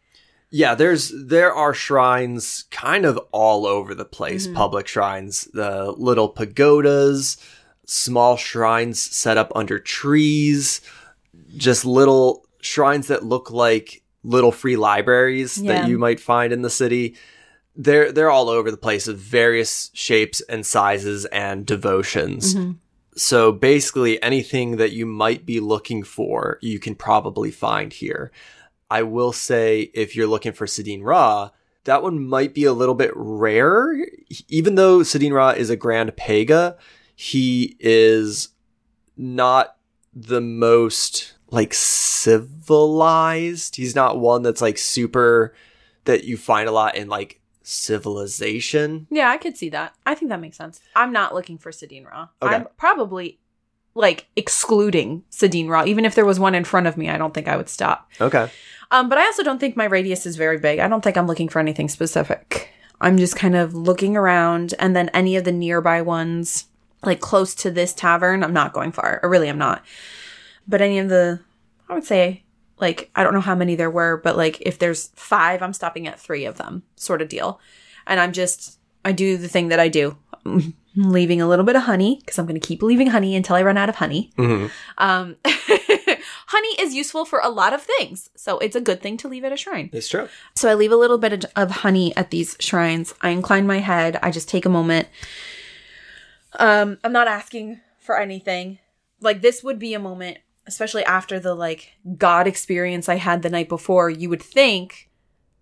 Yeah, 0.48 0.74
there's 0.74 1.12
there 1.26 1.52
are 1.52 1.74
shrines 1.74 2.64
kind 2.70 3.04
of 3.04 3.18
all 3.32 3.66
over 3.66 3.94
the 3.94 4.06
place, 4.06 4.46
public 4.48 4.88
shrines, 4.88 5.44
the 5.52 5.92
little 5.92 6.28
pagodas, 6.30 7.36
small 7.86 8.36
shrines 8.38 8.98
set 9.00 9.36
up 9.36 9.52
under 9.54 9.78
trees, 9.78 10.80
just 11.56 11.84
little 11.84 12.46
shrines 12.60 13.08
that 13.08 13.24
look 13.24 13.50
like 13.50 14.02
little 14.22 14.52
free 14.52 14.76
libraries 14.76 15.58
Yeah. 15.58 15.72
that 15.82 15.88
you 15.88 15.98
might 15.98 16.20
find 16.20 16.52
in 16.52 16.62
the 16.62 16.70
city. 16.70 17.16
They're 17.76 18.12
they're 18.12 18.30
all 18.30 18.48
over 18.48 18.70
the 18.70 18.76
place 18.76 19.08
of 19.08 19.18
various 19.18 19.90
shapes 19.94 20.40
and 20.42 20.66
sizes 20.66 21.24
and 21.26 21.64
devotions. 21.64 22.54
Mm-hmm. 22.54 22.72
So 23.16 23.52
basically 23.52 24.22
anything 24.22 24.76
that 24.76 24.92
you 24.92 25.06
might 25.06 25.44
be 25.46 25.60
looking 25.60 26.02
for, 26.02 26.58
you 26.60 26.78
can 26.78 26.94
probably 26.94 27.50
find 27.50 27.92
here. 27.92 28.30
I 28.90 29.02
will 29.02 29.32
say 29.32 29.90
if 29.94 30.16
you're 30.16 30.26
looking 30.26 30.52
for 30.52 30.66
Sidine 30.66 31.02
Ra, 31.02 31.50
that 31.84 32.02
one 32.02 32.24
might 32.26 32.54
be 32.54 32.64
a 32.64 32.72
little 32.72 32.94
bit 32.94 33.12
rare. 33.14 33.94
Even 34.48 34.74
though 34.74 35.00
Sidine 35.00 35.32
Ra 35.32 35.50
is 35.50 35.70
a 35.70 35.76
grand 35.76 36.10
Pega, 36.16 36.76
he 37.14 37.76
is 37.80 38.48
not 39.16 39.76
the 40.14 40.40
most 40.40 41.34
like 41.50 41.74
civilized. 41.74 42.16
He's 43.76 43.94
not 43.94 44.18
one 44.18 44.42
that's 44.42 44.62
like 44.62 44.78
super 44.78 45.54
that 46.04 46.24
you 46.24 46.36
find 46.36 46.68
a 46.68 46.72
lot 46.72 46.96
in 46.96 47.08
like 47.08 47.40
civilization. 47.62 49.06
Yeah, 49.10 49.30
I 49.30 49.36
could 49.36 49.56
see 49.56 49.68
that. 49.70 49.94
I 50.06 50.14
think 50.14 50.30
that 50.30 50.40
makes 50.40 50.56
sense. 50.56 50.80
I'm 50.96 51.12
not 51.12 51.34
looking 51.34 51.58
for 51.58 51.70
Sidine 51.70 52.06
Ra. 52.06 52.28
Okay. 52.42 52.54
I'm 52.54 52.66
probably 52.76 53.38
like 53.94 54.26
excluding 54.36 55.24
Sidine 55.30 55.68
Ra. 55.68 55.84
Even 55.84 56.04
if 56.04 56.14
there 56.14 56.26
was 56.26 56.40
one 56.40 56.54
in 56.54 56.64
front 56.64 56.86
of 56.86 56.96
me, 56.96 57.08
I 57.10 57.18
don't 57.18 57.34
think 57.34 57.48
I 57.48 57.56
would 57.56 57.68
stop. 57.68 58.10
Okay. 58.20 58.50
Um, 58.90 59.08
but 59.08 59.18
I 59.18 59.24
also 59.24 59.42
don't 59.42 59.58
think 59.58 59.76
my 59.76 59.84
radius 59.84 60.26
is 60.26 60.36
very 60.36 60.58
big. 60.58 60.80
I 60.80 60.88
don't 60.88 61.02
think 61.02 61.16
I'm 61.16 61.26
looking 61.26 61.48
for 61.48 61.60
anything 61.60 61.88
specific. 61.88 62.70
I'm 63.00 63.16
just 63.16 63.36
kind 63.36 63.56
of 63.56 63.72
looking 63.74 64.16
around, 64.16 64.74
and 64.78 64.94
then 64.94 65.08
any 65.10 65.36
of 65.36 65.44
the 65.44 65.52
nearby 65.52 66.02
ones, 66.02 66.66
like 67.02 67.20
close 67.20 67.54
to 67.56 67.70
this 67.70 67.94
tavern, 67.94 68.42
I'm 68.42 68.52
not 68.52 68.72
going 68.72 68.92
far. 68.92 69.20
Or 69.22 69.30
really, 69.30 69.48
I'm 69.48 69.58
not. 69.58 69.84
But 70.70 70.80
any 70.80 70.98
of 71.00 71.08
the, 71.08 71.40
I 71.88 71.94
would 71.94 72.04
say, 72.04 72.44
like, 72.78 73.10
I 73.16 73.22
don't 73.24 73.34
know 73.34 73.40
how 73.40 73.54
many 73.56 73.74
there 73.74 73.90
were, 73.90 74.16
but 74.16 74.36
like, 74.36 74.58
if 74.62 74.78
there's 74.78 75.08
five, 75.16 75.62
I'm 75.62 75.72
stopping 75.74 76.06
at 76.06 76.18
three 76.20 76.44
of 76.44 76.56
them, 76.56 76.84
sort 76.96 77.20
of 77.20 77.28
deal. 77.28 77.60
And 78.06 78.18
I'm 78.20 78.32
just, 78.32 78.78
I 79.04 79.12
do 79.12 79.36
the 79.36 79.48
thing 79.48 79.68
that 79.68 79.80
I 79.80 79.88
do. 79.88 80.16
I'm 80.46 80.74
leaving 80.96 81.40
a 81.40 81.48
little 81.48 81.64
bit 81.64 81.76
of 81.76 81.82
honey 81.82 82.16
because 82.20 82.38
I'm 82.38 82.46
going 82.46 82.58
to 82.60 82.66
keep 82.66 82.82
leaving 82.82 83.08
honey 83.08 83.36
until 83.36 83.56
I 83.56 83.62
run 83.62 83.76
out 83.76 83.88
of 83.88 83.96
honey. 83.96 84.30
Mhm. 84.38 84.70
Um, 84.98 85.36
honey 85.44 86.68
is 86.80 86.94
useful 86.94 87.24
for 87.24 87.40
a 87.40 87.48
lot 87.50 87.72
of 87.74 87.82
things, 87.82 88.30
so 88.36 88.58
it's 88.58 88.74
a 88.76 88.80
good 88.80 89.02
thing 89.02 89.16
to 89.18 89.28
leave 89.28 89.44
at 89.44 89.52
a 89.52 89.56
shrine. 89.56 89.90
It's 89.92 90.08
true. 90.08 90.28
So 90.54 90.68
I 90.70 90.74
leave 90.74 90.92
a 90.92 90.96
little 90.96 91.18
bit 91.18 91.32
of- 91.32 91.52
of 91.56 91.70
honey 91.82 92.16
at 92.16 92.30
these 92.30 92.56
shrines. 92.60 93.12
I 93.20 93.30
incline 93.30 93.66
my 93.66 93.78
head. 93.78 94.18
I 94.22 94.30
just 94.30 94.48
take 94.48 94.64
a 94.64 94.70
moment. 94.70 95.08
Um, 96.58 96.98
I'm 97.04 97.12
not 97.12 97.28
asking 97.28 97.80
for 97.98 98.18
anything. 98.18 98.78
Like 99.20 99.42
this 99.42 99.62
would 99.62 99.78
be 99.78 99.94
a 99.94 99.98
moment, 99.98 100.38
especially 100.66 101.04
after 101.04 101.40
the 101.40 101.54
like 101.54 101.94
God 102.16 102.46
experience 102.46 103.08
I 103.08 103.16
had 103.16 103.42
the 103.42 103.50
night 103.50 103.68
before. 103.68 104.10
You 104.10 104.28
would 104.28 104.42
think 104.42 105.08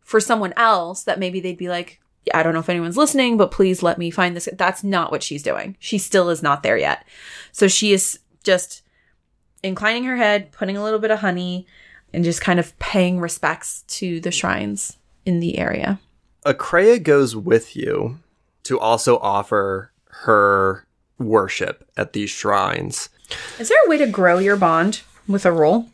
for 0.01 0.21
someone 0.21 0.55
else 0.57 1.03
that 1.05 1.19
maybe 1.19 1.41
they'd 1.41 1.59
be 1.59 1.69
like, 1.69 2.01
I 2.35 2.43
don't 2.43 2.53
know 2.53 2.61
if 2.61 2.69
anyone's 2.69 2.97
listening, 2.97 3.37
but 3.37 3.51
please 3.51 3.83
let 3.83 3.99
me 3.99 4.11
find 4.11 4.37
this. 4.37 4.49
That's 4.53 4.85
not 4.85 5.11
what 5.11 5.23
she's 5.23 5.43
doing. 5.43 5.77
She 5.79 5.99
still 5.99 6.31
is 6.31 6.43
not 6.43 6.63
there 6.63 6.77
yet. 6.77 7.07
So 7.53 7.69
she 7.69 7.93
is 7.93 8.19
just 8.43 8.83
inclining 9.63 10.05
her 10.05 10.17
head, 10.17 10.53
putting 10.53 10.77
a 10.77 10.83
little 10.83 10.99
bit 10.99 11.11
of 11.11 11.21
honey, 11.21 11.67
and 12.13 12.25
just 12.25 12.41
kind 12.41 12.59
of 12.59 12.79
paying 12.79 13.21
respects 13.21 13.83
to 13.89 14.21
the 14.21 14.31
shrines 14.31 14.99
in 15.27 15.41
the 15.41 15.59
area. 15.59 16.01
Akreya 16.47 17.03
goes 17.03 17.37
with 17.37 17.77
you 17.77 18.19
to 18.65 18.79
also 18.79 19.19
offer 19.19 19.93
her 20.07 20.87
worship 21.19 21.89
at 21.97 22.13
these 22.13 22.31
shrines. 22.31 23.09
Is 23.59 23.69
there 23.69 23.79
a 23.87 23.89
way 23.89 23.99
to 23.99 24.07
grow 24.07 24.39
your 24.39 24.57
bond 24.57 25.03
with 25.27 25.45
a 25.45 25.53
roll? 25.53 25.87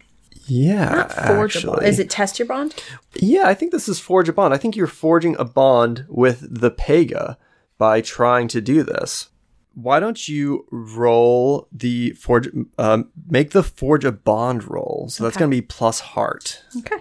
Yeah, 0.46 0.90
Not 0.90 1.12
forge 1.12 1.56
a 1.56 1.66
bond. 1.66 1.76
actually. 1.78 1.88
Is 1.88 1.98
it 1.98 2.10
test 2.10 2.38
your 2.38 2.46
bond? 2.46 2.74
Yeah, 3.14 3.44
I 3.46 3.54
think 3.54 3.72
this 3.72 3.88
is 3.88 3.98
forge 3.98 4.28
a 4.28 4.32
bond. 4.32 4.52
I 4.52 4.58
think 4.58 4.76
you're 4.76 4.86
forging 4.86 5.34
a 5.38 5.44
bond 5.44 6.04
with 6.08 6.46
the 6.60 6.70
Pega 6.70 7.36
by 7.78 8.00
trying 8.02 8.48
to 8.48 8.60
do 8.60 8.82
this. 8.82 9.30
Why 9.74 9.98
don't 10.00 10.28
you 10.28 10.66
roll 10.70 11.66
the 11.72 12.10
forge? 12.12 12.48
Um, 12.78 13.10
make 13.28 13.50
the 13.50 13.62
forge 13.64 14.04
a 14.04 14.12
bond 14.12 14.68
roll. 14.70 15.06
So 15.10 15.24
that's 15.24 15.36
going 15.36 15.50
to 15.50 15.56
be 15.56 15.62
plus 15.62 15.98
heart. 16.00 16.62
Okay. 16.78 16.98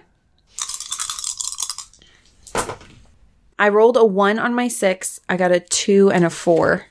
I 3.60 3.70
rolled 3.70 3.98
a 3.98 4.04
one 4.06 4.40
on 4.40 4.56
my 4.56 4.68
six. 4.68 5.20
I 5.30 5.38
got 5.38 5.52
a 5.52 5.60
two 5.60 6.10
and 6.12 6.26
a 6.26 6.30
four. 6.30 6.86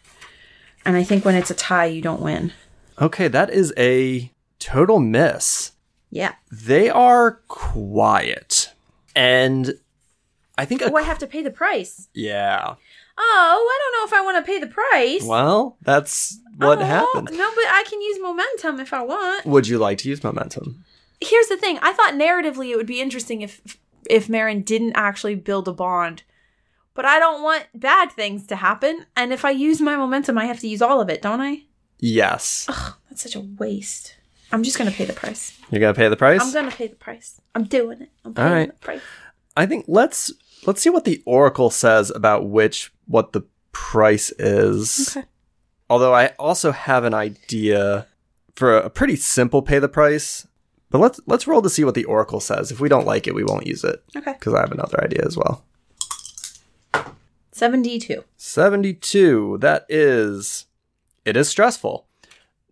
And 0.84 0.96
I 0.96 1.02
think 1.02 1.24
when 1.24 1.34
it's 1.34 1.50
a 1.50 1.54
tie, 1.54 1.86
you 1.86 2.00
don't 2.02 2.20
win. 2.22 2.52
Okay, 3.00 3.28
that 3.28 3.50
is 3.50 3.72
a 3.76 4.30
total 4.58 5.00
miss. 5.00 5.72
Yeah. 6.10 6.34
They 6.50 6.88
are 6.90 7.40
quiet, 7.48 8.72
and 9.16 9.74
I 10.58 10.64
think. 10.64 10.82
Oh, 10.84 10.94
I 10.96 11.02
have 11.02 11.18
to 11.18 11.26
pay 11.26 11.42
the 11.42 11.50
price. 11.50 12.08
yeah. 12.14 12.74
Oh, 13.18 13.68
I 13.70 13.78
don't 13.82 14.00
know 14.00 14.06
if 14.16 14.20
I 14.20 14.24
want 14.24 14.44
to 14.44 14.50
pay 14.50 14.58
the 14.58 14.66
price. 14.66 15.22
Well, 15.22 15.76
that's 15.82 16.38
what 16.56 16.78
Oh, 16.78 16.84
happened. 16.84 17.28
No, 17.36 17.50
but 17.54 17.64
I 17.68 17.84
can 17.86 18.00
use 18.00 18.18
momentum 18.20 18.80
if 18.80 18.94
I 18.94 19.02
want. 19.02 19.44
Would 19.44 19.68
you 19.68 19.76
like 19.78 19.98
to 19.98 20.08
use 20.08 20.24
momentum? 20.24 20.84
Here's 21.20 21.46
the 21.48 21.58
thing. 21.58 21.78
I 21.82 21.92
thought 21.92 22.14
narratively 22.14 22.70
it 22.70 22.76
would 22.76 22.86
be 22.86 23.02
interesting 23.02 23.42
if 23.42 23.60
if 24.08 24.28
Marin 24.30 24.62
didn't 24.62 24.94
actually 24.96 25.34
build 25.34 25.68
a 25.68 25.72
bond. 25.72 26.22
But 26.94 27.04
I 27.04 27.18
don't 27.18 27.42
want 27.42 27.66
bad 27.74 28.12
things 28.12 28.46
to 28.46 28.56
happen. 28.56 29.04
And 29.14 29.32
if 29.32 29.44
I 29.44 29.50
use 29.50 29.80
my 29.80 29.94
momentum, 29.96 30.36
I 30.38 30.46
have 30.46 30.60
to 30.60 30.68
use 30.68 30.82
all 30.82 31.00
of 31.00 31.08
it, 31.10 31.20
don't 31.22 31.40
I? 31.42 31.62
Yes. 32.02 32.66
That's 33.08 33.22
such 33.22 33.36
a 33.36 33.40
waste. 33.40 34.16
I'm 34.50 34.64
just 34.64 34.76
gonna 34.76 34.90
pay 34.90 35.04
the 35.04 35.12
price. 35.12 35.56
You're 35.70 35.80
gonna 35.80 35.94
pay 35.94 36.08
the 36.08 36.16
price. 36.16 36.40
I'm 36.42 36.52
gonna 36.52 36.70
pay 36.70 36.88
the 36.88 36.96
price. 36.96 37.40
I'm 37.54 37.64
doing 37.64 38.02
it. 38.02 38.10
I'm 38.24 38.34
paying 38.34 38.52
right. 38.52 38.68
the 38.68 38.84
price. 38.84 39.00
I 39.56 39.66
think 39.66 39.84
let's 39.86 40.32
let's 40.66 40.82
see 40.82 40.90
what 40.90 41.04
the 41.04 41.22
oracle 41.24 41.70
says 41.70 42.10
about 42.10 42.48
which 42.48 42.92
what 43.06 43.32
the 43.32 43.42
price 43.70 44.30
is. 44.38 45.16
Okay. 45.16 45.26
Although 45.88 46.12
I 46.12 46.28
also 46.40 46.72
have 46.72 47.04
an 47.04 47.14
idea 47.14 48.08
for 48.56 48.76
a 48.76 48.90
pretty 48.90 49.16
simple 49.16 49.62
pay 49.62 49.78
the 49.78 49.88
price. 49.88 50.48
But 50.90 50.98
let's 50.98 51.20
let's 51.26 51.46
roll 51.46 51.62
to 51.62 51.70
see 51.70 51.84
what 51.84 51.94
the 51.94 52.04
oracle 52.04 52.40
says. 52.40 52.72
If 52.72 52.80
we 52.80 52.88
don't 52.88 53.06
like 53.06 53.28
it, 53.28 53.34
we 53.34 53.44
won't 53.44 53.66
use 53.66 53.84
it 53.84 54.02
Okay. 54.16 54.32
because 54.32 54.54
I 54.54 54.60
have 54.60 54.72
another 54.72 55.02
idea 55.02 55.24
as 55.24 55.36
well. 55.36 55.64
72. 57.52 58.24
72. 58.36 59.58
That 59.60 59.86
is 59.88 60.66
it 61.24 61.36
is 61.36 61.48
stressful. 61.48 62.06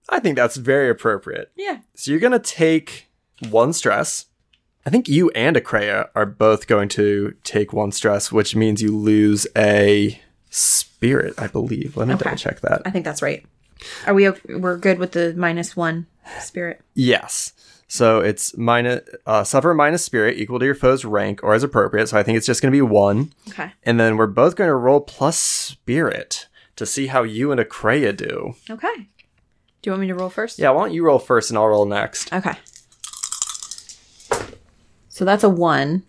I 0.08 0.18
think 0.20 0.36
that's 0.36 0.56
very 0.56 0.90
appropriate. 0.90 1.52
Yeah. 1.56 1.78
So 1.94 2.10
you're 2.10 2.20
going 2.20 2.32
to 2.32 2.38
take 2.38 3.08
one 3.48 3.72
stress. 3.72 4.26
I 4.84 4.90
think 4.90 5.08
you 5.08 5.30
and 5.30 5.56
Akreya 5.56 6.08
are 6.14 6.26
both 6.26 6.66
going 6.66 6.88
to 6.90 7.34
take 7.44 7.72
one 7.72 7.92
stress, 7.92 8.32
which 8.32 8.56
means 8.56 8.82
you 8.82 8.96
lose 8.96 9.46
a 9.56 10.20
spirit, 10.48 11.34
I 11.38 11.46
believe. 11.46 11.96
Let 11.96 12.08
me 12.08 12.14
Okay. 12.14 12.24
double 12.24 12.36
check 12.38 12.60
that. 12.60 12.82
I 12.84 12.90
think 12.90 13.04
that's 13.04 13.22
right. 13.22 13.44
Are 14.06 14.14
we 14.14 14.28
we're 14.48 14.76
good 14.76 14.98
with 14.98 15.12
the 15.12 15.32
minus 15.34 15.76
one 15.76 16.06
spirit? 16.40 16.80
Yes. 16.94 17.52
So 17.88 18.20
it's 18.20 18.56
minus 18.56 19.00
uh, 19.26 19.42
suffer 19.44 19.74
minus 19.74 20.04
spirit 20.04 20.38
equal 20.38 20.58
to 20.58 20.64
your 20.64 20.74
foe's 20.74 21.04
rank 21.04 21.42
or 21.42 21.54
as 21.54 21.62
appropriate. 21.62 22.08
So 22.08 22.18
I 22.18 22.22
think 22.22 22.36
it's 22.36 22.46
just 22.46 22.62
going 22.62 22.70
to 22.72 22.76
be 22.76 22.82
one. 22.82 23.32
Okay. 23.48 23.72
And 23.84 23.98
then 23.98 24.16
we're 24.16 24.26
both 24.26 24.54
going 24.56 24.68
to 24.68 24.74
roll 24.74 25.00
plus 25.00 25.38
spirit 25.38 26.46
to 26.80 26.86
see 26.86 27.06
how 27.06 27.22
you 27.22 27.52
and 27.52 27.60
Akreya 27.60 28.16
do. 28.16 28.54
Okay. 28.68 28.94
Do 28.96 29.88
you 29.88 29.92
want 29.92 30.00
me 30.02 30.08
to 30.08 30.14
roll 30.14 30.28
first? 30.28 30.58
Yeah, 30.58 30.70
why 30.70 30.82
don't 30.84 30.92
you 30.94 31.04
roll 31.04 31.18
first 31.18 31.50
and 31.50 31.56
I'll 31.58 31.68
roll 31.68 31.86
next? 31.86 32.32
Okay. 32.32 32.54
So 35.08 35.24
that's 35.24 35.44
a 35.44 35.48
one, 35.48 36.02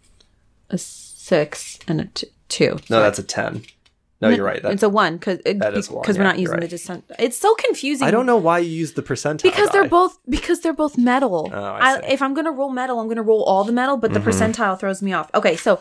a 0.70 0.78
six, 0.78 1.80
and 1.88 2.02
a 2.02 2.06
t- 2.06 2.28
two. 2.50 2.80
No, 2.90 3.02
that's 3.02 3.20
a 3.20 3.24
10. 3.24 3.64
No, 4.22 4.30
you're 4.30 4.46
right. 4.46 4.62
That, 4.62 4.74
it's 4.74 4.84
a 4.84 4.90
one 4.90 5.18
because 5.18 5.40
That 5.44 5.74
is 5.74 5.90
one, 5.90 6.04
because 6.04 6.18
we're 6.18 6.24
not 6.24 6.38
using 6.38 6.58
the 6.58 6.62
right. 6.62 6.70
descent. 6.70 7.04
It's 7.18 7.38
so 7.38 7.56
confusing. 7.56 8.08
I 8.08 8.12
don't 8.12 8.28
know 8.28 8.38
why 8.38 8.60
you 8.60 8.70
use 8.70 8.94
the 8.94 9.02
percentile. 9.02 9.42
because 9.42 9.70
they're 9.72 9.90
both 9.90 10.20
because 10.30 10.60
they're 10.62 10.74
both 10.74 10.96
metal. 10.98 11.50
Oh, 11.52 11.64
I 11.74 12.00
see. 12.00 12.06
if 12.14 12.22
I'm 12.22 12.36
gonna 12.36 12.52
roll 12.52 12.70
metal, 12.70 13.00
I'm 13.00 13.08
gonna 13.08 13.24
roll 13.24 13.44
all 13.44 13.64
the 13.64 13.72
metal, 13.72 13.98
but 13.98 14.14
the 14.14 14.20
Mhm. 14.20 14.26
percentile 14.54 14.80
throws 14.80 15.02
me 15.02 15.12
off. 15.14 15.32
Okay, 15.34 15.56
so 15.56 15.80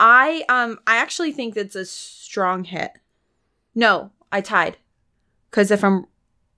I 0.00 0.42
um 0.48 0.78
I 0.86 0.96
actually 0.96 1.32
think 1.32 1.54
that's 1.54 1.76
a 1.76 1.84
strong 1.84 2.64
hit. 2.64 2.92
No, 3.74 4.10
I 4.32 4.40
tied 4.40 4.76
because 5.50 5.70
if 5.70 5.84
I'm 5.84 6.06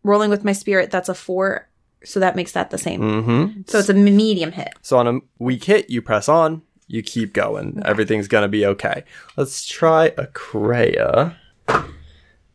rolling 0.03 0.31
with 0.31 0.45
my 0.45 0.53
spirit, 0.53 0.91
that's 0.91 1.09
a 1.09 1.15
four, 1.15 1.69
so 2.05 2.21
that 2.21 2.37
makes 2.37 2.53
that 2.53 2.71
the 2.71 2.79
same. 2.79 3.01
Mm-hmm. 3.01 3.61
So 3.67 3.79
it's 3.79 3.89
a 3.89 3.95
medium 3.95 4.53
hit. 4.53 4.75
So 4.83 4.99
on 4.99 5.09
a 5.09 5.21
weak 5.39 5.65
hit, 5.65 5.91
you 5.91 6.01
press 6.01 6.29
on, 6.29 6.63
you 6.87 7.03
keep 7.03 7.33
going. 7.33 7.83
Everything's 7.85 8.29
gonna 8.29 8.49
be 8.49 8.65
okay. 8.65 9.05
Let's 9.37 9.67
try 9.67 10.11
Akreya. 10.11 11.37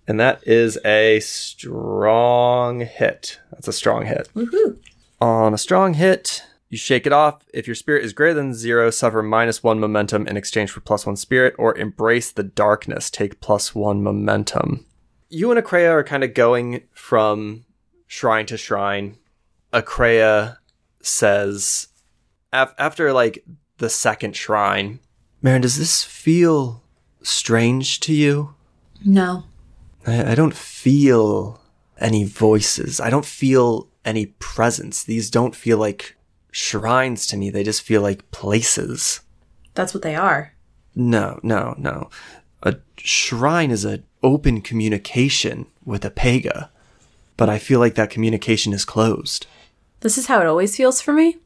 And 0.07 0.19
that 0.19 0.47
is 0.47 0.79
a 0.83 1.19
strong 1.19 2.79
hit. 2.79 3.39
That's 3.51 3.67
a 3.67 3.73
strong 3.73 4.07
hit. 4.07 4.27
Woohoo! 4.33 4.79
On 5.21 5.53
a 5.53 5.57
strong 5.57 5.93
hit, 5.93 6.43
you 6.69 6.77
shake 6.77 7.05
it 7.05 7.13
off. 7.13 7.43
If 7.53 7.67
your 7.67 7.75
spirit 7.75 8.05
is 8.05 8.13
greater 8.13 8.33
than 8.33 8.53
zero, 8.53 8.89
suffer 8.89 9.21
minus 9.21 9.61
one 9.61 9.79
momentum 9.79 10.27
in 10.27 10.37
exchange 10.37 10.71
for 10.71 10.79
plus 10.79 11.05
one 11.05 11.15
spirit, 11.15 11.53
or 11.59 11.77
embrace 11.77 12.31
the 12.31 12.43
darkness, 12.43 13.09
take 13.11 13.39
plus 13.39 13.75
one 13.75 14.01
momentum. 14.01 14.85
You 15.29 15.51
and 15.51 15.63
Akreya 15.63 15.91
are 15.91 16.03
kind 16.03 16.23
of 16.23 16.33
going 16.33 16.83
from 16.93 17.65
shrine 18.07 18.45
to 18.47 18.57
shrine. 18.57 19.17
Akreya 19.71 20.57
says, 21.01 21.87
af- 22.51 22.73
after 22.77 23.13
like 23.13 23.43
the 23.77 23.89
second 23.89 24.35
shrine, 24.35 24.99
Marin, 25.41 25.61
does 25.61 25.77
this 25.77 26.03
feel 26.03 26.83
strange 27.21 27.99
to 28.01 28.13
you? 28.13 28.55
No, 29.05 29.43
I, 30.05 30.31
I 30.31 30.35
don't 30.35 30.55
feel 30.55 31.61
any 31.99 32.23
voices. 32.23 32.99
I 32.99 33.09
don't 33.09 33.25
feel 33.25 33.87
any 34.03 34.27
presence. 34.39 35.03
These 35.03 35.29
don't 35.29 35.55
feel 35.55 35.77
like 35.77 36.17
shrines 36.51 37.27
to 37.27 37.37
me. 37.37 37.49
They 37.49 37.63
just 37.63 37.81
feel 37.83 38.01
like 38.01 38.31
places. 38.31 39.21
that's 39.75 39.93
what 39.93 40.03
they 40.03 40.15
are. 40.15 40.53
No, 40.95 41.39
no, 41.43 41.75
no. 41.77 42.09
A 42.63 42.77
shrine 42.97 43.71
is 43.71 43.85
an 43.85 44.03
open 44.23 44.61
communication 44.61 45.65
with 45.85 46.05
a 46.05 46.11
pega, 46.11 46.69
but 47.37 47.49
I 47.49 47.57
feel 47.57 47.79
like 47.79 47.95
that 47.95 48.09
communication 48.09 48.73
is 48.73 48.85
closed. 48.85 49.47
This 50.01 50.17
is 50.17 50.27
how 50.27 50.39
it 50.39 50.47
always 50.47 50.75
feels 50.75 51.01
for 51.01 51.13
me. 51.13 51.37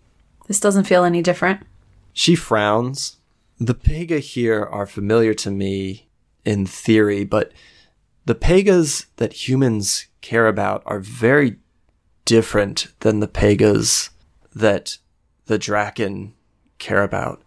This 0.48 0.60
doesn't 0.60 0.86
feel 0.86 1.04
any 1.04 1.22
different. 1.22 1.62
She 2.12 2.36
frowns. 2.36 3.18
The 3.60 3.76
Pega 3.76 4.20
here 4.20 4.64
are 4.64 4.86
familiar 4.86 5.34
to 5.36 5.52
me 5.52 6.08
in 6.46 6.66
theory, 6.66 7.24
but 7.24 7.52
the 8.26 8.36
Pegas 8.36 9.06
that 9.18 9.48
humans 9.48 10.08
care 10.22 10.48
about 10.48 10.84
are 10.86 11.00
very 11.00 11.58
different 12.26 12.88
than 13.00 13.20
the 13.20 13.28
Pegas 13.28 14.10
that 14.54 14.98
the 15.46 15.58
Draken 15.58 16.34
care 16.78 17.04
about. 17.04 17.42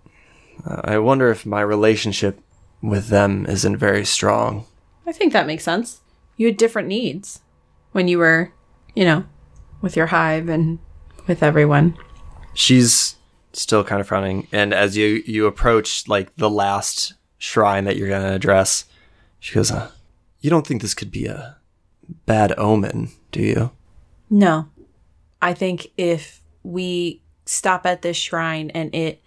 Uh, 0.64 0.80
I 0.84 0.98
wonder 0.98 1.30
if 1.30 1.46
my 1.46 1.60
relationship 1.60 2.40
with 2.82 3.08
them 3.08 3.46
isn't 3.46 3.76
very 3.76 4.04
strong. 4.04 4.66
I 5.06 5.12
think 5.12 5.32
that 5.32 5.46
makes 5.46 5.64
sense. 5.64 6.00
You 6.36 6.48
had 6.48 6.56
different 6.56 6.88
needs 6.88 7.40
when 7.92 8.08
you 8.08 8.18
were, 8.18 8.52
you 8.94 9.04
know, 9.04 9.24
with 9.80 9.96
your 9.96 10.06
hive 10.06 10.48
and 10.48 10.78
with 11.26 11.42
everyone. 11.42 11.96
She's 12.54 13.16
still 13.52 13.84
kind 13.84 14.00
of 14.00 14.08
frowning, 14.08 14.48
and 14.52 14.74
as 14.74 14.96
you 14.96 15.22
you 15.26 15.46
approach 15.46 16.08
like 16.08 16.34
the 16.36 16.50
last 16.50 17.14
shrine 17.38 17.84
that 17.84 17.96
you're 17.96 18.08
gonna 18.08 18.32
address, 18.32 18.86
she 19.38 19.54
goes, 19.54 19.70
uh, 19.70 19.90
"You 20.40 20.50
don't 20.50 20.66
think 20.66 20.82
this 20.82 20.94
could 20.94 21.10
be 21.10 21.26
a 21.26 21.56
bad 22.26 22.52
omen, 22.58 23.10
do 23.30 23.40
you?" 23.40 23.70
No. 24.28 24.68
I 25.40 25.54
think 25.54 25.88
if 25.96 26.40
we 26.62 27.22
stop 27.44 27.86
at 27.86 28.02
this 28.02 28.16
shrine 28.16 28.70
and 28.70 28.92
it 28.94 29.22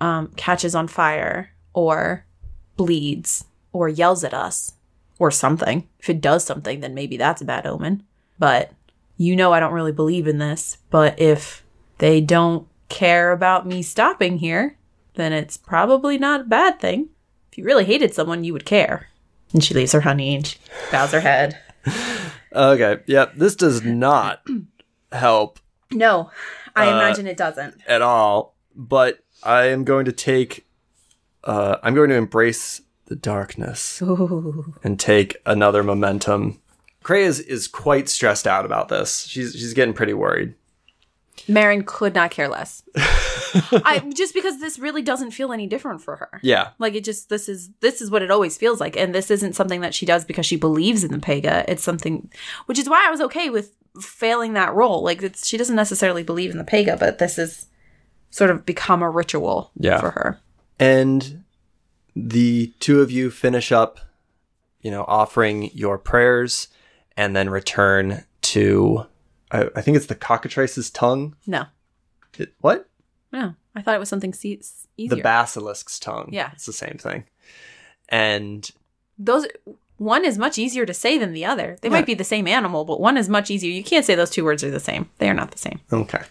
um, 0.00 0.32
catches 0.36 0.74
on 0.74 0.88
fire 0.88 1.50
or 1.72 2.24
bleeds 2.76 3.44
or 3.72 3.88
yells 3.88 4.24
at 4.24 4.34
us 4.34 4.72
or 5.18 5.30
something, 5.30 5.88
if 6.00 6.08
it 6.10 6.20
does 6.20 6.44
something, 6.44 6.80
then 6.80 6.94
maybe 6.94 7.16
that's 7.16 7.40
a 7.42 7.44
bad 7.44 7.66
omen. 7.66 8.02
But 8.38 8.72
you 9.16 9.36
know, 9.36 9.52
I 9.52 9.60
don't 9.60 9.72
really 9.72 9.92
believe 9.92 10.26
in 10.26 10.38
this. 10.38 10.78
But 10.90 11.18
if 11.20 11.62
they 11.98 12.20
don't 12.20 12.66
care 12.88 13.30
about 13.32 13.66
me 13.66 13.82
stopping 13.82 14.38
here, 14.38 14.76
then 15.14 15.32
it's 15.32 15.56
probably 15.56 16.18
not 16.18 16.40
a 16.42 16.44
bad 16.44 16.80
thing. 16.80 17.10
If 17.52 17.58
you 17.58 17.64
really 17.64 17.84
hated 17.84 18.12
someone, 18.12 18.42
you 18.42 18.52
would 18.52 18.64
care. 18.64 19.08
And 19.52 19.62
she 19.62 19.72
leaves 19.74 19.92
her 19.92 20.00
honey 20.00 20.34
and 20.34 20.44
she 20.46 20.58
bows 20.90 21.12
her 21.12 21.20
head. 21.20 21.58
Okay, 22.56 22.98
yeah, 23.06 23.26
this 23.34 23.56
does 23.56 23.82
not 23.82 24.46
help 25.12 25.58
No, 25.90 26.30
I 26.76 26.86
Uh, 26.88 26.92
imagine 26.92 27.26
it 27.26 27.36
doesn't. 27.36 27.74
at 27.88 28.00
all. 28.00 28.54
But 28.76 29.18
I 29.42 29.66
am 29.66 29.82
going 29.82 30.04
to 30.04 30.12
take, 30.12 30.64
uh, 31.42 31.78
I'm 31.82 31.94
going 31.94 32.10
to 32.10 32.14
embrace 32.16 32.80
the 33.06 33.16
darkness 33.16 34.00
Ooh. 34.02 34.74
and 34.82 34.98
take 34.98 35.36
another 35.46 35.82
momentum. 35.82 36.60
Cray 37.02 37.24
is, 37.24 37.40
is 37.40 37.68
quite 37.68 38.08
stressed 38.08 38.46
out 38.46 38.64
about 38.64 38.88
this. 38.88 39.26
She's 39.26 39.52
she's 39.52 39.74
getting 39.74 39.94
pretty 39.94 40.14
worried. 40.14 40.54
Marin 41.48 41.82
could 41.84 42.14
not 42.14 42.30
care 42.30 42.48
less. 42.48 42.82
I 42.96 44.02
just 44.16 44.34
because 44.34 44.60
this 44.60 44.78
really 44.78 45.02
doesn't 45.02 45.32
feel 45.32 45.52
any 45.52 45.66
different 45.66 46.00
for 46.00 46.16
her. 46.16 46.40
Yeah, 46.42 46.70
Like 46.78 46.94
it 46.94 47.04
just 47.04 47.28
this 47.28 47.48
is 47.48 47.70
this 47.80 48.00
is 48.00 48.10
what 48.10 48.22
it 48.22 48.30
always 48.30 48.56
feels 48.56 48.80
like, 48.80 48.96
and 48.96 49.14
this 49.14 49.30
isn't 49.30 49.54
something 49.54 49.80
that 49.82 49.94
she 49.94 50.06
does 50.06 50.24
because 50.24 50.46
she 50.46 50.56
believes 50.56 51.04
in 51.04 51.10
the 51.12 51.18
Pega. 51.18 51.64
It's 51.68 51.82
something, 51.82 52.30
which 52.66 52.78
is 52.78 52.88
why 52.88 53.04
I 53.06 53.10
was 53.10 53.20
okay 53.20 53.50
with 53.50 53.74
failing 54.00 54.54
that 54.54 54.74
role. 54.74 55.02
Like 55.02 55.22
it's, 55.22 55.46
she 55.46 55.56
doesn't 55.56 55.76
necessarily 55.76 56.22
believe 56.22 56.50
in 56.50 56.58
the 56.58 56.64
Pega, 56.64 56.98
but 56.98 57.18
this 57.18 57.38
is 57.38 57.66
sort 58.30 58.50
of 58.50 58.64
become 58.66 59.02
a 59.02 59.10
ritual 59.10 59.70
Yeah. 59.78 60.00
for 60.00 60.10
her. 60.10 60.40
and 60.80 61.43
the 62.16 62.72
two 62.80 63.00
of 63.00 63.10
you 63.10 63.30
finish 63.30 63.72
up, 63.72 63.98
you 64.80 64.90
know, 64.90 65.04
offering 65.08 65.70
your 65.74 65.98
prayers, 65.98 66.68
and 67.16 67.34
then 67.34 67.50
return 67.50 68.24
to. 68.42 69.06
I, 69.50 69.68
I 69.76 69.80
think 69.80 69.96
it's 69.96 70.06
the 70.06 70.14
cockatrice's 70.14 70.90
tongue. 70.90 71.36
No, 71.46 71.64
It, 72.38 72.52
what? 72.60 72.88
no, 73.32 73.54
I 73.74 73.82
thought 73.82 73.94
it 73.94 73.98
was 74.00 74.08
something 74.08 74.32
se- 74.32 74.60
easier. 74.96 75.16
The 75.16 75.22
basilisk's 75.22 75.98
tongue. 75.98 76.28
Yeah. 76.32 76.50
it's 76.52 76.66
the 76.66 76.72
same 76.72 76.96
thing. 76.98 77.24
And 78.08 78.68
those 79.18 79.46
one 79.96 80.24
is 80.24 80.38
much 80.38 80.58
easier 80.58 80.84
to 80.86 80.94
say 80.94 81.18
than 81.18 81.32
the 81.32 81.44
other. 81.44 81.76
They 81.80 81.88
Yeah. 81.88 81.92
might 81.94 82.06
be 82.06 82.14
the 82.14 82.24
same 82.24 82.46
animal, 82.48 82.84
but 82.84 83.00
one 83.00 83.16
is 83.16 83.28
much 83.28 83.50
easier. 83.50 83.70
You 83.72 83.84
can't 83.84 84.04
say 84.04 84.14
those 84.14 84.30
two 84.30 84.44
words 84.44 84.64
are 84.64 84.70
the 84.70 84.80
same. 84.80 85.08
They 85.18 85.28
are 85.30 85.34
not 85.34 85.50
the 85.52 85.58
same. 85.58 85.80
okay, 85.92 86.22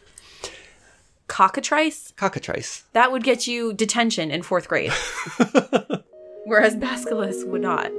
Cockatrice 1.33 2.13
cockatrice. 2.15 2.83
that 2.93 3.11
would 3.11 3.23
get 3.23 3.47
you 3.47 3.73
detention 3.73 4.29
in 4.29 4.43
fourth 4.43 4.67
grade, 4.67 4.93
whereas 6.45 6.75
Basilisk 6.75 7.47
would 7.47 7.59
not. 7.63 7.89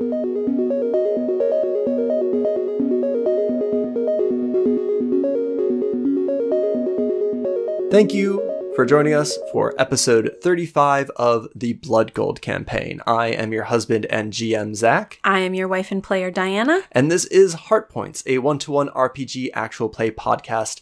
Thank 7.91 8.15
you 8.15 8.41
for 8.77 8.87
joining 8.87 9.15
us 9.15 9.37
for 9.51 9.75
episode 9.81 10.37
35 10.41 11.11
of 11.17 11.49
the 11.57 11.73
Blood 11.73 12.15
Gold 12.15 12.41
campaign. 12.41 13.01
I 13.05 13.29
am 13.29 13.53
your 13.53 13.65
husband 13.65 14.07
and 14.11 14.33
GM, 14.33 14.77
Zach, 14.77 15.19
I 15.25 15.41
am 15.41 15.55
your 15.55 15.67
wife 15.67 15.91
and 15.91 16.05
player 16.05 16.31
Diana. 16.31 16.83
and 16.93 17.11
this 17.11 17.25
is 17.25 17.55
Heart 17.55 17.91
Points, 17.91 18.23
a 18.27 18.39
one 18.39 18.61
to 18.61 18.71
one 18.71 18.91
RPG 18.91 19.51
actual 19.55 19.89
play 19.89 20.13
podcast. 20.13 20.81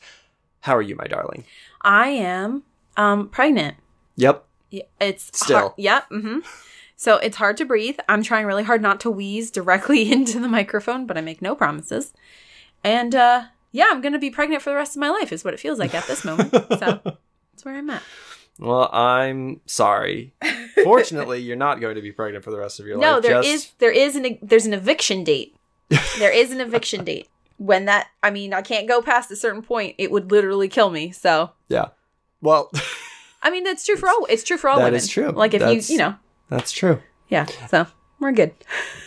How 0.60 0.76
are 0.76 0.82
you, 0.82 0.94
my 0.96 1.06
darling? 1.06 1.44
I 1.82 2.08
am 2.08 2.62
um 2.96 3.28
pregnant. 3.28 3.76
Yep. 4.16 4.44
It's 5.00 5.30
Still. 5.38 5.58
hard- 5.58 5.72
Yep. 5.76 6.08
hmm 6.08 6.38
So 6.96 7.16
it's 7.16 7.36
hard 7.36 7.56
to 7.58 7.64
breathe. 7.64 7.98
I'm 8.08 8.22
trying 8.22 8.46
really 8.46 8.62
hard 8.64 8.80
not 8.82 9.00
to 9.00 9.10
wheeze 9.10 9.50
directly 9.50 10.10
into 10.16 10.38
the 10.40 10.48
microphone, 10.48 11.06
but 11.06 11.18
I 11.18 11.20
make 11.20 11.42
no 11.42 11.54
promises. 11.54 12.12
And 12.84 13.14
uh 13.14 13.44
yeah, 13.72 13.86
I'm 13.90 14.00
gonna 14.00 14.18
be 14.18 14.30
pregnant 14.30 14.62
for 14.62 14.70
the 14.70 14.76
rest 14.76 14.96
of 14.96 15.00
my 15.00 15.10
life, 15.10 15.32
is 15.32 15.44
what 15.44 15.54
it 15.54 15.60
feels 15.60 15.78
like 15.78 15.94
at 15.94 16.06
this 16.06 16.24
moment. 16.24 16.52
So 16.78 17.00
that's 17.04 17.64
where 17.64 17.74
I'm 17.76 17.90
at. 17.90 18.02
Well, 18.58 18.90
I'm 18.92 19.60
sorry. 19.66 20.34
Fortunately, 20.84 21.40
you're 21.40 21.56
not 21.56 21.80
going 21.80 21.94
to 21.96 22.02
be 22.02 22.12
pregnant 22.12 22.44
for 22.44 22.50
the 22.50 22.58
rest 22.58 22.80
of 22.80 22.86
your 22.86 22.98
No, 22.98 23.14
life. 23.14 23.22
there 23.22 23.42
just- 23.42 23.48
is 23.48 23.70
there 23.78 23.90
is 23.92 24.14
an 24.16 24.38
there's 24.42 24.66
an 24.66 24.74
eviction 24.74 25.24
date. 25.24 25.56
there 26.18 26.32
is 26.32 26.50
an 26.52 26.60
eviction 26.60 27.02
date. 27.04 27.28
When 27.62 27.84
that 27.84 28.08
I 28.22 28.30
mean, 28.30 28.52
I 28.52 28.60
can't 28.62 28.88
go 28.88 29.00
past 29.02 29.30
a 29.30 29.36
certain 29.36 29.62
point. 29.62 29.94
It 29.98 30.10
would 30.10 30.30
literally 30.32 30.68
kill 30.68 30.90
me. 30.90 31.12
So 31.12 31.50
Yeah. 31.68 31.88
Well, 32.40 32.70
I 33.42 33.50
mean, 33.50 33.62
that's 33.64 33.84
true 33.86 33.96
for 33.96 34.08
all. 34.08 34.26
It's 34.28 34.42
true 34.42 34.56
for 34.56 34.68
all 34.68 34.78
That 34.78 34.84
women. 34.86 34.96
is 34.98 35.08
true. 35.08 35.30
Like 35.30 35.54
if 35.54 35.60
That's- 35.60 35.88
you, 35.88 35.94
you 35.94 35.98
know, 36.00 36.16
that's 36.48 36.72
true. 36.72 37.00
yeah. 37.28 37.46
So 37.68 37.86
we're 38.18 38.32
good. 38.32 38.52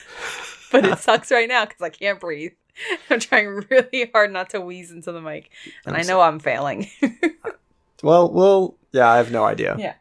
but 0.72 0.86
it 0.86 0.98
sucks 1.08 1.32
right 1.32 1.50
now 1.50 1.66
because 1.66 1.82
I 1.82 1.90
can't 1.90 2.20
breathe. 2.20 2.54
I'm 3.10 3.20
trying 3.20 3.64
really 3.70 4.10
hard 4.14 4.32
not 4.32 4.50
to 4.52 4.62
wheeze 4.62 4.92
into 4.92 5.12
the 5.12 5.22
mic, 5.22 5.50
and 5.86 5.96
I'm 5.96 6.02
I 6.02 6.04
know 6.06 6.20
I'm 6.22 6.40
failing. 6.40 6.90
Well, 8.04 8.30
well, 8.32 8.76
yeah, 8.92 9.10
I 9.10 9.18
have 9.18 9.32
no 9.32 9.44
idea. 9.46 9.76
yeah. 9.80 9.94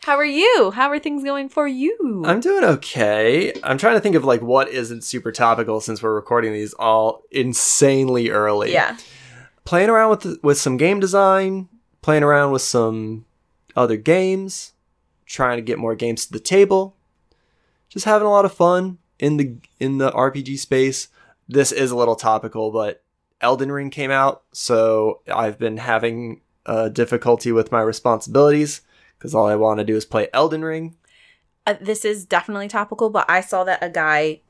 How 0.00 0.16
are 0.16 0.24
you? 0.24 0.70
How 0.74 0.88
are 0.88 0.98
things 0.98 1.22
going 1.22 1.50
for 1.50 1.68
you? 1.68 2.24
I'm 2.24 2.40
doing 2.40 2.64
okay. 2.64 3.52
I'm 3.62 3.76
trying 3.76 3.96
to 3.96 4.00
think 4.00 4.16
of 4.16 4.24
like 4.24 4.40
what 4.40 4.68
isn't 4.70 5.04
super 5.04 5.30
topical 5.30 5.80
since 5.80 6.02
we're 6.02 6.14
recording 6.14 6.54
these 6.54 6.72
all 6.74 7.22
insanely 7.30 8.30
early. 8.30 8.72
yeah. 8.72 8.96
Playing 9.64 9.90
around 9.90 10.10
with 10.10 10.42
with 10.42 10.58
some 10.58 10.78
game 10.78 11.00
design, 11.00 11.68
playing 12.00 12.22
around 12.22 12.50
with 12.50 12.62
some 12.62 13.26
other 13.76 13.96
games, 13.96 14.72
trying 15.26 15.58
to 15.58 15.62
get 15.62 15.78
more 15.78 15.94
games 15.94 16.24
to 16.26 16.32
the 16.32 16.40
table. 16.40 16.96
Just 17.90 18.06
having 18.06 18.26
a 18.26 18.30
lot 18.30 18.46
of 18.46 18.54
fun 18.54 18.98
in 19.18 19.36
the 19.36 19.58
in 19.78 19.98
the 19.98 20.10
RPG 20.12 20.58
space. 20.58 21.08
This 21.46 21.72
is 21.72 21.90
a 21.90 21.96
little 21.96 22.16
topical, 22.16 22.70
but 22.72 23.02
Elden 23.42 23.70
Ring 23.70 23.90
came 23.90 24.10
out, 24.10 24.44
so 24.52 25.20
I've 25.30 25.58
been 25.58 25.76
having 25.76 26.40
uh, 26.64 26.88
difficulty 26.88 27.52
with 27.52 27.70
my 27.70 27.82
responsibilities 27.82 28.80
because 29.20 29.34
all 29.34 29.46
I 29.46 29.54
want 29.54 29.78
to 29.78 29.84
do 29.84 29.94
is 29.94 30.06
play 30.06 30.28
Elden 30.32 30.64
Ring. 30.64 30.96
uh, 31.66 31.74
this 31.80 32.04
is 32.06 32.24
definitely 32.24 32.68
topical, 32.68 33.10
but 33.10 33.28
I 33.28 33.42
saw 33.42 33.64
that 33.64 33.82
a 33.82 33.90
guy 33.90 34.40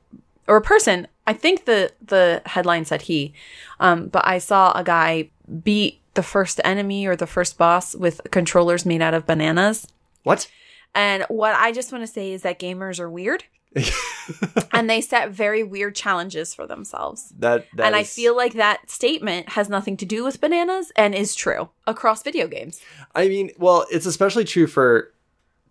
or 0.47 0.57
a 0.57 0.61
person, 0.61 1.07
I 1.27 1.33
think 1.33 1.65
the 1.65 1.91
the 2.03 2.41
headline 2.45 2.85
said 2.85 3.03
he, 3.03 3.33
um, 3.79 4.07
but 4.07 4.25
I 4.25 4.37
saw 4.39 4.71
a 4.71 4.83
guy 4.83 5.29
beat 5.63 5.99
the 6.13 6.23
first 6.23 6.59
enemy 6.63 7.05
or 7.05 7.15
the 7.15 7.27
first 7.27 7.57
boss 7.57 7.95
with 7.95 8.21
controllers 8.31 8.85
made 8.85 9.01
out 9.01 9.13
of 9.13 9.25
bananas. 9.25 9.87
What? 10.23 10.49
And 10.95 11.25
what 11.29 11.53
I 11.55 11.71
just 11.71 11.91
want 11.91 12.03
to 12.03 12.07
say 12.07 12.31
is 12.31 12.41
that 12.41 12.59
gamers 12.59 12.99
are 12.99 13.09
weird 13.09 13.43
and 14.73 14.89
they 14.89 15.01
set 15.01 15.31
very 15.31 15.63
weird 15.63 15.95
challenges 15.95 16.53
for 16.53 16.67
themselves. 16.67 17.33
That, 17.39 17.67
that 17.75 17.85
and 17.85 17.95
I 17.95 18.03
feel 18.03 18.35
like 18.35 18.53
that 18.53 18.89
statement 18.89 19.49
has 19.49 19.69
nothing 19.69 19.97
to 19.97 20.05
do 20.05 20.23
with 20.23 20.41
bananas 20.41 20.91
and 20.95 21.15
is 21.15 21.35
true 21.35 21.69
across 21.87 22.21
video 22.21 22.47
games. 22.47 22.81
I 23.15 23.27
mean, 23.27 23.51
well, 23.57 23.85
it's 23.91 24.05
especially 24.05 24.45
true 24.45 24.67
for 24.67 25.13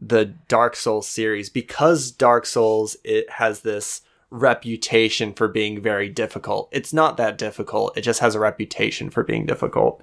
the 0.00 0.24
Dark 0.48 0.76
Souls 0.76 1.06
series 1.06 1.50
because 1.50 2.10
Dark 2.10 2.46
Souls 2.46 2.96
it 3.04 3.28
has 3.30 3.60
this 3.60 4.00
reputation 4.30 5.34
for 5.34 5.48
being 5.48 5.82
very 5.82 6.08
difficult. 6.08 6.68
It's 6.72 6.92
not 6.92 7.16
that 7.18 7.36
difficult. 7.36 7.96
It 7.96 8.02
just 8.02 8.20
has 8.20 8.34
a 8.34 8.40
reputation 8.40 9.10
for 9.10 9.24
being 9.24 9.44
difficult. 9.44 10.02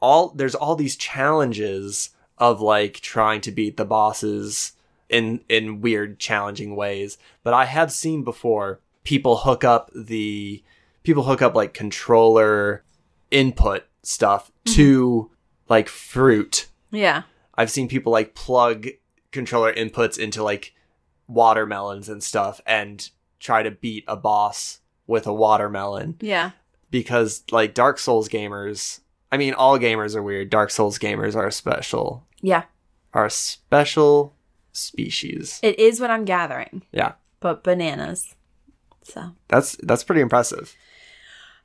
All 0.00 0.30
there's 0.30 0.54
all 0.54 0.74
these 0.74 0.96
challenges 0.96 2.10
of 2.38 2.60
like 2.60 2.94
trying 2.94 3.40
to 3.42 3.52
beat 3.52 3.76
the 3.76 3.84
bosses 3.84 4.72
in 5.08 5.40
in 5.48 5.80
weird 5.80 6.18
challenging 6.18 6.76
ways, 6.76 7.18
but 7.42 7.54
I 7.54 7.64
have 7.66 7.92
seen 7.92 8.24
before 8.24 8.80
people 9.04 9.36
hook 9.38 9.64
up 9.64 9.90
the 9.94 10.62
people 11.02 11.24
hook 11.24 11.42
up 11.42 11.54
like 11.54 11.74
controller 11.74 12.82
input 13.30 13.84
stuff 14.02 14.50
mm-hmm. 14.64 14.74
to 14.76 15.30
like 15.68 15.88
fruit 15.88 16.68
Yeah. 16.90 17.22
I've 17.56 17.70
seen 17.70 17.88
people 17.88 18.12
like 18.12 18.34
plug 18.34 18.88
controller 19.30 19.72
inputs 19.72 20.18
into 20.18 20.42
like 20.42 20.74
watermelons 21.28 22.08
and 22.08 22.22
stuff 22.22 22.60
and 22.66 23.08
try 23.40 23.62
to 23.62 23.70
beat 23.70 24.04
a 24.06 24.16
boss 24.16 24.80
with 25.06 25.26
a 25.26 25.32
watermelon 25.32 26.16
Yeah. 26.20 26.52
because 26.90 27.42
like 27.50 27.74
Dark 27.74 27.98
Souls 27.98 28.28
gamers, 28.28 29.00
I 29.32 29.36
mean 29.36 29.54
all 29.54 29.78
gamers 29.78 30.14
are 30.16 30.22
weird. 30.22 30.50
Dark 30.50 30.70
Souls 30.70 30.98
gamers 30.98 31.34
are 31.34 31.50
special 31.50 32.26
Yeah. 32.40 32.64
are 33.12 33.28
special 33.28 34.33
species. 34.74 35.58
It 35.62 35.78
is 35.78 36.00
what 36.00 36.10
I'm 36.10 36.24
gathering, 36.24 36.82
Yeah. 36.92 37.12
but 37.40 37.64
bananas. 37.64 38.34
So. 39.02 39.32
That's 39.48 39.76
that's 39.82 40.04
pretty 40.04 40.20
impressive. 40.20 40.74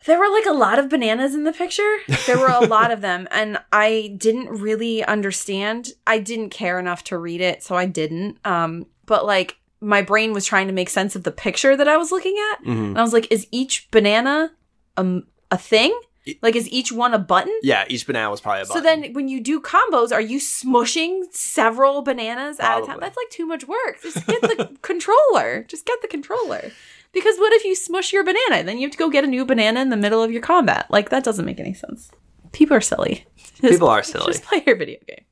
There 0.06 0.18
were 0.18 0.30
like 0.30 0.46
a 0.46 0.54
lot 0.54 0.80
of 0.80 0.88
bananas 0.88 1.34
in 1.36 1.44
the 1.44 1.52
picture. 1.52 1.98
There 2.26 2.38
were 2.40 2.48
a 2.48 2.66
lot 2.66 2.92
of 2.92 3.02
them, 3.02 3.28
and 3.32 3.58
I 3.74 4.16
didn't 4.18 4.48
really 4.50 5.04
understand. 5.04 5.90
I 6.08 6.20
didn't 6.20 6.52
care 6.52 6.80
enough 6.80 7.04
to 7.06 7.18
read 7.18 7.42
it, 7.42 7.64
so 7.64 7.76
I 7.76 7.86
didn't. 7.86 8.38
Um, 8.46 8.86
but 9.06 9.26
like 9.26 9.58
my 9.82 10.02
brain 10.02 10.32
was 10.34 10.46
trying 10.46 10.68
to 10.68 10.74
make 10.74 10.90
sense 10.90 11.16
of 11.18 11.24
the 11.24 11.32
picture 11.32 11.76
that 11.76 11.88
I 11.88 11.98
was 11.98 12.12
looking 12.12 12.36
at, 12.54 12.64
Mhm. 12.66 12.90
and 12.90 12.98
I 13.00 13.02
was 13.02 13.12
like, 13.14 13.28
"Is 13.32 13.48
each 13.52 13.90
banana 13.92 14.52
um 14.96 15.28
a 15.52 15.58
thing? 15.58 15.98
Like, 16.42 16.56
is 16.56 16.68
each 16.70 16.92
one 16.92 17.14
a 17.14 17.20
button?" 17.20 17.58
Yeah, 17.64 17.86
each 17.90 18.06
banana 18.06 18.30
was 18.30 18.42
probably 18.42 18.62
a 18.62 18.66
button. 18.66 18.78
So 18.78 18.82
then, 18.84 19.14
when 19.14 19.28
you 19.28 19.40
do 19.42 19.60
combos, 19.62 20.12
are 20.12 20.22
you 20.22 20.40
smushing 20.40 21.24
several 21.32 22.02
bananas 22.02 22.60
at 22.60 22.82
a 22.82 22.86
time? 22.86 23.00
That's 23.00 23.18
like 23.18 23.30
too 23.32 23.46
much 23.46 23.68
work. 23.68 24.02
Just 24.04 24.26
get 24.28 24.42
the 24.42 24.78
controller. 24.82 25.64
Just 25.68 25.86
get 25.86 26.02
the 26.02 26.08
controller. 26.08 26.72
Because 27.12 27.38
what 27.38 27.54
if 27.54 27.64
you 27.66 27.76
smush 27.76 28.14
your 28.14 28.24
banana? 28.24 28.64
Then 28.64 28.78
you 28.78 28.84
have 28.84 28.92
to 28.92 28.98
go 28.98 29.10
get 29.10 29.24
a 29.24 29.28
new 29.28 29.44
banana 29.46 29.82
in 29.82 29.90
the 29.90 29.98
middle 29.98 30.22
of 30.22 30.32
your 30.32 30.42
combat. 30.42 30.86
Like 30.90 31.10
that 31.10 31.24
doesn't 31.24 31.46
make 31.46 31.60
any 31.60 31.74
sense. 31.74 32.12
People 32.52 32.78
are 32.78 32.82
silly. 32.82 33.26
Just- 33.62 33.62
People 33.74 33.88
are 33.90 34.04
silly. 34.04 34.28
Just 34.28 34.44
play 34.44 34.62
your 34.66 34.76
video 34.76 35.00
game. 35.08 35.24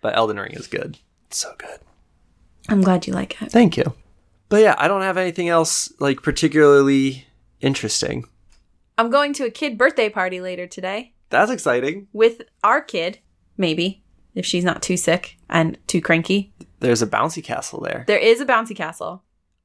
but 0.00 0.16
Elden 0.16 0.38
Ring 0.38 0.52
is 0.52 0.66
good. 0.66 0.98
So 1.30 1.52
good. 1.58 1.78
I'm 2.68 2.80
glad 2.80 3.06
you 3.06 3.12
like 3.12 3.40
it. 3.42 3.50
Thank 3.52 3.76
you. 3.76 3.94
But 4.48 4.62
yeah, 4.62 4.74
I 4.78 4.88
don't 4.88 5.02
have 5.02 5.16
anything 5.18 5.48
else 5.48 5.92
like 6.00 6.22
particularly 6.22 7.26
interesting. 7.60 8.24
I'm 8.98 9.10
going 9.10 9.32
to 9.34 9.44
a 9.44 9.50
kid 9.50 9.76
birthday 9.76 10.08
party 10.08 10.40
later 10.40 10.66
today 10.66 11.12
That's 11.30 11.50
exciting. 11.50 12.08
with 12.12 12.42
our 12.64 12.80
kid. 12.80 13.18
Maybe 13.58 14.02
if 14.34 14.44
she's 14.46 14.64
not 14.64 14.82
too 14.82 14.96
sick 14.96 15.36
and 15.48 15.78
too 15.86 16.00
cranky. 16.00 16.52
There's 16.80 17.02
a 17.02 17.06
bouncy 17.06 17.42
castle 17.42 17.80
there. 17.80 18.04
There 18.06 18.18
is 18.18 18.40
a 18.40 18.46
bouncy 18.46 18.76
castle. 18.76 19.22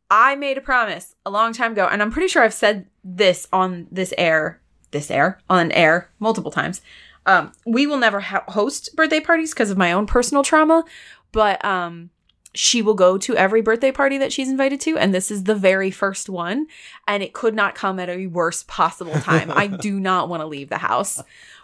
I 0.10 0.36
made 0.36 0.58
a 0.58 0.62
promise 0.62 1.16
a 1.26 1.30
long 1.30 1.54
time 1.54 1.72
ago, 1.74 1.88
and 1.90 2.02
I'm 2.02 2.12
pretty 2.12 2.28
sure 2.28 2.44
I've 2.44 2.54
said 2.54 2.88
this 3.04 3.48
on 3.54 3.88
this 3.92 4.14
air, 4.18 4.62
this 4.92 5.10
air, 5.10 5.40
on 5.50 5.72
air 5.72 6.10
multiple 6.20 6.52
times. 6.52 6.82
Um, 7.26 7.52
we 7.66 7.86
will 7.88 7.98
never 7.98 8.20
ha- 8.20 8.44
host 8.50 8.96
birthday 8.96 9.20
parties 9.20 9.54
because 9.54 9.72
of 9.72 9.78
my 9.78 9.92
own 9.94 10.08
personal 10.08 10.44
trauma, 10.44 10.84
but 11.32 11.64
um, 11.64 12.10
she 12.54 12.82
will 12.82 12.94
go 12.94 13.18
to 13.18 13.36
every 13.36 13.62
birthday 13.62 13.92
party 13.92 14.18
that 14.18 14.34
she's 14.34 14.50
invited 14.50 14.82
to, 14.82 14.98
and 14.98 15.14
this 15.14 15.32
is 15.32 15.46
the 15.46 15.56
very 15.56 15.92
first 15.92 16.30
one, 16.30 16.68
and 17.08 17.24
it 17.24 17.34
could 17.34 17.56
not 17.56 17.76
come 17.76 18.00
at 18.00 18.10
a 18.10 18.28
worse 18.28 18.64
possible 18.68 19.14
time. 19.14 19.50
I 19.52 19.68
do 19.82 20.00
not 20.00 20.28
want 20.30 20.42
to 20.42 20.48
leave 20.48 20.70
the 20.70 20.78
house, 20.78 21.22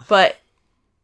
but 0.07 0.37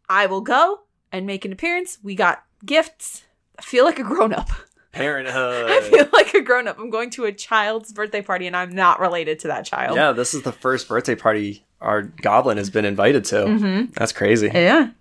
I 0.08 0.26
will 0.28 0.42
go 0.42 0.82
and 1.12 1.26
make 1.26 1.46
an 1.46 1.52
appearance. 1.52 1.98
We 2.02 2.16
got 2.16 2.44
gifts. 2.66 3.24
I 3.60 3.62
feel 3.62 3.84
like 3.86 4.00
a 4.00 4.04
grown 4.04 4.34
up. 4.34 4.50
Parenthood. 4.94 5.70
I 5.72 5.82
feel 5.82 6.08
like 6.14 6.34
a 6.34 6.42
grown 6.42 6.68
up. 6.68 6.80
I'm 6.80 6.90
going 6.90 7.10
to 7.12 7.26
a 7.26 7.32
child's 7.32 7.92
birthday 7.92 8.22
party 8.22 8.48
and 8.48 8.56
I'm 8.56 8.74
not 8.74 9.00
related 9.00 9.40
to 9.40 9.48
that 9.48 9.66
child. 9.66 9.96
yeah, 9.96 10.12
this 10.12 10.34
is 10.34 10.44
the 10.44 10.52
first 10.52 10.88
birthday 10.88 11.16
party 11.16 11.66
our 11.82 12.04
goblin 12.04 12.58
has 12.58 12.70
been 12.70 12.86
invited 12.86 13.26
to. 13.26 13.36
Mm-hmm. 13.36 13.92
That's 13.94 14.14
crazy. 14.14 14.50
Yeah. 14.54 14.92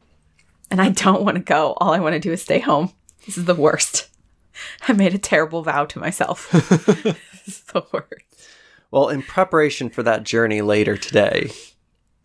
And 0.71 0.81
I 0.81 0.89
don't 0.91 1.23
want 1.23 1.37
to 1.37 1.43
go. 1.43 1.75
All 1.77 1.93
I 1.93 2.01
want 2.01 2.15
to 2.15 2.19
do 2.19 2.33
is 2.33 2.43
stay 2.43 2.59
home. 2.59 2.93
This 3.27 3.39
is 3.39 3.45
the 3.45 3.55
worst. 3.55 4.09
I 4.89 4.93
made 4.93 5.15
a 5.15 5.19
terrible 5.19 5.63
vow 5.63 5.85
to 5.87 5.99
myself. 5.99 6.51
the 6.53 7.85
worst. 7.93 8.49
Well, 8.91 9.09
in 9.09 9.23
preparation 9.23 9.89
for 9.89 10.03
that 10.03 10.25
journey 10.25 10.61
later 10.61 10.97
today, 10.97 11.51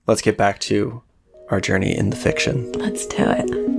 let's 0.06 0.21
get 0.21 0.38
back 0.38 0.60
to 0.62 1.02
our 1.50 1.62
journey 1.62 1.95
in 1.95 2.10
the 2.10 2.15
fiction. 2.17 2.71
Let's 2.73 3.06
do 3.06 3.23
it. 3.26 3.78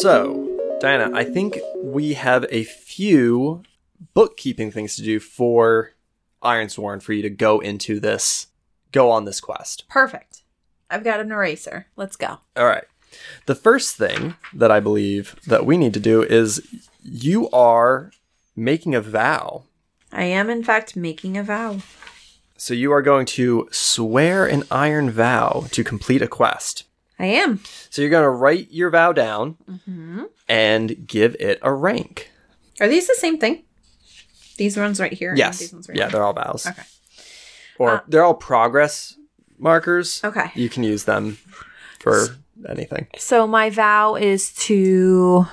So, 0.00 0.78
Diana, 0.80 1.10
I 1.14 1.24
think 1.24 1.58
we 1.82 2.14
have 2.14 2.46
a 2.50 2.64
few 2.64 3.62
bookkeeping 4.14 4.70
things 4.70 4.96
to 4.96 5.02
do 5.02 5.20
for 5.20 5.92
Ironsworn 6.42 7.02
for 7.02 7.12
you 7.12 7.22
to 7.22 7.30
go 7.30 7.60
into 7.60 8.00
this, 8.00 8.48
go 8.92 9.10
on 9.10 9.24
this 9.24 9.40
quest. 9.40 9.88
Perfect. 9.88 10.42
I've 10.90 11.04
got 11.04 11.20
an 11.20 11.30
eraser. 11.30 11.86
Let's 11.96 12.16
go. 12.16 12.38
All 12.56 12.66
right. 12.66 12.84
The 13.46 13.54
first 13.54 13.96
thing 13.96 14.34
that 14.52 14.70
I 14.70 14.80
believe 14.80 15.36
that 15.46 15.66
we 15.66 15.76
need 15.76 15.94
to 15.94 16.00
do 16.00 16.22
is 16.22 16.66
you 17.02 17.48
are 17.50 18.10
making 18.54 18.94
a 18.94 19.00
vow. 19.00 19.64
I 20.12 20.24
am, 20.24 20.50
in 20.50 20.62
fact, 20.62 20.96
making 20.96 21.36
a 21.36 21.42
vow. 21.42 21.78
So 22.56 22.74
you 22.74 22.92
are 22.92 23.02
going 23.02 23.26
to 23.26 23.68
swear 23.70 24.46
an 24.46 24.64
iron 24.70 25.10
vow 25.10 25.66
to 25.70 25.84
complete 25.84 26.22
a 26.22 26.28
quest. 26.28 26.84
I 27.18 27.26
am. 27.26 27.60
So 27.90 28.02
you're 28.02 28.10
going 28.10 28.24
to 28.24 28.30
write 28.30 28.70
your 28.70 28.90
vow 28.90 29.12
down 29.12 29.56
mm-hmm. 29.68 30.24
and 30.48 31.06
give 31.06 31.36
it 31.40 31.58
a 31.62 31.72
rank. 31.72 32.30
Are 32.80 32.88
these 32.88 33.06
the 33.06 33.14
same 33.14 33.38
thing? 33.38 33.64
These 34.56 34.76
ones 34.76 35.00
right 35.00 35.12
here? 35.12 35.30
and 35.30 35.38
Yes. 35.38 35.58
These 35.58 35.72
ones 35.72 35.88
right 35.88 35.96
Yeah, 35.96 36.04
here? 36.04 36.12
they're 36.12 36.24
all 36.24 36.32
vows. 36.32 36.66
Okay. 36.66 36.82
Or 37.78 38.02
they're 38.08 38.24
all 38.24 38.34
progress 38.34 39.16
markers. 39.58 40.22
Okay. 40.24 40.50
You 40.54 40.68
can 40.68 40.82
use 40.82 41.04
them 41.04 41.38
for 42.00 42.36
anything. 42.68 43.06
So 43.16 43.46
my 43.46 43.70
vow 43.70 44.14
is 44.16 44.52
to 44.54 45.46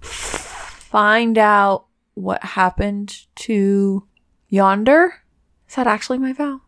find 0.00 1.38
out 1.38 1.86
what 2.14 2.42
happened 2.42 3.26
to 3.36 4.04
Yonder. 4.48 5.22
Is 5.68 5.74
that 5.76 5.86
actually 5.86 6.18
my 6.18 6.32
vow? 6.32 6.60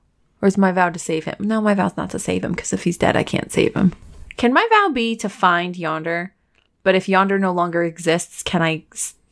Or 0.43 0.49
is 0.49 0.57
my 0.57 0.73
vow 0.73 0.91
to 0.91 0.99
save 0.99 1.25
him? 1.25 1.37
No, 1.41 1.61
my 1.61 1.75
vow's 1.75 1.97
not 1.97 2.11
to 2.11 2.19
save 2.19 2.45
him 2.45 2.53
because 2.53 2.73
if 2.73 2.85
he's 2.85 2.99
dead, 2.99 3.17
I 3.17 3.25
can't 3.25 3.53
save 3.53 3.75
him. 3.75 3.93
Can 4.37 4.53
my 4.53 4.67
vow 4.71 4.91
be 4.93 5.17
to 5.17 5.29
find 5.29 5.77
Yonder? 5.77 6.35
But 6.83 6.95
if 6.95 7.09
Yonder 7.09 7.39
no 7.39 7.53
longer 7.53 7.83
exists, 7.83 8.43
can 8.43 8.63
I 8.63 8.85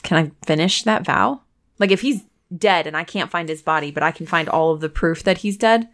can 0.02 0.18
I 0.18 0.46
finish 0.46 0.82
that 0.82 1.04
vow? 1.04 1.40
Like 1.78 1.90
if 1.90 2.02
he's 2.02 2.22
dead 2.56 2.86
and 2.86 2.96
I 2.96 3.04
can't 3.04 3.30
find 3.30 3.48
his 3.48 3.62
body, 3.62 3.90
but 3.90 4.02
I 4.02 4.10
can 4.10 4.26
find 4.26 4.48
all 4.48 4.72
of 4.72 4.80
the 4.80 4.88
proof 4.88 5.22
that 5.24 5.38
he's 5.38 5.56
dead, 5.56 5.88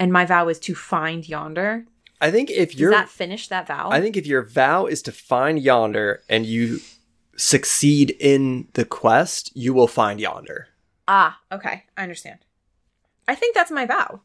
and 0.00 0.12
my 0.12 0.24
vow 0.24 0.48
is 0.48 0.58
to 0.60 0.74
find 0.74 1.28
Yonder. 1.28 1.84
I 2.20 2.30
think 2.30 2.50
if 2.50 2.74
you're 2.74 2.90
that 2.90 3.08
finish 3.08 3.48
that 3.48 3.66
vow? 3.66 3.88
I 3.90 4.00
think 4.00 4.16
if 4.16 4.26
your 4.26 4.42
vow 4.42 4.86
is 4.86 5.00
to 5.02 5.12
find 5.12 5.58
yonder 5.58 6.22
and 6.28 6.44
you 6.44 6.80
succeed 7.36 8.10
in 8.20 8.68
the 8.74 8.84
quest, 8.84 9.50
you 9.54 9.72
will 9.72 9.86
find 9.86 10.20
yonder. 10.20 10.68
ah, 11.08 11.38
okay. 11.50 11.84
I 11.96 12.02
understand. 12.02 12.40
I 13.26 13.34
think 13.34 13.54
that's 13.54 13.70
my 13.70 13.86
vow. 13.86 14.20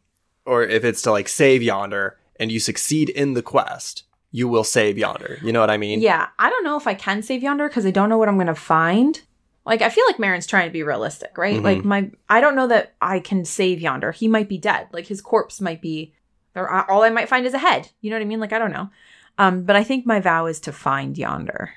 Or 0.45 0.63
if 0.63 0.83
it's 0.83 1.01
to 1.03 1.11
like 1.11 1.29
save 1.29 1.63
yonder 1.63 2.17
and 2.37 2.51
you 2.51 2.59
succeed 2.59 3.09
in 3.09 3.33
the 3.33 3.41
quest, 3.41 4.03
you 4.31 4.49
will 4.49 4.65
save 4.65 4.97
yonder. 4.97 5.39
You 5.41 5.53
know 5.53 5.61
what 5.61 5.69
I 5.69 5.77
mean? 5.77 6.01
Yeah, 6.01 6.27
I 6.37 6.49
don't 6.49 6.65
know 6.65 6.75
if 6.75 6.87
I 6.87 6.95
can 6.95 7.21
save 7.23 7.43
yonder 7.43 7.69
because 7.69 7.85
I 7.85 7.91
don't 7.91 8.09
know 8.09 8.17
what 8.17 8.27
I'm 8.27 8.37
gonna 8.37 8.55
find. 8.55 9.21
Like, 9.65 9.81
I 9.81 9.89
feel 9.89 10.03
like 10.07 10.19
Marin's 10.19 10.45
trying 10.47 10.67
to 10.67 10.73
be 10.73 10.83
realistic, 10.83 11.37
right? 11.37 11.57
Mhm. 11.59 11.63
Like, 11.63 11.83
my 11.85 12.11
I 12.29 12.39
don't 12.39 12.55
know 12.55 12.67
that 12.67 12.93
I 13.01 13.19
can 13.19 13.45
save 13.45 13.81
yonder. 13.81 14.11
He 14.11 14.27
might 14.27 14.47
be 14.47 14.57
dead. 14.57 14.87
Like, 14.91 15.07
his 15.07 15.21
corpse 15.21 15.59
might 15.59 15.81
be. 15.81 16.13
Or 16.55 16.89
all 16.89 17.03
I 17.03 17.09
might 17.09 17.27
find 17.27 17.45
is 17.45 17.53
a 17.53 17.57
head. 17.59 17.89
You 17.99 18.09
know 18.09 18.15
what 18.15 18.21
I 18.21 18.25
mean? 18.25 18.39
Like, 18.39 18.53
I 18.53 18.59
don't 18.59 18.71
know. 18.71 18.89
Um, 19.37 19.63
but 19.63 19.75
I 19.75 19.83
think 19.83 20.05
my 20.05 20.19
vow 20.21 20.45
is 20.45 20.59
to 20.61 20.71
find 20.71 21.17
yonder. 21.17 21.71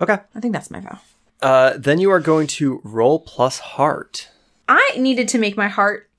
Okay. 0.00 0.18
I 0.34 0.40
think 0.40 0.52
that's 0.52 0.70
my 0.70 0.80
vow. 0.80 0.98
Uh, 1.40 1.74
then 1.78 1.98
you 1.98 2.10
are 2.10 2.20
going 2.20 2.46
to 2.48 2.80
roll 2.84 3.20
plus 3.20 3.58
heart. 3.60 4.28
I 4.68 4.94
needed 4.98 5.28
to 5.28 5.38
make 5.38 5.56
my 5.56 5.68
heart 5.68 6.10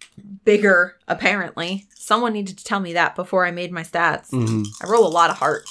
bigger. 0.44 0.96
Apparently, 1.08 1.86
someone 1.94 2.34
needed 2.34 2.58
to 2.58 2.64
tell 2.64 2.80
me 2.80 2.94
that 2.94 3.16
before 3.16 3.46
I 3.46 3.52
made 3.52 3.72
my 3.72 3.84
stats. 3.84 4.32
Mhm. 4.32 4.66
I 4.84 4.88
roll 4.90 5.06
a 5.06 5.10
lot 5.10 5.30
of 5.30 5.38
heart. 5.38 5.64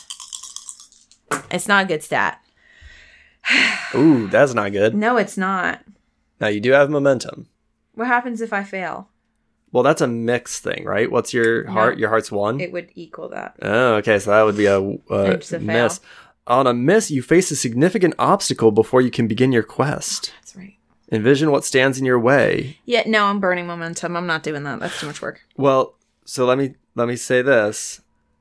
It's 1.50 1.66
not 1.66 1.84
a 1.84 1.88
good 1.88 2.02
stat. 2.04 2.40
Ooh, 3.94 4.28
that's 4.28 4.54
not 4.54 4.72
good. 4.72 4.94
No, 4.94 5.16
it's 5.16 5.36
not. 5.36 5.80
Now 6.40 6.48
you 6.48 6.60
do 6.60 6.72
have 6.72 6.90
momentum. 6.90 7.48
What 7.94 8.06
happens 8.06 8.40
if 8.40 8.52
I 8.52 8.62
fail? 8.62 9.08
Well, 9.72 9.82
that's 9.82 10.00
a 10.00 10.06
mixed 10.06 10.62
thing, 10.62 10.84
right? 10.84 11.10
What's 11.10 11.34
your 11.34 11.66
heart? 11.66 11.96
No. 11.96 12.00
Your 12.00 12.08
heart's 12.08 12.32
one. 12.32 12.60
It 12.60 12.72
would 12.72 12.90
equal 12.94 13.28
that. 13.30 13.56
Oh, 13.60 13.94
okay. 13.96 14.18
So 14.18 14.30
that 14.30 14.42
would 14.42 14.56
be 14.56 14.66
a, 14.66 14.80
uh 14.80 15.38
a 15.52 15.58
miss. 15.58 16.00
On 16.46 16.66
a 16.66 16.72
miss, 16.72 17.10
you 17.10 17.20
face 17.20 17.50
a 17.50 17.56
significant 17.56 18.14
obstacle 18.18 18.70
before 18.70 19.02
you 19.02 19.10
can 19.10 19.26
begin 19.26 19.52
your 19.52 19.62
quest. 19.62 20.32
That's 20.40 20.56
right. 20.56 20.76
Envision 21.12 21.50
what 21.50 21.64
stands 21.64 21.98
in 21.98 22.06
your 22.06 22.18
way. 22.18 22.78
Yeah, 22.86 23.02
no, 23.06 23.24
I'm 23.24 23.40
burning 23.40 23.66
momentum. 23.66 24.16
I'm 24.16 24.26
not 24.26 24.42
doing 24.42 24.62
that. 24.64 24.80
That's 24.80 24.98
too 25.00 25.06
much 25.06 25.20
work. 25.20 25.42
Well, 25.56 25.96
so 26.24 26.46
let 26.46 26.56
me 26.56 26.74
let 26.94 27.08
me 27.08 27.16
say 27.16 27.42
this. 27.42 28.00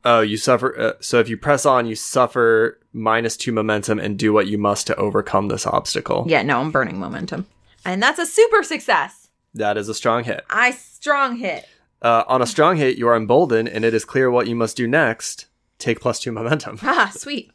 Oh, 0.10 0.22
you 0.22 0.38
suffer. 0.38 0.80
Uh, 0.80 0.93
so 1.02 1.20
if 1.20 1.28
you 1.28 1.36
press 1.36 1.65
on, 1.65 1.86
you 1.86 1.93
suffer 1.93 2.80
minus 2.93 3.36
two 3.36 3.52
momentum 3.52 4.00
and 4.00 4.17
do 4.17 4.32
what 4.32 4.48
you 4.48 4.58
must 4.58 4.88
to 4.88 4.96
overcome 4.96 5.50
this 5.50 5.67
obstacle. 5.67 6.24
Yeah, 6.30 6.43
no, 6.43 6.62
I'm 6.62 6.72
burning 6.72 6.98
momentum. 6.98 7.46
And 7.84 8.02
that's 8.02 8.17
a 8.17 8.26
super 8.26 8.63
success. 8.63 9.28
That 9.54 9.76
is 9.76 9.89
a 9.89 9.93
strong 9.93 10.24
hit. 10.24 10.46
I 10.50 10.72
strong 10.72 11.36
hit. 11.36 11.67
Uh, 12.02 12.24
on 12.30 12.41
a 12.41 12.46
strong 12.46 12.78
hit, 12.78 12.98
you 12.98 13.06
are 13.10 13.17
emboldened, 13.17 13.67
and 13.67 13.84
it 13.84 13.93
is 13.93 14.06
clear 14.06 14.32
what 14.32 14.48
you 14.48 14.56
must 14.56 14.78
do 14.78 14.88
next. 14.88 15.48
Take 15.78 16.00
plus 16.00 16.22
two 16.22 16.32
momentum. 16.32 16.80
Ah, 16.84 17.12
sweet. 17.13 17.52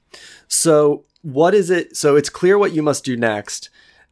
So, 0.46 1.04
what 1.22 1.54
is 1.54 1.70
it? 1.70 1.96
So, 1.96 2.16
it's 2.16 2.28
clear 2.28 2.58
what 2.58 2.72
you 2.74 2.82
must 2.82 3.02
do 3.02 3.16
next. 3.16 3.70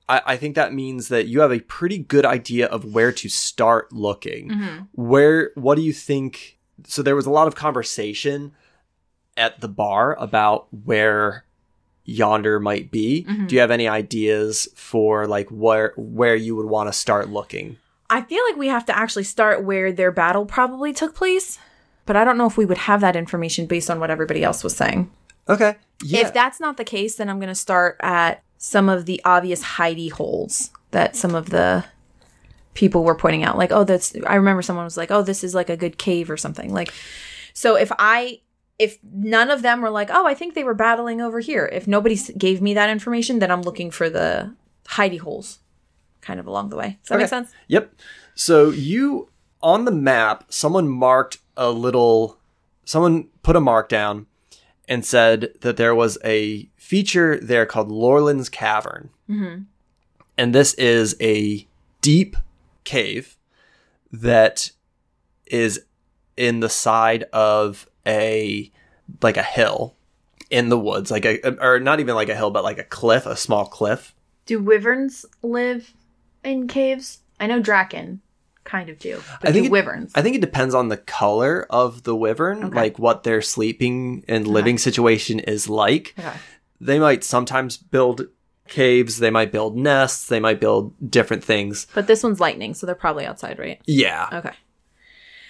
I, 0.08 0.22
I 0.24 0.36
think 0.38 0.54
that 0.54 0.72
means 0.72 1.08
that 1.08 1.26
you 1.26 1.40
have 1.40 1.52
a 1.52 1.60
pretty 1.60 1.98
good 1.98 2.24
idea 2.24 2.68
of 2.68 2.94
where 2.94 3.12
to 3.12 3.28
start 3.28 3.92
looking. 3.92 4.88
Where, 4.92 5.50
what 5.56 5.74
do 5.74 5.82
you 5.82 5.92
think? 5.92 6.56
So, 6.86 7.02
there 7.02 7.16
was 7.16 7.26
a 7.26 7.30
lot 7.30 7.46
of 7.46 7.54
conversation 7.54 8.52
at 9.36 9.60
the 9.60 9.68
bar 9.68 10.16
about 10.18 10.66
where 10.84 11.44
yonder 12.04 12.58
might 12.60 12.90
be. 12.90 13.24
Mm-hmm. 13.28 13.46
Do 13.46 13.54
you 13.54 13.60
have 13.60 13.70
any 13.70 13.88
ideas 13.88 14.68
for 14.74 15.26
like 15.26 15.48
where 15.48 15.92
where 15.96 16.36
you 16.36 16.56
would 16.56 16.66
want 16.66 16.88
to 16.88 16.92
start 16.92 17.28
looking? 17.28 17.76
I 18.08 18.22
feel 18.22 18.42
like 18.48 18.56
we 18.56 18.66
have 18.66 18.84
to 18.86 18.96
actually 18.96 19.24
start 19.24 19.62
where 19.62 19.92
their 19.92 20.10
battle 20.10 20.44
probably 20.44 20.92
took 20.92 21.14
place, 21.14 21.58
but 22.06 22.16
I 22.16 22.24
don't 22.24 22.36
know 22.36 22.46
if 22.46 22.56
we 22.56 22.66
would 22.66 22.78
have 22.78 23.00
that 23.02 23.14
information 23.14 23.66
based 23.66 23.88
on 23.88 24.00
what 24.00 24.10
everybody 24.10 24.42
else 24.42 24.64
was 24.64 24.76
saying. 24.76 25.10
Okay. 25.48 25.76
Yeah. 26.02 26.26
If 26.26 26.34
that's 26.34 26.58
not 26.58 26.76
the 26.76 26.84
case, 26.84 27.16
then 27.16 27.28
I'm 27.28 27.38
going 27.38 27.48
to 27.48 27.54
start 27.54 27.96
at 28.00 28.42
some 28.58 28.88
of 28.88 29.06
the 29.06 29.20
obvious 29.24 29.62
hidey 29.62 30.10
holes 30.10 30.70
that 30.90 31.14
some 31.14 31.34
of 31.34 31.50
the 31.50 31.84
people 32.74 33.04
were 33.04 33.14
pointing 33.14 33.44
out. 33.44 33.58
Like, 33.58 33.72
oh, 33.72 33.84
that's, 33.84 34.14
I 34.26 34.36
remember 34.36 34.62
someone 34.62 34.84
was 34.84 34.96
like, 34.96 35.10
oh, 35.10 35.22
this 35.22 35.42
is 35.42 35.54
like 35.54 35.70
a 35.70 35.76
good 35.76 35.98
cave 35.98 36.30
or 36.30 36.36
something. 36.36 36.72
Like, 36.72 36.92
so 37.52 37.76
if 37.76 37.90
I, 37.98 38.40
if 38.78 38.98
none 39.02 39.50
of 39.50 39.62
them 39.62 39.82
were 39.82 39.90
like, 39.90 40.08
oh, 40.10 40.26
I 40.26 40.34
think 40.34 40.54
they 40.54 40.64
were 40.64 40.74
battling 40.74 41.20
over 41.20 41.40
here, 41.40 41.68
if 41.72 41.86
nobody 41.86 42.16
gave 42.38 42.62
me 42.62 42.74
that 42.74 42.88
information, 42.90 43.38
then 43.38 43.50
I'm 43.50 43.62
looking 43.62 43.90
for 43.90 44.08
the 44.08 44.54
hidey 44.84 45.18
holes 45.18 45.58
kind 46.20 46.40
of 46.40 46.46
along 46.46 46.70
the 46.70 46.76
way. 46.76 46.98
Does 47.02 47.08
that 47.08 47.18
make 47.18 47.28
sense? 47.28 47.52
Yep. 47.68 47.94
So 48.34 48.70
you 48.70 49.28
on 49.62 49.84
the 49.84 49.90
map, 49.90 50.44
someone 50.48 50.88
marked 50.88 51.38
a 51.56 51.70
little 51.70 52.38
someone 52.84 53.28
put 53.42 53.56
a 53.56 53.60
mark 53.60 53.88
down 53.88 54.26
and 54.88 55.04
said 55.04 55.52
that 55.60 55.76
there 55.76 55.94
was 55.94 56.18
a 56.24 56.68
feature 56.76 57.38
there 57.40 57.66
called 57.66 57.90
Lorland's 57.90 58.48
Cavern. 58.48 59.10
Mm-hmm. 59.28 59.62
And 60.36 60.54
this 60.54 60.74
is 60.74 61.14
a 61.20 61.66
deep 62.00 62.36
cave 62.84 63.36
that 64.12 64.70
is 65.46 65.84
in 66.36 66.60
the 66.60 66.68
side 66.68 67.24
of 67.32 67.88
a 68.06 68.70
like 69.22 69.36
a 69.36 69.42
hill 69.42 69.96
in 70.50 70.68
the 70.68 70.78
woods, 70.78 71.10
like 71.10 71.24
a 71.24 71.56
or 71.64 71.78
not 71.80 72.00
even 72.00 72.14
like 72.14 72.28
a 72.28 72.34
hill, 72.34 72.50
but 72.50 72.64
like 72.64 72.78
a 72.78 72.84
cliff, 72.84 73.26
a 73.26 73.36
small 73.36 73.66
cliff. 73.66 74.14
Do 74.46 74.60
wyverns 74.62 75.24
live 75.42 75.92
in 76.44 76.66
caves? 76.66 77.20
I 77.38 77.46
know 77.46 77.60
Draken 77.60 78.20
kind 78.64 78.88
of 78.90 78.98
do, 78.98 79.22
but 79.40 79.48
I 79.48 79.52
think 79.52 79.64
do 79.64 79.68
it- 79.68 79.72
wyverns? 79.72 80.12
I 80.14 80.22
think 80.22 80.36
it 80.36 80.40
depends 80.40 80.74
on 80.74 80.88
the 80.88 80.96
color 80.96 81.66
of 81.70 82.02
the 82.02 82.14
wyvern, 82.16 82.64
Okay. 82.64 82.74
like 82.76 82.98
what 82.98 83.22
their 83.22 83.42
sleeping 83.42 84.24
and 84.28 84.46
living 84.46 84.76
situation 84.78 85.40
is 85.40 85.68
like. 85.68 86.14
okay. 86.18 86.32
They 86.80 86.98
might 86.98 87.24
sometimes 87.24 87.76
build 87.76 88.26
caves, 88.70 89.18
they 89.18 89.30
might 89.30 89.52
build 89.52 89.76
nests, 89.76 90.26
they 90.28 90.40
might 90.40 90.60
build 90.60 90.94
different 91.10 91.44
things. 91.44 91.86
But 91.94 92.06
this 92.06 92.22
one's 92.22 92.40
lightning, 92.40 92.72
so 92.72 92.86
they're 92.86 92.94
probably 92.94 93.26
outside, 93.26 93.58
right? 93.58 93.80
Yeah. 93.86 94.28
Okay. 94.32 94.54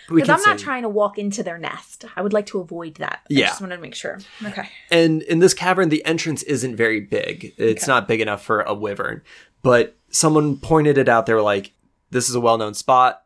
Because 0.08 0.28
I'm 0.28 0.50
not 0.50 0.58
say- 0.58 0.64
trying 0.64 0.82
to 0.82 0.88
walk 0.88 1.18
into 1.18 1.44
their 1.44 1.56
nest. 1.58 2.04
I 2.16 2.22
would 2.22 2.32
like 2.32 2.46
to 2.46 2.58
avoid 2.58 2.96
that. 2.96 3.20
Yeah. 3.28 3.44
I 3.44 3.48
just 3.50 3.60
wanted 3.60 3.76
to 3.76 3.82
make 3.82 3.94
sure. 3.94 4.18
Okay. 4.44 4.68
And 4.90 5.22
in 5.22 5.38
this 5.38 5.54
cavern, 5.54 5.88
the 5.88 6.04
entrance 6.04 6.42
isn't 6.42 6.74
very 6.74 6.98
big. 7.00 7.54
It's 7.56 7.84
Okay. 7.84 7.92
not 7.92 8.08
big 8.08 8.20
enough 8.20 8.42
for 8.42 8.62
a 8.62 8.74
wyvern. 8.74 9.22
But 9.62 9.96
someone 10.10 10.56
pointed 10.56 10.98
it 10.98 11.08
out. 11.08 11.26
They 11.26 11.34
were 11.34 11.42
like, 11.42 11.72
this 12.10 12.28
is 12.28 12.34
a 12.34 12.40
well 12.40 12.58
known 12.58 12.74
spot. 12.74 13.22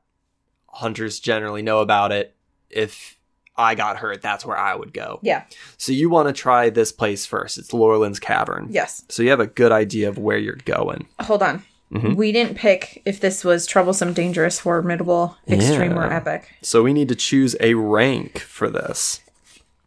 Hunters 0.69 1.21
generally 1.21 1.63
know 1.63 1.79
about 1.79 2.13
it. 2.13 2.35
If 2.69 3.19
I 3.57 3.75
got 3.75 3.97
hurt, 3.99 4.21
that's 4.23 4.45
where 4.45 4.57
I 4.57 4.75
would 4.75 4.93
go. 4.93 5.21
Yeah. 5.23 5.45
So 5.77 5.93
you 5.93 6.11
want 6.11 6.29
to 6.29 6.33
try 6.33 6.71
this 6.71 6.91
place 6.93 7.25
first. 7.25 7.57
It's 7.59 7.71
Laurelyn's 7.71 8.19
Cavern. 8.19 8.67
Yes. 8.71 9.05
So 9.09 9.23
you 9.23 9.31
have 9.31 9.41
a 9.41 9.47
good 9.47 9.71
idea 9.73 10.09
of 10.09 10.19
where 10.19 10.39
you're 10.39 10.57
going. 10.65 11.07
Hold 11.21 11.43
on. 11.43 11.63
Mhm. 11.93 12.17
We 12.17 12.33
didn't 12.33 12.57
pick 12.57 13.01
if 13.05 13.21
this 13.21 13.45
was 13.45 13.67
troublesome, 13.67 14.13
dangerous, 14.13 14.59
formidable, 14.59 15.37
extreme, 15.49 15.97
or 15.97 16.13
epic. 16.13 16.51
So 16.63 16.83
we 16.83 16.93
need 16.93 17.09
to 17.09 17.15
choose 17.15 17.55
a 17.61 17.75
rank 17.75 18.39
for 18.41 18.69
this. 18.69 19.21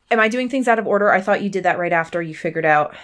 Am 0.09 0.19
I 0.21 0.29
doing 0.29 0.47
things 0.47 0.69
out 0.69 0.79
of 0.79 0.87
order? 0.87 1.11
I 1.11 1.19
thought 1.19 1.41
you 1.41 1.49
did 1.49 1.63
that 1.63 1.77
right 1.77 1.91
after 1.91 2.21
you 2.21 2.33
figured 2.33 2.65
out 2.65 2.95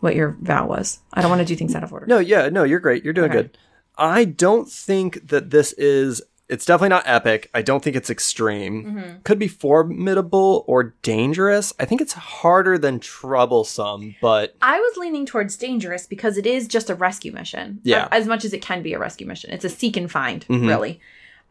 what 0.00 0.16
your 0.16 0.36
vow 0.40 0.66
was. 0.66 0.98
I 1.14 1.20
don't 1.20 1.30
want 1.30 1.38
to 1.40 1.44
do 1.44 1.54
things 1.54 1.76
out 1.76 1.84
of 1.84 1.92
order. 1.92 2.06
No, 2.06 2.18
yeah, 2.18 2.48
no, 2.48 2.64
you're 2.64 2.80
great. 2.80 3.04
You're 3.04 3.12
doing 3.12 3.30
Okay. 3.30 3.42
good. 3.42 3.58
I 3.96 4.24
don't 4.24 4.68
think 4.68 5.28
that 5.28 5.50
this 5.50 5.72
is. 5.74 6.20
It's 6.48 6.66
definitely 6.66 6.90
not 6.90 7.04
epic. 7.06 7.48
I 7.54 7.62
don't 7.62 7.82
think 7.82 7.96
it's 7.96 8.10
extreme. 8.10 8.84
Mm-hmm. 8.84 9.20
Could 9.22 9.38
be 9.38 9.48
formidable 9.48 10.64
or 10.66 10.94
dangerous. 11.02 11.72
I 11.80 11.86
think 11.86 12.00
it's 12.00 12.12
harder 12.12 12.76
than 12.76 13.00
troublesome, 13.00 14.16
but 14.20 14.54
I 14.60 14.78
was 14.78 14.96
leaning 14.98 15.24
towards 15.24 15.56
dangerous 15.56 16.06
because 16.06 16.36
it 16.36 16.44
is 16.46 16.68
just 16.68 16.90
a 16.90 16.94
rescue 16.94 17.32
mission. 17.32 17.80
Yeah. 17.84 18.08
As 18.12 18.26
much 18.26 18.44
as 18.44 18.52
it 18.52 18.60
can 18.60 18.82
be 18.82 18.92
a 18.92 18.98
rescue 18.98 19.26
mission. 19.26 19.50
It's 19.50 19.64
a 19.64 19.70
seek 19.70 19.96
and 19.96 20.10
find, 20.10 20.46
Mhm. 20.48 20.68
really. 20.68 21.00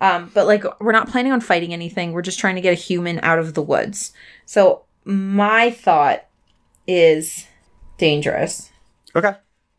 Um, 0.01 0.29
but 0.33 0.45
like 0.45 0.63
we're 0.79 0.91
not 0.91 1.07
planning 1.09 1.31
on 1.31 1.41
fighting 1.41 1.73
anything. 1.73 2.11
We're 2.11 2.21
just 2.21 2.39
trying 2.39 2.55
to 2.55 2.61
get 2.61 2.71
a 2.73 2.75
human 2.75 3.19
out 3.23 3.39
of 3.39 3.53
the 3.55 3.61
woods. 3.61 4.11
So 4.45 4.83
my 5.03 5.71
thought 5.71 6.25
is 6.87 7.47
dangerous. 7.97 8.69
okay. 9.15 9.33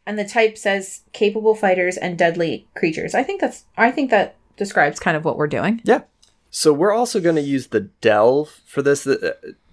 And 0.06 0.18
the 0.18 0.24
type 0.24 0.58
says 0.58 1.02
capable 1.12 1.54
fighters 1.54 1.96
and 1.96 2.18
deadly 2.18 2.66
creatures. 2.74 3.14
I 3.14 3.22
think 3.22 3.40
that's 3.40 3.64
I 3.76 3.90
think 3.92 4.10
that 4.10 4.34
describes 4.62 5.00
kind 5.00 5.16
of 5.16 5.24
what 5.24 5.36
we're 5.36 5.48
doing. 5.48 5.80
Yeah. 5.84 6.02
So 6.54 6.70
we're 6.72 6.92
also 6.92 7.18
going 7.18 7.36
to 7.36 7.42
use 7.42 7.68
the 7.68 7.80
delve 7.80 8.60
for 8.66 8.82
this 8.82 9.08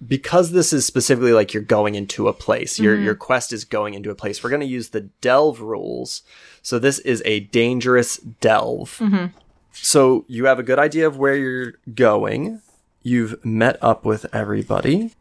because 0.06 0.52
this 0.52 0.72
is 0.72 0.86
specifically 0.86 1.34
like 1.34 1.52
you're 1.52 1.62
going 1.62 1.94
into 1.94 2.26
a 2.26 2.32
place. 2.32 2.78
Your 2.78 2.96
mm-hmm. 2.96 3.04
your 3.04 3.14
quest 3.14 3.52
is 3.52 3.64
going 3.66 3.92
into 3.92 4.10
a 4.10 4.14
place. 4.14 4.42
We're 4.42 4.48
going 4.48 4.60
to 4.60 4.66
use 4.66 4.88
the 4.88 5.02
delve 5.20 5.60
rules. 5.60 6.22
So 6.62 6.78
this 6.78 6.98
is 7.00 7.22
a 7.26 7.40
dangerous 7.40 8.16
delve. 8.16 8.96
Mm-hmm. 8.98 9.26
So 9.72 10.24
you 10.26 10.46
have 10.46 10.58
a 10.58 10.62
good 10.62 10.78
idea 10.78 11.06
of 11.06 11.18
where 11.18 11.36
you're 11.36 11.74
going. 11.94 12.62
You've 13.02 13.44
met 13.44 13.76
up 13.82 14.06
with 14.06 14.26
everybody. 14.34 15.12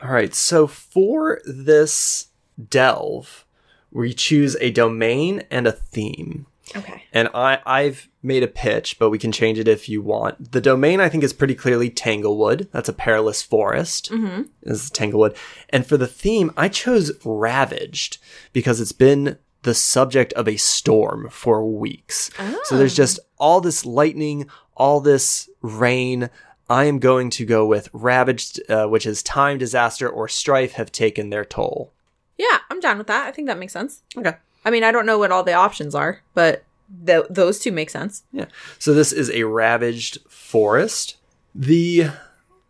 All 0.00 0.10
right. 0.10 0.34
So 0.34 0.68
for 0.68 1.40
this 1.44 2.28
delve, 2.68 3.44
we 3.90 4.12
choose 4.12 4.56
a 4.60 4.70
domain 4.70 5.42
and 5.50 5.66
a 5.66 5.72
theme. 5.72 6.46
Okay. 6.76 7.04
And 7.12 7.28
I, 7.34 7.60
I've 7.66 8.08
made 8.22 8.42
a 8.42 8.48
pitch, 8.48 8.98
but 8.98 9.10
we 9.10 9.18
can 9.18 9.32
change 9.32 9.58
it 9.58 9.68
if 9.68 9.88
you 9.88 10.02
want. 10.02 10.52
The 10.52 10.60
domain 10.60 11.00
I 11.00 11.08
think 11.08 11.24
is 11.24 11.32
pretty 11.32 11.54
clearly 11.54 11.90
Tanglewood. 11.90 12.68
That's 12.72 12.88
a 12.88 12.92
perilous 12.92 13.42
forest. 13.42 14.10
Mm-hmm. 14.10 14.42
This 14.62 14.84
is 14.84 14.90
Tanglewood. 14.90 15.36
And 15.70 15.86
for 15.86 15.96
the 15.96 16.06
theme, 16.06 16.52
I 16.56 16.68
chose 16.68 17.12
Ravaged 17.24 18.18
because 18.52 18.80
it's 18.80 18.92
been 18.92 19.38
the 19.62 19.74
subject 19.74 20.32
of 20.34 20.46
a 20.46 20.56
storm 20.56 21.28
for 21.30 21.66
weeks. 21.66 22.30
So 22.64 22.78
there's 22.78 22.94
just 22.94 23.18
all 23.38 23.60
this 23.60 23.84
lightning, 23.84 24.48
all 24.76 25.00
this 25.00 25.50
rain. 25.62 26.30
I 26.70 26.84
am 26.84 26.98
going 26.98 27.30
to 27.30 27.44
go 27.44 27.66
with 27.66 27.88
Ravaged, 27.92 28.60
uh, 28.70 28.86
which 28.86 29.06
is 29.06 29.22
time, 29.22 29.58
disaster, 29.58 30.08
or 30.08 30.28
strife 30.28 30.72
have 30.72 30.92
taken 30.92 31.30
their 31.30 31.44
toll. 31.44 31.92
Yeah, 32.36 32.58
I'm 32.70 32.78
down 32.78 32.98
with 32.98 33.08
that. 33.08 33.26
I 33.26 33.32
think 33.32 33.48
that 33.48 33.58
makes 33.58 33.72
sense. 33.72 34.02
Okay. 34.16 34.36
I 34.64 34.70
mean, 34.70 34.84
I 34.84 34.92
don't 34.92 35.06
know 35.06 35.18
what 35.18 35.32
all 35.32 35.42
the 35.42 35.52
options 35.54 35.94
are, 35.94 36.22
but 36.34 36.64
th- 37.06 37.26
those 37.30 37.58
two 37.58 37.72
make 37.72 37.90
sense. 37.90 38.24
Yeah. 38.32 38.46
So 38.78 38.94
this 38.94 39.12
is 39.12 39.30
a 39.30 39.44
ravaged 39.44 40.18
forest. 40.28 41.16
The 41.54 42.10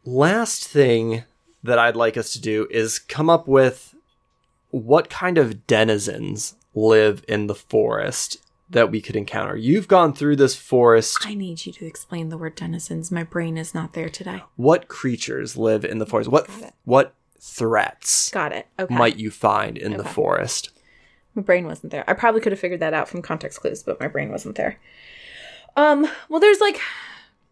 last 0.05 0.66
thing 0.68 1.24
that 1.62 1.78
I'd 1.78 1.97
like 1.97 2.16
us 2.16 2.32
to 2.32 2.41
do 2.41 2.66
is 2.70 2.99
come 2.99 3.28
up 3.28 3.49
with 3.49 3.95
what 4.70 5.11
kind 5.11 5.39
of 5.39 5.66
denizens 5.66 6.55
live 6.74 7.24
in 7.26 7.47
the 7.47 7.55
forest 7.55 8.39
that 8.70 8.91
we 8.91 9.01
could 9.01 9.16
encounter. 9.16 9.57
You've 9.57 9.89
gone 9.89 10.12
through 10.12 10.36
this 10.36 10.55
forest. 10.55 11.18
I 11.24 11.34
need 11.34 11.64
you 11.64 11.72
to 11.72 11.86
explain 11.86 12.28
the 12.28 12.36
word 12.36 12.55
denizens. 12.55 13.11
My 13.11 13.22
brain 13.22 13.57
is 13.57 13.74
not 13.74 13.95
there 13.95 14.11
today. 14.11 14.43
What 14.57 14.89
creatures 14.89 15.57
live 15.57 15.84
in 15.84 15.99
the 15.99 16.07
forest? 16.07 16.30
What 16.30 16.49
what 16.84 17.14
threats 17.41 18.30
Got 18.30 18.53
it. 18.53 18.66
Okay. 18.78 18.95
might 18.95 19.16
you 19.16 19.30
find 19.30 19.78
in 19.78 19.97
the 19.97 20.05
forest? 20.05 20.70
My 21.39 21.45
brain 21.45 21.66
wasn't 21.66 21.93
there. 21.93 22.03
I 22.09 22.14
probably 22.14 22.41
could 22.41 22.51
have 22.51 22.59
figured 22.59 22.80
that 22.80 22.95
out 22.95 23.09
from 23.09 23.22
context 23.22 23.61
clues, 23.61 23.84
but 23.84 24.01
my 24.01 24.09
brain 24.09 24.32
wasn't 24.32 24.57
there. 24.57 24.80
Um, 25.76 26.05
well, 26.28 26.41
there's 26.41 26.61
like 26.61 26.80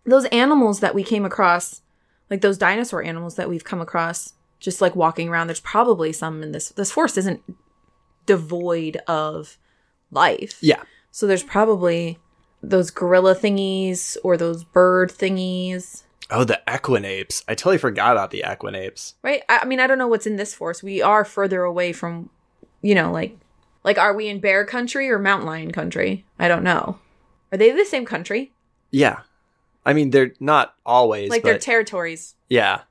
those 0.04 0.24
animals 0.26 0.80
that 0.80 0.92
we 0.92 1.04
came 1.04 1.24
across, 1.24 1.82
like 2.28 2.40
those 2.40 2.58
dinosaur 2.58 3.00
animals 3.00 3.36
that 3.36 3.48
we've 3.48 3.62
come 3.62 3.80
across, 3.80 4.32
just 4.58 4.80
like 4.80 4.96
walking 4.96 5.28
around. 5.28 5.46
There's 5.46 5.60
probably 5.60 6.12
some 6.12 6.42
in 6.42 6.50
this. 6.50 6.70
This 6.70 6.90
forest 6.90 7.16
isn't 7.16 7.44
devoid 8.26 8.96
of 9.06 9.56
life. 10.10 10.58
Yeah. 10.60 10.82
So 11.12 11.28
there's 11.28 11.44
probably 11.44 12.18
those 12.60 12.90
gorilla 12.90 13.36
thingies 13.36 14.16
or 14.24 14.36
those 14.36 14.64
bird 14.64 15.10
thingies. 15.10 16.02
Oh, 16.28 16.42
the 16.42 16.60
equinapes. 16.66 17.44
I 17.46 17.54
totally 17.54 17.78
forgot 17.78 18.16
about 18.16 18.32
the 18.32 18.42
equinapes. 18.44 19.14
Right? 19.22 19.44
I, 19.48 19.58
I 19.58 19.64
mean, 19.64 19.78
I 19.78 19.86
don't 19.86 19.98
know 19.98 20.08
what's 20.08 20.26
in 20.26 20.34
this 20.34 20.54
forest. 20.54 20.82
We 20.82 21.02
are 21.02 21.24
further 21.24 21.62
away 21.62 21.92
from, 21.92 22.30
you 22.82 22.96
know, 22.96 23.12
like, 23.12 23.38
like, 23.86 23.96
are 23.96 24.12
we 24.14 24.28
in 24.28 24.40
bear 24.40 24.66
country 24.66 25.08
or 25.08 25.18
mountain 25.18 25.46
lion 25.46 25.70
country? 25.70 26.26
I 26.38 26.48
don't 26.48 26.62
know. 26.64 26.98
Are 27.52 27.56
they 27.56 27.70
the 27.70 27.84
same 27.86 28.04
country? 28.04 28.52
Yeah. 28.90 29.20
I 29.86 29.94
mean, 29.94 30.10
they're 30.10 30.32
not 30.40 30.74
always, 30.84 31.30
Like 31.30 31.42
their 31.44 31.58
territories. 31.58 32.34
yeah. 32.50 32.82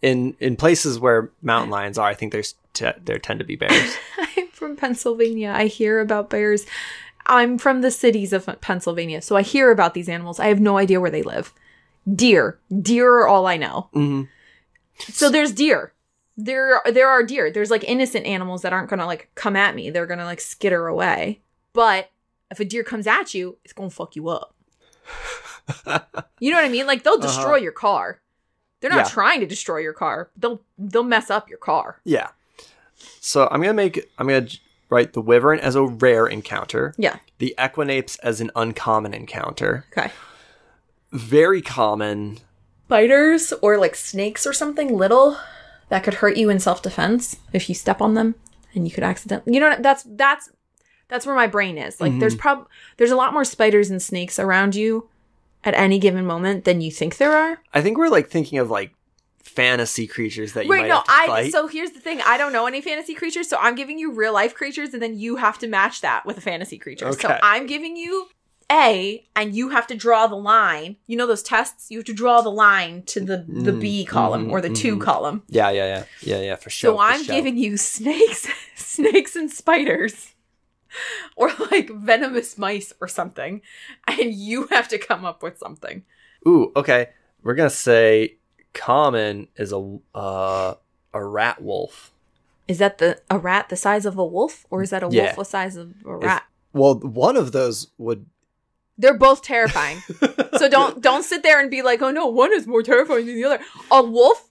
In 0.00 0.36
in 0.38 0.54
places 0.54 1.00
where 1.00 1.32
mountain 1.42 1.70
lions 1.70 1.98
are, 1.98 2.06
I 2.08 2.14
think 2.14 2.30
there's 2.30 2.54
t- 2.72 2.86
there 3.04 3.18
tend 3.18 3.40
to 3.40 3.44
be 3.44 3.56
bears. 3.56 3.96
I'm 4.36 4.46
from 4.48 4.76
Pennsylvania. 4.76 5.52
I 5.56 5.66
hear 5.66 5.98
about 5.98 6.30
bears. 6.30 6.66
I'm 7.26 7.58
from 7.58 7.80
the 7.80 7.90
cities 7.90 8.32
of 8.32 8.46
Pennsylvania, 8.60 9.20
so 9.20 9.34
I 9.36 9.42
hear 9.42 9.72
about 9.72 9.94
these 9.94 10.08
animals. 10.08 10.38
I 10.38 10.46
have 10.48 10.60
no 10.60 10.78
idea 10.78 11.00
where 11.00 11.10
they 11.10 11.22
live. 11.24 11.52
Deer, 12.14 12.58
deer 12.80 13.10
are 13.22 13.26
all 13.26 13.46
I 13.48 13.56
know. 13.56 13.88
hmm 13.92 14.22
So 15.00 15.30
there's 15.30 15.50
deer. 15.52 15.92
There, 16.40 16.80
there 16.86 17.08
are 17.08 17.24
deer. 17.24 17.50
There's 17.50 17.70
like 17.70 17.82
innocent 17.82 18.24
animals 18.24 18.62
that 18.62 18.72
aren't 18.72 18.88
gonna 18.88 19.06
like 19.06 19.28
come 19.34 19.56
at 19.56 19.74
me. 19.74 19.90
They're 19.90 20.06
gonna 20.06 20.24
like 20.24 20.40
skitter 20.40 20.86
away. 20.86 21.40
But 21.72 22.10
if 22.50 22.60
a 22.60 22.64
deer 22.64 22.84
comes 22.84 23.06
at 23.08 23.34
you, 23.34 23.58
it's 23.64 23.72
gonna 23.72 23.90
fuck 23.90 24.14
you 24.14 24.28
up. 24.28 24.54
you 26.38 26.50
know 26.50 26.56
what 26.58 26.64
I 26.64 26.68
mean? 26.68 26.86
Like 26.86 27.02
they'll 27.02 27.18
destroy 27.18 27.56
your 27.56 27.72
car. 27.72 28.20
They're 28.80 28.90
not 28.90 29.00
Uh-huh. 29.00 29.08
Yeah. 29.08 29.12
trying 29.14 29.40
to 29.40 29.46
destroy 29.46 29.78
your 29.78 29.92
car. 29.92 30.30
They'll 30.36 30.62
they'll 30.78 31.02
mess 31.02 31.28
up 31.30 31.48
your 31.48 31.58
car. 31.58 32.00
Yeah. 32.04 32.28
So 33.20 33.48
I'm 33.50 33.60
gonna 33.60 33.74
make 33.74 34.08
I'm 34.18 34.28
gonna 34.28 34.46
write 34.90 35.12
the 35.14 35.20
wyvern 35.20 35.58
as 35.58 35.74
a 35.74 35.82
rare 35.82 36.26
encounter, 36.26 36.94
Yeah. 36.96 37.16
the 37.38 37.54
equinapes 37.58 38.18
as 38.22 38.40
an 38.40 38.50
uncommon 38.56 39.12
encounter, 39.12 39.84
Okay. 39.96 40.10
very 41.12 41.60
common. 41.60 42.38
Spiders 42.86 43.52
or 43.60 43.76
like 43.76 43.94
snakes 43.94 44.46
or 44.46 44.52
something 44.54 44.96
little 44.96 45.36
that 45.88 46.04
could 46.04 46.14
hurt 46.14 46.36
you 46.36 46.50
in 46.50 46.58
self 46.58 46.82
defense 46.82 47.36
if 47.52 47.68
you 47.68 47.74
step 47.74 48.00
on 48.00 48.14
them 48.14 48.34
and 48.74 48.86
you 48.86 48.92
could 48.92 49.04
accidentally. 49.04 49.54
You 49.54 49.60
know 49.60 49.76
that's 49.78 50.04
that's 50.06 50.50
that's 51.08 51.26
where 51.26 51.34
my 51.34 51.46
brain 51.46 51.78
is. 51.78 52.00
Like 52.00 52.18
there's 52.18 52.34
mm-hmm. 52.34 52.40
prob 52.40 52.68
there's 52.96 53.10
a 53.10 53.16
lot 53.16 53.32
more 53.32 53.44
spiders 53.44 53.90
and 53.90 54.00
snakes 54.00 54.38
around 54.38 54.74
you 54.74 55.08
at 55.64 55.74
any 55.74 55.98
given 55.98 56.24
moment 56.26 56.64
than 56.64 56.80
you 56.80 56.90
think 56.90 57.16
there 57.16 57.36
are. 57.36 57.60
I 57.74 57.80
think 57.80 57.98
we're 57.98 58.08
like 58.08 58.28
thinking 58.28 58.58
of 58.58 58.70
like 58.70 58.92
fantasy 59.42 60.06
creatures 60.06 60.52
that 60.52 60.66
you 60.66 60.70
Right, 60.70 60.82
might 60.82 60.88
no, 60.88 60.96
have 60.96 61.04
to 61.06 61.12
I 61.12 61.26
fight. 61.26 61.52
so 61.52 61.66
here's 61.66 61.90
the 61.90 62.00
thing. 62.00 62.20
I 62.24 62.36
don't 62.38 62.52
know 62.52 62.66
any 62.66 62.80
fantasy 62.80 63.14
creatures, 63.14 63.48
so 63.48 63.56
I'm 63.58 63.74
giving 63.74 63.98
you 63.98 64.12
real 64.12 64.32
life 64.32 64.54
creatures 64.54 64.92
and 64.92 65.02
then 65.02 65.18
you 65.18 65.36
have 65.36 65.58
to 65.58 65.66
match 65.66 66.00
that 66.02 66.26
with 66.26 66.38
a 66.38 66.40
fantasy 66.40 66.78
creature. 66.78 67.08
Okay. 67.08 67.26
So 67.26 67.38
I'm 67.42 67.66
giving 67.66 67.96
you 67.96 68.28
A 68.70 69.26
and 69.34 69.54
you 69.54 69.70
have 69.70 69.86
to 69.86 69.94
draw 69.94 70.26
the 70.26 70.36
line. 70.36 70.96
You 71.06 71.16
know 71.16 71.26
those 71.26 71.42
tests? 71.42 71.90
You 71.90 71.98
have 71.98 72.04
to 72.06 72.12
draw 72.14 72.40
the 72.42 72.50
line 72.50 73.02
to 73.04 73.20
the 73.20 73.38
the 73.48 73.72
Mm, 73.72 73.80
B 73.80 74.04
column 74.04 74.46
mhm, 74.48 74.52
or 74.52 74.60
the 74.60 74.68
2 74.70 74.96
mhm. 74.96 75.00
column. 75.00 75.42
yeah, 75.48 75.70
yeah, 75.70 75.86
yeah, 75.86 76.04
yeah, 76.20 76.40
yeah, 76.42 76.56
for 76.56 76.68
sure. 76.70 76.92
So 76.92 76.96
for 76.96 77.02
I'm 77.02 77.22
sure. 77.24 77.34
giving 77.34 77.56
you 77.56 77.76
snakes, 77.76 78.46
snakes 78.76 79.36
and 79.36 79.50
spiders. 79.50 80.34
Or 81.36 81.50
like 81.70 81.90
venomous 81.90 82.56
mice 82.56 82.94
or 83.00 83.08
something. 83.08 83.60
And 84.06 84.32
you 84.32 84.66
have 84.68 84.88
to 84.88 84.98
come 84.98 85.22
up 85.24 85.42
with 85.42 85.58
something. 85.58 86.02
Ooh, 86.46 86.72
okay. 86.74 87.10
We're 87.42 87.54
gonna 87.54 87.68
say 87.70 88.36
common 88.72 89.48
is 89.56 89.72
a 89.72 89.98
uh, 90.14 90.74
a 91.12 91.24
rat 91.24 91.62
wolf. 91.62 92.10
Is 92.66 92.78
that 92.78 92.98
the 92.98 93.20
a 93.30 93.38
rat 93.38 93.68
the 93.68 93.76
size 93.76 94.06
of 94.06 94.16
a 94.18 94.24
wolf? 94.24 94.66
Or 94.70 94.82
is 94.82 94.88
that 94.90 95.02
a 95.02 95.08
Yeah. 95.10 95.24
wolf 95.24 95.36
the 95.36 95.44
size 95.44 95.76
of 95.76 95.92
a 96.06 96.16
rat? 96.16 96.44
Well, 96.72 96.94
one 97.00 97.36
of 97.36 97.52
those 97.52 97.88
would. 97.98 98.26
They're 98.98 99.16
both 99.16 99.42
terrifying. 99.42 100.02
so 100.58 100.68
don't 100.68 101.00
don't 101.00 101.22
sit 101.22 101.42
there 101.42 101.60
and 101.60 101.70
be 101.70 101.82
like, 101.82 102.02
oh 102.02 102.10
no, 102.10 102.26
one 102.26 102.52
is 102.52 102.66
more 102.66 102.82
terrifying 102.82 103.26
than 103.26 103.36
the 103.36 103.44
other. 103.44 103.60
A 103.90 104.02
wolf. 104.02 104.50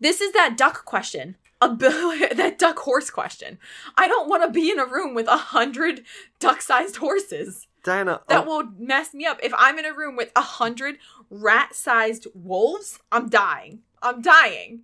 This 0.00 0.20
is 0.20 0.32
that 0.32 0.56
duck 0.56 0.84
question. 0.84 1.36
A 1.60 1.68
that 1.76 2.56
duck 2.58 2.78
horse 2.78 3.10
question. 3.10 3.58
I 3.96 4.08
don't 4.08 4.28
want 4.28 4.42
to 4.44 4.50
be 4.50 4.70
in 4.70 4.78
a 4.80 4.86
room 4.86 5.14
with 5.14 5.28
a 5.28 5.36
hundred 5.36 6.02
duck-sized 6.40 6.96
horses. 6.96 7.68
Diana, 7.84 8.20
That 8.28 8.44
a, 8.44 8.46
will 8.48 8.64
mess 8.78 9.12
me 9.14 9.26
up. 9.26 9.38
If 9.42 9.52
I'm 9.56 9.78
in 9.78 9.84
a 9.84 9.92
room 9.92 10.16
with 10.16 10.30
a 10.36 10.40
hundred 10.40 10.98
rat-sized 11.30 12.26
wolves, 12.34 12.98
I'm 13.10 13.28
dying. 13.28 13.80
I'm 14.02 14.22
dying. 14.22 14.80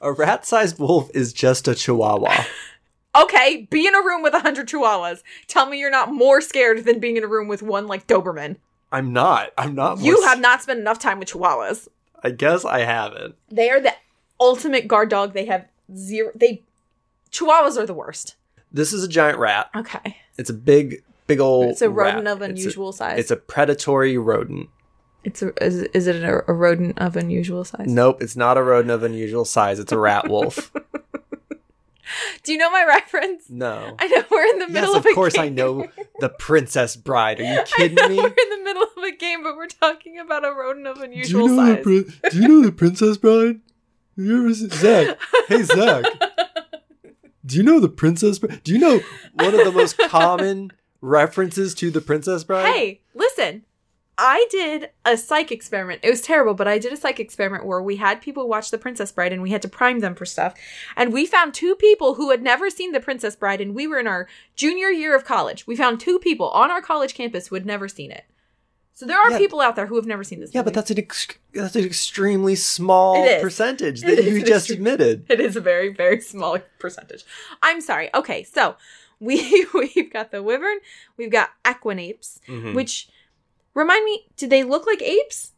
a 0.00 0.12
rat-sized 0.12 0.78
wolf 0.78 1.10
is 1.14 1.32
just 1.32 1.68
a 1.68 1.74
chihuahua. 1.74 2.44
Okay, 3.22 3.66
be 3.70 3.86
in 3.86 3.94
a 3.94 4.02
room 4.02 4.22
with 4.22 4.34
a 4.34 4.40
hundred 4.40 4.68
chihuahuas. 4.68 5.22
Tell 5.46 5.66
me 5.66 5.78
you're 5.78 5.90
not 5.90 6.12
more 6.12 6.40
scared 6.40 6.84
than 6.84 6.98
being 7.00 7.16
in 7.16 7.24
a 7.24 7.28
room 7.28 7.48
with 7.48 7.62
one 7.62 7.86
like 7.86 8.06
Doberman. 8.06 8.56
I'm 8.92 9.12
not. 9.12 9.52
I'm 9.58 9.74
not. 9.74 10.00
You 10.00 10.22
have 10.22 10.40
not 10.40 10.62
spent 10.62 10.80
enough 10.80 10.98
time 10.98 11.18
with 11.18 11.28
chihuahuas. 11.28 11.88
I 12.22 12.30
guess 12.30 12.64
I 12.64 12.80
haven't. 12.80 13.34
They 13.48 13.70
are 13.70 13.80
the 13.80 13.92
ultimate 14.40 14.86
guard 14.88 15.08
dog. 15.08 15.32
They 15.32 15.46
have 15.46 15.66
zero. 15.94 16.30
They 16.34 16.62
chihuahuas 17.32 17.76
are 17.76 17.86
the 17.86 17.94
worst. 17.94 18.36
This 18.72 18.92
is 18.92 19.02
a 19.04 19.08
giant 19.08 19.38
rat. 19.38 19.70
Okay, 19.74 20.16
It's 20.36 20.50
a 20.50 20.54
big, 20.54 21.02
big 21.26 21.40
old. 21.40 21.70
it's 21.70 21.82
a 21.82 21.88
rodent 21.88 22.24
rat. 22.26 22.36
of 22.36 22.42
It's 22.42 22.48
a- 22.48 22.52
unusual 22.52 22.92
size. 22.92 23.18
It's 23.18 23.30
a 23.30 23.36
predatory 23.36 24.18
rodent. 24.18 24.68
It's 25.24 25.42
a 25.42 25.52
is, 25.64 25.82
is 25.82 26.06
it 26.06 26.22
a, 26.22 26.48
a 26.48 26.52
rodent 26.52 26.98
of 26.98 27.16
unusual 27.16 27.64
size? 27.64 27.86
Nope, 27.88 28.22
it's 28.22 28.36
not 28.36 28.56
a 28.56 28.62
rodent 28.62 28.90
of 28.92 29.02
unusual 29.02 29.44
size. 29.44 29.78
It's 29.78 29.92
a 29.92 29.98
rat 29.98 30.28
wolf. 30.28 30.72
Do 32.42 32.52
you 32.52 32.58
know 32.58 32.70
my 32.70 32.84
reference? 32.84 33.44
No. 33.50 33.96
I 33.98 34.06
know 34.08 34.24
we're 34.30 34.44
in 34.46 34.58
the 34.60 34.68
middle 34.68 34.90
Yes, 34.94 34.98
of 34.98 35.06
of 35.06 35.14
course 35.14 35.34
game. 35.34 35.44
I 35.44 35.48
know 35.48 35.86
the 36.20 36.28
Princess 36.28 36.96
Bride. 36.96 37.40
Are 37.40 37.44
you 37.44 37.60
I 37.60 37.64
kidding 37.64 37.94
know 37.96 38.08
me? 38.08 38.16
we're 38.16 38.26
in 38.28 38.50
the 38.50 38.60
middle 38.64 38.82
of 38.82 39.02
a 39.02 39.12
game, 39.16 39.42
but 39.42 39.56
we're 39.56 39.66
talking 39.66 40.18
about 40.18 40.44
a 40.44 40.50
rodent 40.52 40.86
of 40.86 40.96
Do 40.98 41.02
unusual 41.04 41.48
you 41.50 41.56
know 41.56 41.74
size. 41.74 41.76
the 41.84 42.04
pri- 42.20 42.30
Do 42.30 42.40
you 42.42 42.48
know 42.48 42.62
the 42.64 42.72
Princess 42.72 43.16
Bride? 43.16 43.60
Have 44.16 44.24
you 44.24 44.38
ever 44.40 44.54
seen 44.54 44.70
Zach? 44.70 45.18
Hey 45.48 45.62
Zach. 45.62 46.04
Do 47.46 47.56
you 47.56 47.62
know 47.62 47.78
the 47.80 47.88
Princess 47.88 48.38
Bride? 48.38 48.62
Do 48.64 48.72
you 48.72 48.78
know 48.78 49.00
one 49.34 49.54
of 49.54 49.64
the 49.64 49.72
most 49.72 49.98
common 49.98 50.72
references 51.00 51.74
to 51.76 51.90
the 51.90 52.00
Princess 52.00 52.42
Bride? 52.44 52.66
Hey, 52.72 53.00
listen. 53.14 53.62
I 54.18 54.46
did 54.50 54.90
a 55.04 55.16
psych 55.16 55.52
experiment. 55.52 56.00
It 56.02 56.10
was 56.10 56.22
terrible, 56.22 56.54
but 56.54 56.66
I 56.66 56.78
did 56.78 56.92
a 56.92 56.96
psych 56.96 57.20
experiment 57.20 57.66
where 57.66 57.82
we 57.82 57.96
had 57.96 58.22
people 58.22 58.48
watch 58.48 58.70
The 58.70 58.78
Princess 58.78 59.12
Bride 59.12 59.32
and 59.32 59.42
we 59.42 59.50
had 59.50 59.60
to 59.62 59.68
prime 59.68 59.98
them 60.00 60.14
for 60.14 60.24
stuff. 60.24 60.54
And 60.96 61.12
we 61.12 61.26
found 61.26 61.52
two 61.52 61.74
people 61.74 62.14
who 62.14 62.30
had 62.30 62.42
never 62.42 62.70
seen 62.70 62.92
The 62.92 63.00
Princess 63.00 63.36
Bride, 63.36 63.60
and 63.60 63.74
we 63.74 63.86
were 63.86 63.98
in 63.98 64.06
our 64.06 64.26
junior 64.54 64.88
year 64.88 65.14
of 65.14 65.24
college. 65.26 65.66
We 65.66 65.76
found 65.76 66.00
two 66.00 66.18
people 66.18 66.48
on 66.50 66.70
our 66.70 66.80
college 66.80 67.14
campus 67.14 67.48
who 67.48 67.56
had 67.56 67.66
never 67.66 67.88
seen 67.88 68.10
it. 68.10 68.24
So 68.94 69.04
there 69.04 69.18
are 69.20 69.32
Yeah. 69.32 69.36
people 69.38 69.60
out 69.60 69.76
there 69.76 69.84
who 69.88 69.96
have 69.96 70.06
never 70.06 70.24
seen 70.24 70.40
this. 70.40 70.54
Yeah, 70.54 70.62
but 70.62 70.72
that's 70.72 70.90
an 70.90 70.98
ex- 70.98 71.28
that's 71.52 71.76
an 71.76 71.84
extremely 71.84 72.54
small 72.54 73.22
percentage 73.42 74.00
that 74.02 74.24
you 74.24 74.42
just 74.42 74.70
extreme- 74.70 74.78
admitted. 74.86 75.26
It 75.28 75.38
is 75.40 75.54
a 75.56 75.60
very, 75.60 75.92
very 75.92 76.22
small 76.22 76.58
percentage. 76.78 77.22
I'm 77.62 77.82
sorry. 77.82 78.08
Okay, 78.14 78.42
so 78.44 78.76
we 79.20 79.66
we've 79.74 80.10
got 80.10 80.30
the 80.30 80.42
wyvern, 80.42 80.78
we've 81.18 81.30
got 81.30 81.50
equinapes, 81.66 82.40
Mhm. 82.48 82.72
which 82.74 83.08
remind 83.76 84.04
me, 84.04 84.26
did 84.36 84.50
they 84.50 84.64
look 84.64 84.86
like 84.86 85.00
apes? 85.02 85.52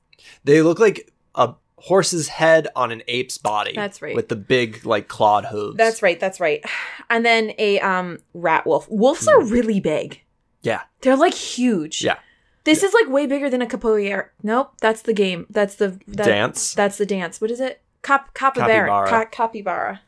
They 0.45 0.61
look 0.61 0.79
like 0.79 1.11
a 1.35 1.55
horse's 1.77 2.29
head 2.29 2.69
on 2.77 2.91
an 2.93 3.03
ape's 3.09 3.39
body. 3.39 3.73
That's 3.75 4.03
right. 4.03 4.15
With 4.15 4.29
the 4.29 4.37
big 4.37 4.85
like 4.85 5.09
clawed 5.09 5.47
hooves. 5.47 5.79
That's 5.79 6.03
right, 6.03 6.21
that's 6.21 6.41
right. 6.41 6.63
And 7.09 7.25
then 7.25 7.53
a 7.57 7.81
um 7.81 8.19
rat 8.35 8.67
wolf. 8.67 8.87
Wolves 8.91 9.27
are 9.27 9.43
really 9.43 9.81
big. 9.81 10.21
Yeah. 10.63 10.83
They're 11.01 11.17
like 11.17 11.35
huge. 11.35 12.03
Yeah. 12.05 12.19
This 12.65 12.83
is 12.83 12.93
like 12.93 13.09
way 13.09 13.27
bigger 13.27 13.49
than 13.49 13.63
a 13.63 13.67
capoeira. 13.67 14.27
Nope, 14.43 14.75
that's 14.83 15.01
the 15.03 15.15
game. 15.15 15.47
That's 15.49 15.77
the 15.77 15.99
that, 16.09 16.27
Dance. 16.27 16.75
That's 16.75 16.99
the 16.99 17.07
dance. 17.07 17.41
What 17.41 17.51
is 17.51 17.61
it? 17.61 17.81
Cap 18.03 18.35
capybara. 18.35 18.69
Capybara. 18.69 19.09
Ca- 19.09 19.31
capybara. 19.31 20.01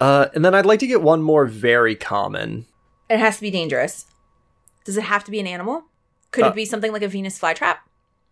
Uh, 0.00 0.26
and 0.34 0.44
then 0.44 0.54
I'd 0.54 0.66
like 0.66 0.80
to 0.80 0.86
get 0.86 1.02
one 1.02 1.22
more 1.22 1.46
very 1.46 1.94
common. 1.94 2.66
It 3.08 3.18
has 3.18 3.36
to 3.36 3.42
be 3.42 3.50
dangerous. 3.50 4.06
Does 4.84 4.96
it 4.96 5.04
have 5.04 5.24
to 5.24 5.30
be 5.30 5.38
an 5.40 5.46
animal? 5.46 5.84
Could 6.36 6.44
Uh, 6.44 6.48
it 6.48 6.54
be 6.54 6.64
something 6.64 6.92
like 6.92 7.02
a 7.02 7.08
Venus 7.08 7.38
flytrap? 7.38 7.78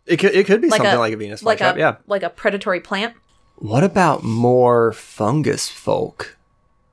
It 0.06 0.18
could 0.18 0.34
it 0.34 0.46
could 0.46 0.60
be 0.60 0.68
Like 0.68 0.78
something 0.78 0.94
a- 0.96 1.00
like 1.00 1.12
a 1.14 1.16
Venus 1.16 1.42
Like 1.42 1.58
flytrap. 1.58 1.74
a 1.76 1.78
Yeah. 1.78 1.96
like 2.06 2.22
a 2.22 2.30
predatory 2.30 2.78
plant? 2.80 3.14
What 3.56 3.82
about 3.82 4.22
more 4.22 4.92
fungus 4.92 5.68
folk? 5.68 6.36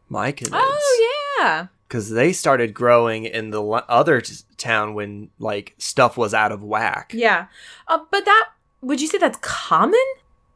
Myconids. 0.09 0.49
Oh 0.53 1.07
yeah. 1.39 1.68
because 1.88 2.09
they 2.12 2.32
started 2.32 2.74
growing 2.74 3.26
in 3.26 3.49
the 3.51 3.62
l- 3.62 3.84
other 3.89 4.22
t- 4.22 4.34
town 4.57 4.93
when 4.93 5.30
like 5.39 5.76
stuff 5.78 6.16
was 6.18 6.34
out 6.34 6.51
of 6.53 6.64
whack. 6.64 7.12
Yeah. 7.14 7.47
Uh, 7.88 7.99
but 8.09 8.24
that 8.26 8.49
would 8.82 9.01
you 9.01 9.07
say 9.07 9.18
that's 9.18 9.38
common? 9.41 9.99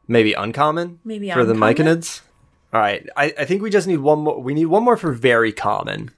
Maybe 0.08 0.32
uncommon 0.32 0.98
Maybe 1.04 1.30
for 1.30 1.44
the 1.44 1.52
myconids. 1.54 2.22
All 2.72 2.80
right, 2.80 3.06
I, 3.16 3.32
I 3.38 3.44
think 3.44 3.60
we 3.62 3.70
just 3.70 3.86
need 3.86 3.98
one 3.98 4.20
more. 4.20 4.40
We 4.42 4.52
need 4.54 4.66
one 4.66 4.82
more 4.82 4.96
for 4.96 5.12
very 5.12 5.52
common. 5.52 6.10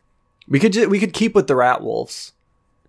We 0.48 0.58
could 0.60 0.72
ju- 0.72 0.88
we 0.88 0.98
could 0.98 1.12
keep 1.12 1.34
with 1.34 1.46
the 1.46 1.54
rat 1.56 1.82
wolves. 1.82 2.32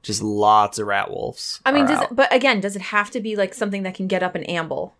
Just 0.02 0.22
lots 0.22 0.80
of 0.80 0.88
rat 0.88 1.10
wolves. 1.12 1.60
I 1.66 1.72
mean, 1.72 1.86
does 1.86 2.02
it, 2.02 2.10
but 2.12 2.34
again, 2.34 2.60
does 2.62 2.76
it 2.76 2.82
have 2.84 3.12
to 3.12 3.20
be 3.20 3.36
like 3.36 3.54
something 3.54 3.84
that 3.84 3.96
can 3.96 4.08
get 4.08 4.24
up 4.24 4.36
and 4.36 4.50
amble? 4.50 4.96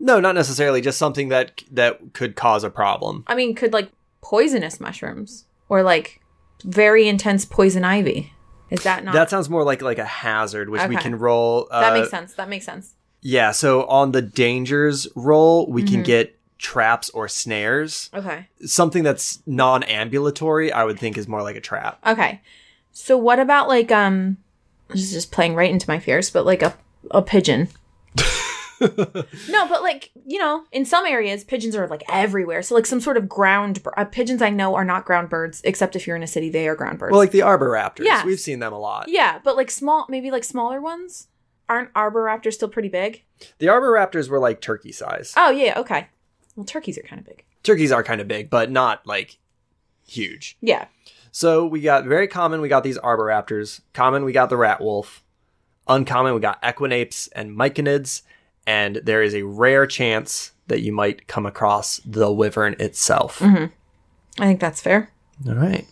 no, 0.00 0.20
not 0.20 0.34
necessarily. 0.36 0.80
Just 0.80 0.98
something 0.98 1.28
that 1.30 1.62
that 1.72 2.12
could 2.12 2.36
cause 2.36 2.62
a 2.64 2.70
problem. 2.70 3.24
I 3.26 3.34
mean, 3.34 3.54
could 3.54 3.72
like 3.72 3.90
poisonous 4.20 4.78
mushrooms 4.80 5.44
or 5.68 5.82
like 5.82 6.20
very 6.64 7.08
intense 7.08 7.44
poison 7.44 7.84
ivy? 7.84 8.32
Is 8.70 8.82
that 8.84 9.02
not? 9.02 9.14
That 9.14 9.30
sounds 9.30 9.48
more 9.48 9.64
like 9.64 9.82
like 9.82 9.98
a 9.98 10.04
hazard, 10.04 10.68
which 10.68 10.86
we 10.88 10.96
can 10.96 11.18
roll. 11.18 11.66
Uh, 11.70 11.80
that 11.80 11.92
makes 11.94 12.10
sense. 12.10 12.34
That 12.34 12.48
makes 12.48 12.64
sense. 12.66 12.94
Yeah, 13.22 13.50
so 13.50 13.84
on 13.86 14.12
the 14.12 14.22
dangers 14.22 15.08
roll, 15.16 15.66
we 15.68 15.82
Mm-hmm. 15.82 15.94
can 15.94 16.02
get 16.04 16.38
traps 16.58 17.08
or 17.10 17.26
snares. 17.28 18.10
Okay. 18.14 18.46
Something 18.64 19.02
that's 19.02 19.40
non-ambulatory, 19.46 20.72
I 20.72 20.84
would 20.84 20.98
think, 20.98 21.16
is 21.18 21.26
more 21.28 21.42
like 21.42 21.56
a 21.56 21.60
trap. 21.60 21.98
Okay. 22.06 22.40
So 22.92 23.16
what 23.16 23.38
about 23.38 23.68
like 23.68 23.90
um 23.92 24.38
this 24.88 25.02
is 25.02 25.12
just 25.12 25.32
playing 25.32 25.54
right 25.54 25.70
into 25.70 25.88
my 25.88 25.98
fears, 25.98 26.30
but 26.30 26.46
like 26.46 26.62
a 26.62 26.74
a 27.10 27.22
pigeon. 27.22 27.68
no, 28.80 29.66
but 29.68 29.82
like, 29.82 30.10
you 30.24 30.38
know, 30.38 30.64
in 30.70 30.84
some 30.84 31.04
areas 31.04 31.42
pigeons 31.42 31.74
are 31.74 31.88
like 31.88 32.02
everywhere. 32.08 32.62
So 32.62 32.74
like 32.74 32.86
some 32.86 33.00
sort 33.00 33.16
of 33.16 33.28
ground 33.28 33.80
uh, 33.96 34.04
pigeons 34.04 34.40
I 34.40 34.50
know 34.50 34.74
are 34.76 34.84
not 34.84 35.04
ground 35.04 35.28
birds 35.28 35.60
except 35.64 35.96
if 35.96 36.06
you're 36.06 36.16
in 36.16 36.22
a 36.22 36.26
city 36.28 36.48
they 36.48 36.68
are 36.68 36.76
ground 36.76 36.98
birds. 36.98 37.10
Well, 37.12 37.20
like 37.20 37.32
the 37.32 37.42
arbor 37.42 37.70
raptors, 37.70 38.04
Yes. 38.04 38.24
we've 38.24 38.38
seen 38.40 38.60
them 38.60 38.72
a 38.72 38.78
lot. 38.78 39.08
yeah, 39.08 39.40
but 39.42 39.56
like 39.56 39.70
small 39.70 40.06
maybe 40.08 40.30
like 40.30 40.44
smaller 40.44 40.80
ones? 40.80 41.28
Aren't 41.68 41.90
arbor 41.94 42.24
raptors 42.24 42.54
still 42.54 42.68
pretty 42.68 42.88
big? 42.88 43.24
The 43.58 43.68
arbor 43.68 43.92
raptors 43.92 44.28
were 44.28 44.38
like 44.38 44.60
turkey 44.60 44.90
size. 44.92 45.34
Oh, 45.36 45.50
yeah, 45.50 45.78
okay. 45.80 46.06
Well, 46.56 46.64
turkeys 46.64 46.96
are 46.96 47.02
kind 47.02 47.20
of 47.20 47.26
big. 47.26 47.44
Turkeys 47.62 47.92
are 47.92 48.02
kind 48.02 48.20
of 48.22 48.28
big, 48.28 48.48
but 48.48 48.70
not 48.70 49.06
like 49.06 49.38
huge. 50.06 50.56
Yeah. 50.62 50.86
So 51.30 51.66
we 51.66 51.80
got 51.80 52.04
very 52.04 52.28
common, 52.28 52.60
we 52.60 52.68
got 52.68 52.84
these 52.84 52.98
Arboraptors. 52.98 53.80
Common, 53.92 54.24
we 54.24 54.32
got 54.32 54.48
the 54.48 54.56
rat 54.56 54.80
wolf. 54.80 55.22
Uncommon, 55.86 56.34
we 56.34 56.40
got 56.40 56.60
equinapes 56.62 57.28
and 57.34 57.56
myconids. 57.56 58.22
And 58.66 58.96
there 58.96 59.22
is 59.22 59.34
a 59.34 59.44
rare 59.44 59.86
chance 59.86 60.52
that 60.66 60.80
you 60.80 60.92
might 60.92 61.26
come 61.26 61.46
across 61.46 62.00
the 62.04 62.30
wyvern 62.30 62.76
itself. 62.78 63.38
Mm-hmm. 63.38 63.66
I 64.42 64.46
think 64.46 64.60
that's 64.60 64.80
fair. 64.80 65.10
All 65.46 65.54
right. 65.54 65.86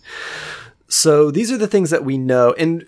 So 0.89 1.31
these 1.31 1.51
are 1.51 1.57
the 1.57 1.67
things 1.67 1.91
that 1.91 2.05
we 2.05 2.19
know. 2.19 2.55
And 2.59 2.85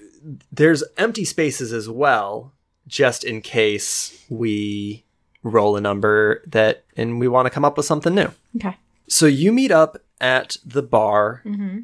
there's 0.52 0.84
empty 0.96 1.24
spaces 1.24 1.72
as 1.72 1.88
well, 1.88 2.52
just 2.86 3.24
in 3.24 3.40
case 3.40 4.24
we 4.28 5.04
roll 5.42 5.76
a 5.76 5.80
number 5.80 6.42
that 6.46 6.84
and 6.96 7.18
we 7.18 7.28
want 7.28 7.46
to 7.46 7.50
come 7.50 7.64
up 7.64 7.76
with 7.76 7.86
something 7.86 8.14
new. 8.14 8.28
Okay. 8.56 8.76
So 9.08 9.26
you 9.26 9.52
meet 9.52 9.70
up 9.70 9.96
at 10.20 10.58
the 10.64 10.82
bar. 10.82 11.42
Mm-hmm. 11.44 11.80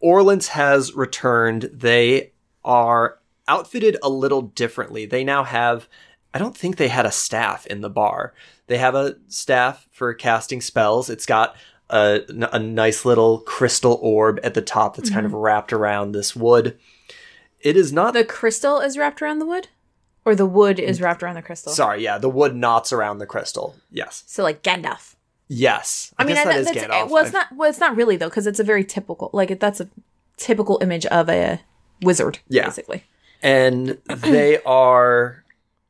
Orleans 0.00 0.48
has 0.48 0.94
returned. 0.94 1.70
They 1.72 2.32
are 2.64 3.18
outfitted 3.46 3.96
a 4.02 4.08
little 4.08 4.42
differently. 4.42 5.06
They 5.06 5.24
now 5.24 5.44
have, 5.44 5.88
I 6.32 6.38
don't 6.38 6.56
think 6.56 6.76
they 6.76 6.88
had 6.88 7.06
a 7.06 7.10
staff 7.10 7.66
in 7.66 7.80
the 7.80 7.90
bar. 7.90 8.34
They 8.66 8.78
have 8.78 8.94
a 8.94 9.16
staff 9.28 9.88
for 9.90 10.12
casting 10.14 10.60
spells. 10.60 11.08
It's 11.08 11.26
got 11.26 11.56
a, 11.90 12.20
a 12.52 12.58
nice 12.58 13.04
little 13.04 13.38
crystal 13.40 13.98
orb 14.02 14.38
at 14.42 14.54
the 14.54 14.62
top 14.62 14.96
that's 14.96 15.10
kind 15.10 15.24
of 15.24 15.32
mm-hmm. 15.32 15.40
wrapped 15.40 15.72
around 15.72 16.12
this 16.12 16.36
wood. 16.36 16.78
It 17.60 17.76
is 17.76 17.92
not 17.92 18.14
The 18.14 18.24
crystal 18.24 18.80
is 18.80 18.98
wrapped 18.98 19.22
around 19.22 19.38
the 19.38 19.46
wood? 19.46 19.68
Or 20.24 20.34
the 20.34 20.46
wood 20.46 20.78
is 20.78 21.00
wrapped 21.00 21.22
around 21.22 21.36
the 21.36 21.42
crystal? 21.42 21.72
Sorry, 21.72 22.04
yeah, 22.04 22.18
the 22.18 22.28
wood 22.28 22.54
knots 22.54 22.92
around 22.92 23.18
the 23.18 23.26
crystal. 23.26 23.76
Yes. 23.90 24.24
So 24.26 24.42
like 24.42 24.62
Gandalf. 24.62 25.14
Yes. 25.48 26.12
I 26.18 26.24
mean, 26.24 26.34
guess 26.36 26.46
I, 26.46 26.52
that 26.62 26.76
is 26.76 26.82
Gandalf. 26.84 27.10
well, 27.10 27.24
it's 27.24 27.32
not. 27.32 27.46
Well, 27.56 27.68
it's 27.70 27.80
not 27.80 27.96
really 27.96 28.16
though, 28.16 28.28
because 28.28 28.46
it's 28.46 28.60
a 28.60 28.64
very 28.64 28.84
typical. 28.84 29.30
Like 29.32 29.50
it- 29.50 29.60
that's 29.60 29.80
a 29.80 29.88
typical 30.36 30.78
image 30.82 31.06
of 31.06 31.28
a 31.28 31.60
wizard. 32.02 32.38
Yeah. 32.48 32.66
basically. 32.66 33.04
and 33.42 33.98
they 34.06 34.60
are 34.66 35.44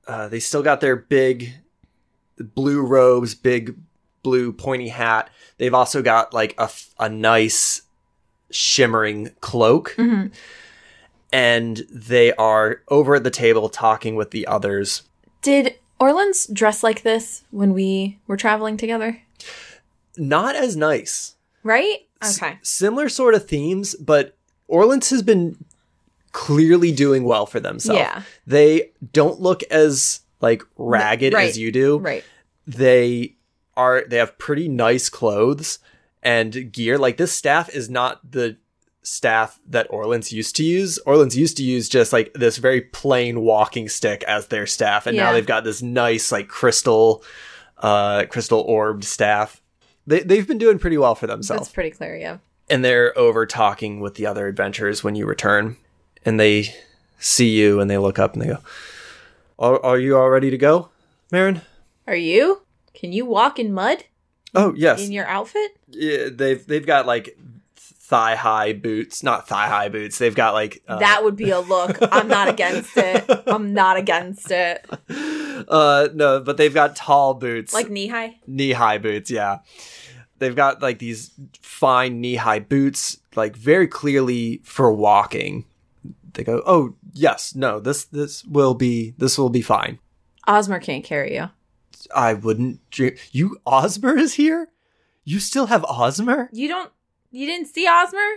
uh, 0.06 0.28
they 0.28 0.40
still 0.40 0.62
got 0.62 0.80
their 0.80 0.96
big 0.96 1.52
blue 2.38 2.80
robes 2.82 3.34
big 3.34 3.74
blue 4.22 4.52
pointy 4.52 4.88
hat 4.88 5.28
they've 5.58 5.74
also 5.74 6.02
got 6.02 6.32
like 6.32 6.54
a 6.58 6.70
a 6.98 7.08
nice 7.08 7.82
shimmering 8.50 9.30
cloak 9.40 9.94
Mhm. 9.98 10.30
and 11.32 11.82
they 11.90 12.32
are 12.34 12.82
over 12.88 13.16
at 13.16 13.24
the 13.24 13.30
table 13.30 13.68
talking 13.68 14.14
with 14.14 14.30
the 14.30 14.46
others 14.46 15.02
Did 15.42 15.74
Orleans 16.00 16.46
dress 16.52 16.82
like 16.82 17.02
this 17.02 17.42
when 17.50 17.72
we 17.74 18.18
were 18.28 18.36
traveling 18.36 18.76
together? 18.76 19.20
Not 20.18 20.54
as 20.56 20.76
nice 20.76 21.34
Right. 21.62 22.06
S- 22.22 22.40
Okay. 22.42 22.58
similar 22.62 23.08
sort 23.08 23.34
of 23.34 23.46
themes 23.48 23.94
but 23.96 24.36
orleans 24.66 25.10
has 25.10 25.22
been 25.22 25.56
clearly 26.32 26.92
doing 26.92 27.24
well 27.24 27.46
for 27.46 27.60
themselves 27.60 27.98
Yeah. 28.00 28.22
they 28.46 28.90
don't 29.12 29.40
look 29.40 29.62
as 29.64 30.20
like 30.40 30.62
ragged 30.76 31.32
Right. 31.32 31.48
as 31.48 31.58
you 31.58 31.72
do 31.72 31.98
Right. 31.98 32.24
they 32.66 33.34
are 33.76 34.04
they 34.06 34.16
have 34.18 34.38
pretty 34.38 34.68
nice 34.68 35.08
clothes 35.08 35.78
and 36.22 36.72
gear 36.72 36.98
like 36.98 37.16
this 37.16 37.32
staff 37.32 37.68
is 37.74 37.88
not 37.88 38.30
the 38.30 38.56
staff 39.02 39.58
that 39.66 39.86
Orleans 39.88 40.32
used 40.32 40.54
to 40.56 40.64
use. 40.64 40.98
Orleans 41.06 41.34
used 41.34 41.56
to 41.56 41.62
use 41.62 41.88
just 41.88 42.12
like 42.12 42.30
this 42.34 42.58
very 42.58 42.82
plain 42.82 43.40
walking 43.40 43.88
stick 43.88 44.22
as 44.24 44.48
their 44.48 44.66
staff 44.66 45.06
and 45.06 45.16
now 45.16 45.32
they've 45.32 45.46
got 45.46 45.64
this 45.64 45.80
nice 45.80 46.30
like 46.30 46.48
crystal 46.48 47.22
uh 47.78 48.24
crystal 48.26 48.60
orbed 48.60 49.04
staff. 49.04 49.57
They 50.08 50.20
they've 50.20 50.46
been 50.48 50.58
doing 50.58 50.78
pretty 50.78 50.98
well 50.98 51.14
for 51.14 51.26
themselves. 51.26 51.62
That's 51.68 51.74
pretty 51.74 51.90
clear. 51.90 52.16
Yeah. 52.16 52.38
and 52.70 52.84
they're 52.84 53.16
over 53.18 53.46
talking 53.46 54.00
with 54.00 54.14
the 54.16 54.26
other 54.26 54.46
adventurers 54.48 55.02
when 55.04 55.14
you 55.14 55.26
return 55.26 55.76
and 56.24 56.38
they 56.40 56.74
see 57.18 57.48
you 57.50 57.80
and 57.80 57.88
they 57.90 57.98
look 57.98 58.18
up 58.18 58.32
and 58.32 58.42
they 58.42 58.46
go 58.46 58.58
are, 59.58 59.82
are 59.84 59.98
you 59.98 60.16
all 60.16 60.30
ready 60.30 60.50
to 60.50 60.58
go 60.58 60.88
Marin? 61.32 61.62
Are 62.06 62.14
you? 62.16 62.62
Can 62.94 63.12
you 63.12 63.24
walk 63.26 63.58
in 63.58 63.72
mud 63.72 64.04
Oh 64.54 64.72
yes, 64.76 65.04
in 65.04 65.12
your 65.12 65.26
outfit? 65.26 65.76
yeah, 65.88 66.28
they've 66.32 66.64
they've 66.66 66.86
got 66.86 67.06
like 67.06 67.36
thigh 68.08 68.34
high 68.36 68.72
boots, 68.72 69.22
not 69.22 69.46
thigh 69.46 69.68
high 69.68 69.90
boots. 69.90 70.16
They've 70.16 70.34
got 70.34 70.54
like 70.54 70.82
uh, 70.88 70.98
that 70.98 71.22
would 71.24 71.36
be 71.36 71.50
a 71.50 71.60
look. 71.60 71.98
I'm 72.00 72.26
not 72.26 72.48
against 72.54 72.96
it. 72.96 73.24
I'm 73.46 73.74
not 73.74 73.96
against 73.98 74.50
it. 74.50 74.86
uh 75.68 76.08
no, 76.14 76.40
but 76.40 76.56
they've 76.56 76.72
got 76.74 76.96
tall 76.96 77.34
boots, 77.34 77.74
Like 77.74 77.90
knee 77.90 78.06
high. 78.08 78.36
knee 78.46 78.72
high 78.72 78.98
boots. 78.98 79.30
Yeah, 79.30 79.58
they've 80.38 80.56
got 80.56 80.80
like 80.82 80.98
these 80.98 81.32
fine 81.60 82.20
knee 82.20 82.36
high 82.36 82.60
boots, 82.60 83.18
like 83.36 83.56
very 83.56 83.86
clearly 83.86 84.60
for 84.64 84.90
walking. 84.92 85.66
They 86.32 86.44
go, 86.44 86.62
oh 86.66 86.94
yes, 87.12 87.54
no, 87.54 87.78
this 87.80 88.04
this 88.04 88.44
will 88.44 88.74
be 88.74 89.14
this 89.18 89.36
will 89.36 89.50
be 89.50 89.62
fine. 89.62 89.98
Osmer 90.46 90.80
can't 90.82 91.04
carry 91.04 91.34
you. 91.34 91.50
I 92.14 92.32
wouldn't 92.32 92.88
dream. 92.90 93.16
You 93.32 93.58
Osmer 93.66 94.16
is 94.18 94.34
here. 94.34 94.68
You 95.24 95.40
still 95.40 95.66
have 95.66 95.82
Osmer? 95.82 96.48
You 96.52 96.68
don't. 96.68 96.90
You 97.30 97.46
didn't 97.46 97.66
see 97.68 97.86
Osmer? 97.86 98.36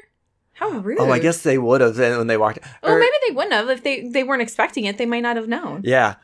How 0.53 0.69
rude. 0.69 0.99
Oh, 0.99 1.09
I 1.11 1.19
guess 1.19 1.41
they 1.43 1.57
would 1.57 1.81
have 1.81 1.97
when 1.97 2.27
they 2.27 2.37
walked. 2.37 2.59
Well, 2.83 2.93
or- 2.95 2.99
maybe 2.99 3.13
they 3.27 3.33
wouldn't 3.35 3.53
have 3.53 3.69
if 3.69 3.83
they 3.83 4.07
they 4.07 4.23
weren't 4.23 4.41
expecting 4.41 4.85
it. 4.85 4.97
They 4.97 5.05
might 5.05 5.21
not 5.23 5.35
have 5.37 5.47
known. 5.47 5.81
Yeah. 5.83 6.15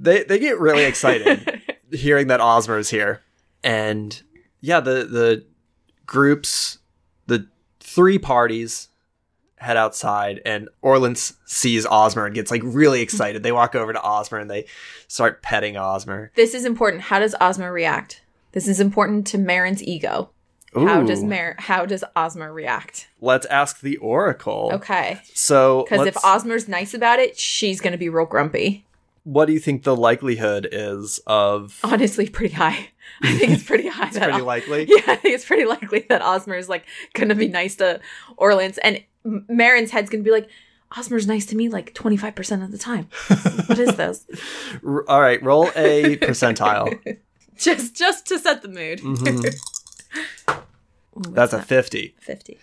They 0.00 0.24
they 0.24 0.38
get 0.38 0.58
really 0.58 0.84
excited 0.84 1.62
hearing 1.92 2.26
that 2.26 2.40
Osmer 2.40 2.78
is 2.78 2.90
here. 2.90 3.22
And 3.62 4.20
yeah, 4.60 4.80
the 4.80 5.04
the 5.04 5.46
groups, 6.06 6.78
the 7.26 7.46
three 7.80 8.18
parties 8.18 8.88
head 9.56 9.76
outside, 9.78 10.42
and 10.44 10.68
Orlance 10.82 11.34
sees 11.46 11.86
Osmer 11.86 12.26
and 12.26 12.34
gets 12.34 12.50
like 12.50 12.60
really 12.64 13.00
excited. 13.00 13.42
they 13.42 13.52
walk 13.52 13.74
over 13.74 13.92
to 13.94 13.98
Osmer 14.00 14.40
and 14.40 14.50
they 14.50 14.66
start 15.08 15.42
petting 15.42 15.74
Osmer. 15.74 16.28
This 16.34 16.54
is 16.54 16.64
important. 16.66 17.02
How 17.04 17.18
does 17.20 17.34
Osmer 17.40 17.72
react? 17.72 18.20
This 18.52 18.68
is 18.68 18.78
important 18.80 19.26
to 19.28 19.38
Marin's 19.38 19.82
ego. 19.82 20.30
How 20.74 21.02
does 21.02 21.22
Ooh. 21.22 21.26
Mar- 21.26 21.56
how 21.58 21.86
does 21.86 22.02
Osmer 22.16 22.52
react? 22.52 23.08
Let's 23.20 23.46
ask 23.46 23.80
the 23.80 23.96
Oracle. 23.98 24.70
Okay. 24.74 25.20
So, 25.34 25.84
Because 25.88 26.06
if 26.06 26.14
Osmer's 26.16 26.68
nice 26.68 26.94
about 26.94 27.18
it, 27.18 27.38
she's 27.38 27.80
gonna 27.80 27.96
be 27.98 28.08
real 28.08 28.26
grumpy. 28.26 28.84
what 29.24 29.46
do 29.46 29.52
you 29.52 29.58
think 29.60 29.84
the 29.84 29.96
likelihood 29.96 30.68
is 30.70 31.20
of? 31.26 31.78
Honestly, 31.84 32.28
pretty 32.28 32.54
high. 32.54 32.88
I 33.22 33.36
think 33.38 33.52
it's 33.52 33.62
pretty 33.62 33.88
high. 33.88 34.08
It's 34.08 34.18
pretty 34.18 34.32
Os- 34.32 34.42
likely. 34.42 34.86
Yeah, 34.88 35.02
I 35.06 35.16
think 35.16 35.34
it's 35.34 35.44
pretty 35.44 35.64
likely 35.64 36.04
that 36.08 36.20
Osmer 36.22 36.58
is 36.58 36.68
like 36.68 36.84
gonna 37.14 37.34
be 37.34 37.48
nice 37.48 37.76
to 37.76 38.00
Orlance, 38.38 38.78
and 38.82 39.02
Marin's 39.48 39.90
head's 39.92 40.10
gonna 40.10 40.22
be 40.24 40.30
like, 40.30 40.48
Osmer's 40.92 41.26
nice 41.26 41.46
to 41.46 41.56
me 41.56 41.68
like 41.68 41.94
twenty 41.94 42.16
five 42.16 42.34
percent 42.34 42.62
of 42.62 42.70
the 42.70 42.78
time. 42.78 43.08
what 43.66 43.78
is 43.78 43.96
this? 43.96 44.26
All 45.08 45.20
right, 45.20 45.42
roll 45.42 45.70
a 45.76 46.16
percentile. 46.18 47.18
Just 47.56 47.94
just 47.96 48.26
to 48.26 48.38
set 48.38 48.62
the 48.62 48.68
mood. 48.68 49.00
Mhm. 49.00 49.54
Ooh, 51.16 51.22
That's 51.30 51.52
a 51.52 51.58
that? 51.58 51.66
fifty. 51.66 52.14
fifty. 52.20 52.58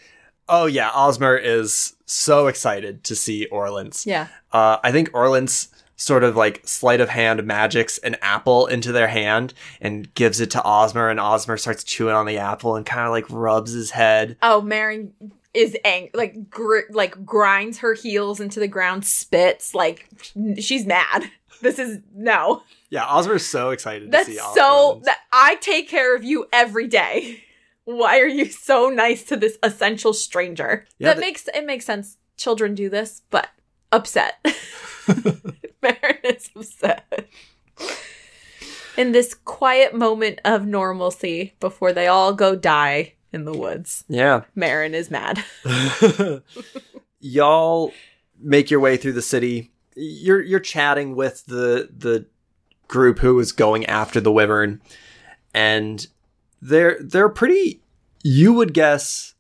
Oh 0.49 0.65
yeah, 0.65 0.89
Osmer 0.89 1.39
is 1.41 1.93
so 2.05 2.47
excited 2.47 3.03
to 3.05 3.15
see 3.15 3.47
Orlance. 3.51 4.05
Yeah. 4.05 4.27
Uh, 4.51 4.77
I 4.83 4.91
think 4.91 5.09
Orlance 5.11 5.69
sort 5.95 6.23
of 6.23 6.35
like 6.35 6.61
sleight 6.67 6.99
of 6.99 7.09
hand 7.09 7.43
magics 7.45 7.97
an 7.99 8.15
apple 8.21 8.65
into 8.67 8.91
their 8.91 9.07
hand 9.07 9.53
and 9.79 10.13
gives 10.15 10.41
it 10.41 10.51
to 10.51 10.57
Osmer, 10.59 11.09
and 11.09 11.19
Osmer 11.19 11.59
starts 11.59 11.83
chewing 11.83 12.15
on 12.15 12.25
the 12.25 12.37
apple 12.39 12.75
and 12.75 12.85
kind 12.85 13.05
of 13.05 13.11
like 13.11 13.25
rubs 13.29 13.71
his 13.71 13.91
head. 13.91 14.35
Oh, 14.41 14.61
Marin 14.61 15.13
is 15.53 15.77
ang 15.85 16.09
like 16.13 16.49
gr- 16.49 16.89
like 16.89 17.25
grinds 17.25 17.79
her 17.79 17.93
heels 17.93 18.39
into 18.39 18.59
the 18.59 18.67
ground, 18.67 19.05
spits 19.05 19.73
like 19.75 20.09
she's 20.59 20.85
mad. 20.85 21.29
This 21.61 21.79
is 21.79 21.99
no. 22.13 22.63
Yeah, 22.89 23.05
Osmer's 23.05 23.45
so 23.45 23.69
excited 23.69 24.11
That's 24.11 24.25
to 24.27 24.33
see 24.33 24.37
so 24.55 24.95
Orlance. 24.99 25.03
that 25.03 25.19
I 25.31 25.55
take 25.55 25.87
care 25.89 26.15
of 26.15 26.23
you 26.23 26.45
every 26.51 26.87
day. 26.87 27.43
Why 27.85 28.19
are 28.19 28.27
you 28.27 28.45
so 28.45 28.89
nice 28.89 29.23
to 29.25 29.35
this 29.37 29.57
essential 29.63 30.13
stranger? 30.13 30.85
Yeah, 30.99 31.09
that 31.09 31.15
the- 31.15 31.21
makes 31.21 31.47
it 31.53 31.65
makes 31.65 31.85
sense. 31.85 32.17
Children 32.37 32.75
do 32.75 32.89
this, 32.89 33.21
but 33.29 33.49
upset. 33.91 34.43
Marin 35.81 36.17
is 36.23 36.49
upset. 36.55 37.27
In 38.97 39.11
this 39.13 39.33
quiet 39.33 39.95
moment 39.95 40.39
of 40.45 40.65
normalcy 40.65 41.55
before 41.59 41.93
they 41.93 42.07
all 42.07 42.33
go 42.33 42.55
die 42.55 43.13
in 43.33 43.45
the 43.45 43.53
woods, 43.53 44.03
yeah. 44.07 44.41
Marin 44.55 44.93
is 44.93 45.09
mad. 45.09 45.43
Y'all 47.19 47.91
make 48.39 48.69
your 48.71 48.79
way 48.79 48.97
through 48.97 49.13
the 49.13 49.21
city. 49.21 49.71
You're 49.95 50.41
you're 50.41 50.59
chatting 50.59 51.15
with 51.15 51.45
the 51.45 51.89
the 51.95 52.25
group 52.87 53.19
who 53.19 53.35
was 53.35 53.51
going 53.51 53.85
after 53.85 54.19
the 54.21 54.31
wyvern, 54.31 54.81
and 55.53 56.05
they're 56.61 56.97
they're 57.01 57.29
pretty. 57.29 57.81
You 58.23 58.53
would 58.53 58.73
guess, 58.73 59.33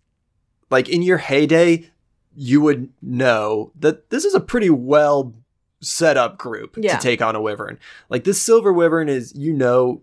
like 0.71 0.89
in 0.89 1.03
your 1.03 1.19
heyday, 1.19 1.91
you 2.35 2.61
would 2.61 2.89
know 3.01 3.71
that 3.79 4.09
this 4.09 4.25
is 4.25 4.33
a 4.33 4.39
pretty 4.39 4.69
well 4.71 5.33
set 5.81 6.17
up 6.17 6.37
group 6.37 6.77
Yeah. 6.79 6.95
to 6.95 7.01
take 7.01 7.21
on 7.21 7.35
a 7.35 7.41
wyvern. 7.41 7.77
Like 8.09 8.23
this 8.23 8.41
silver 8.41 8.73
wyvern 8.73 9.07
is, 9.09 9.33
you 9.35 9.53
know, 9.53 10.01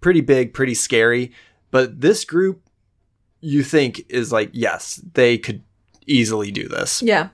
pretty 0.00 0.20
big, 0.22 0.54
pretty 0.54 0.74
scary, 0.74 1.32
but 1.70 2.00
this 2.00 2.24
group 2.24 2.62
you 3.40 3.62
think 3.62 4.04
is 4.08 4.32
like, 4.32 4.50
yes, 4.52 5.00
they 5.14 5.36
could 5.38 5.62
easily 6.06 6.50
do 6.50 6.66
this. 6.68 7.02
Yeah. 7.02 7.28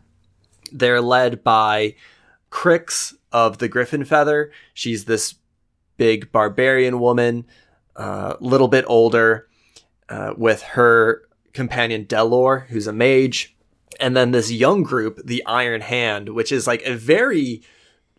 They're 0.72 1.01
led 1.01 1.42
by 1.45 1.95
Crix 2.55 3.13
of 3.33 3.59
the 3.59 3.69
Griffin 3.69 4.05
Feather. 4.05 4.53
She's 4.73 5.07
this 5.07 5.35
big 5.97 6.31
barbarian 6.31 7.01
woman, 7.01 7.47
a 7.97 8.01
uh, 8.01 8.37
little 8.41 8.69
bit 8.69 8.85
older, 8.87 9.49
uh, 10.09 10.35
with 10.37 10.63
her 10.63 11.23
companion 11.53 12.05
Delor, 12.05 12.67
who's 12.69 12.87
a 12.87 12.93
mage. 12.93 13.57
And 13.99 14.17
then 14.17 14.31
this 14.31 14.53
young 14.53 14.85
group, 14.85 15.21
the 15.25 15.45
Iron 15.47 15.81
Hand, 15.81 16.29
which 16.31 16.53
is 16.53 16.67
like 16.67 16.83
a 16.83 16.95
very 16.95 17.63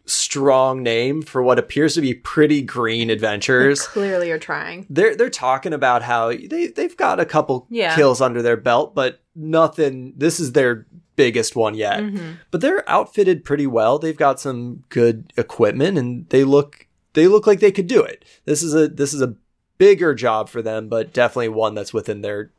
strong 0.05 0.83
name 0.83 1.21
for 1.21 1.41
what 1.41 1.57
appears 1.57 1.95
to 1.95 2.01
be 2.01 2.13
pretty 2.13 2.61
green 2.61 3.09
adventures 3.09 3.87
Clearly 3.87 4.29
are 4.31 4.37
trying. 4.37 4.85
they're 4.87 5.15
they're 5.15 5.31
talking 5.31 5.73
about 5.73 6.03
how 6.03 6.27
they 6.27 6.67
they've 6.67 6.95
got 6.95 7.19
a 7.19 7.25
couple 7.25 7.65
Yeah. 7.71 7.95
kills 7.95 8.21
under 8.21 8.43
their 8.43 8.57
belt, 8.57 8.93
but 8.93 9.21
nothing. 9.33 10.13
This 10.15 10.39
is 10.39 10.51
their 10.51 10.85
biggest 11.15 11.55
one 11.55 11.75
yet. 11.75 11.99
Mhm. 12.01 12.37
But 12.51 12.61
they're 12.61 12.87
outfitted 12.89 13.43
pretty 13.45 13.67
well. 13.67 13.99
They've 13.99 14.17
got 14.17 14.39
some 14.39 14.83
good 14.89 15.31
equipment, 15.37 15.97
and 15.97 16.27
they 16.29 16.43
look 16.43 16.87
they 17.13 17.27
look 17.27 17.47
like 17.47 17.59
they 17.61 17.71
could 17.71 17.87
do 17.87 18.01
it. 18.03 18.25
This 18.45 18.61
is 18.61 18.73
a 18.75 18.87
this 18.87 19.13
is 19.13 19.21
a 19.21 19.35
bigger 19.77 20.13
job 20.13 20.49
for 20.49 20.61
them, 20.61 20.87
but 20.87 21.13
definitely 21.13 21.49
one 21.49 21.73
that's 21.75 21.93
within 21.93 22.21
their 22.21 22.51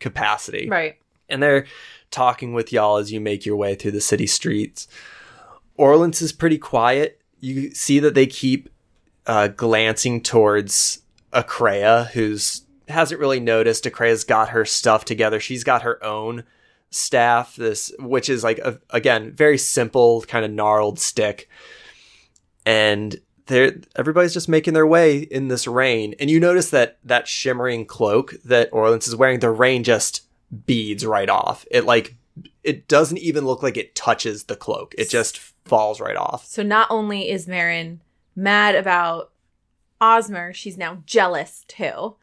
capacity. 0.00 0.68
Right. 0.68 0.96
And 1.28 1.42
they're 1.42 1.66
talking 2.10 2.52
with 2.52 2.72
y'all 2.72 2.98
as 2.98 3.12
you 3.12 3.20
make 3.20 3.46
your 3.46 3.56
way 3.56 3.74
through 3.74 3.92
the 3.92 4.00
city 4.00 4.26
streets. 4.26 4.86
Orleans 5.76 6.20
is 6.20 6.32
pretty 6.32 6.58
quiet. 6.58 7.20
You 7.40 7.70
see 7.72 7.98
that 8.00 8.14
they 8.14 8.26
keep 8.26 8.68
uh, 9.26 9.48
glancing 9.48 10.20
towards 10.20 11.00
Akreya, 11.32 12.10
who's 12.10 12.62
hasn't 12.88 13.20
really 13.20 13.40
noticed. 13.40 13.84
Akreya's 13.84 14.24
got 14.24 14.50
her 14.50 14.64
stuff 14.64 15.04
together. 15.04 15.40
She's 15.40 15.64
got 15.64 15.82
her 15.82 16.02
own 16.04 16.44
staff, 16.94 17.56
this 17.56 17.92
which 17.98 18.28
is 18.28 18.44
like 18.44 18.58
a, 18.58 18.80
again 18.90 19.32
very 19.32 19.58
simple 19.58 20.22
kind 20.22 20.44
of 20.44 20.50
gnarled 20.50 20.98
stick, 20.98 21.48
and 22.64 23.16
they're 23.46 23.76
everybody's 23.96 24.34
just 24.34 24.48
making 24.48 24.74
their 24.74 24.86
way 24.86 25.18
in 25.18 25.48
this 25.48 25.66
rain. 25.66 26.14
And 26.20 26.30
you 26.30 26.40
notice 26.40 26.70
that 26.70 26.98
that 27.04 27.28
shimmering 27.28 27.86
cloak 27.86 28.34
that 28.44 28.68
Orleans 28.72 29.08
is 29.08 29.16
wearing, 29.16 29.40
the 29.40 29.50
rain 29.50 29.84
just 29.84 30.22
beads 30.66 31.04
right 31.04 31.28
off. 31.28 31.64
It 31.70 31.84
like 31.84 32.14
it 32.64 32.88
doesn't 32.88 33.18
even 33.18 33.44
look 33.44 33.62
like 33.62 33.76
it 33.76 33.94
touches 33.94 34.44
the 34.44 34.56
cloak. 34.56 34.94
It 34.96 35.10
just 35.10 35.38
falls 35.64 36.00
right 36.00 36.16
off. 36.16 36.46
So 36.46 36.62
not 36.62 36.88
only 36.90 37.30
is 37.30 37.46
Marin 37.46 38.00
mad 38.34 38.74
about 38.74 39.32
Osmer, 40.00 40.54
she's 40.54 40.78
now 40.78 41.02
jealous 41.06 41.64
too. 41.68 42.16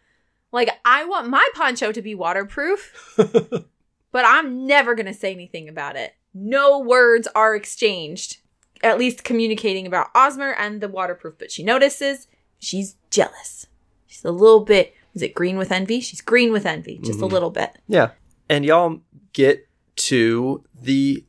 Like, 0.51 0.69
I 0.83 1.05
want 1.05 1.29
my 1.29 1.47
poncho 1.53 1.91
to 1.91 2.01
be 2.01 2.15
waterproof, 2.15 3.15
but 4.11 4.25
I'm 4.25 4.65
never 4.65 4.95
going 4.95 5.05
to 5.05 5.13
say 5.13 5.31
anything 5.33 5.67
about 5.69 5.95
it. 5.95 6.13
No 6.33 6.79
words 6.79 7.27
are 7.35 7.55
exchanged, 7.55 8.37
at 8.83 8.97
least 8.99 9.23
communicating 9.23 9.85
about 9.87 10.13
Osmer 10.13 10.53
and 10.57 10.81
the 10.81 10.87
waterproof. 10.87 11.35
But 11.37 11.51
she 11.51 11.63
notices 11.63 12.27
she's 12.59 12.95
jealous. 13.11 13.67
She's 14.07 14.25
a 14.25 14.31
little 14.31 14.61
bit, 14.61 14.93
is 15.13 15.21
it 15.21 15.33
green 15.33 15.57
with 15.57 15.71
envy? 15.71 15.99
She's 15.99 16.21
green 16.21 16.51
with 16.51 16.65
envy, 16.65 16.99
just 17.03 17.19
a 17.19 17.23
Mhm. 17.23 17.31
little 17.31 17.49
bit. 17.51 17.71
Yeah. 17.87 18.11
And 18.49 18.65
y'all 18.65 19.01
get 19.33 19.67
to 19.97 20.63
the 20.79 21.23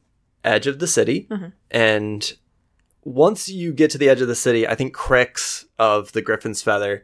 edge 0.44 0.66
of 0.66 0.78
the 0.78 0.86
city. 0.86 1.26
Mhm. 1.30 1.52
And 1.70 2.32
once 3.04 3.48
you 3.48 3.72
get 3.72 3.90
to 3.90 3.98
the 3.98 4.08
edge 4.08 4.20
of 4.20 4.28
the 4.28 4.34
city, 4.34 4.66
I 4.66 4.74
think 4.74 4.94
Crix 4.94 5.64
of 5.78 6.12
the 6.12 6.22
Griffin's 6.22 6.62
Feather, 6.62 7.02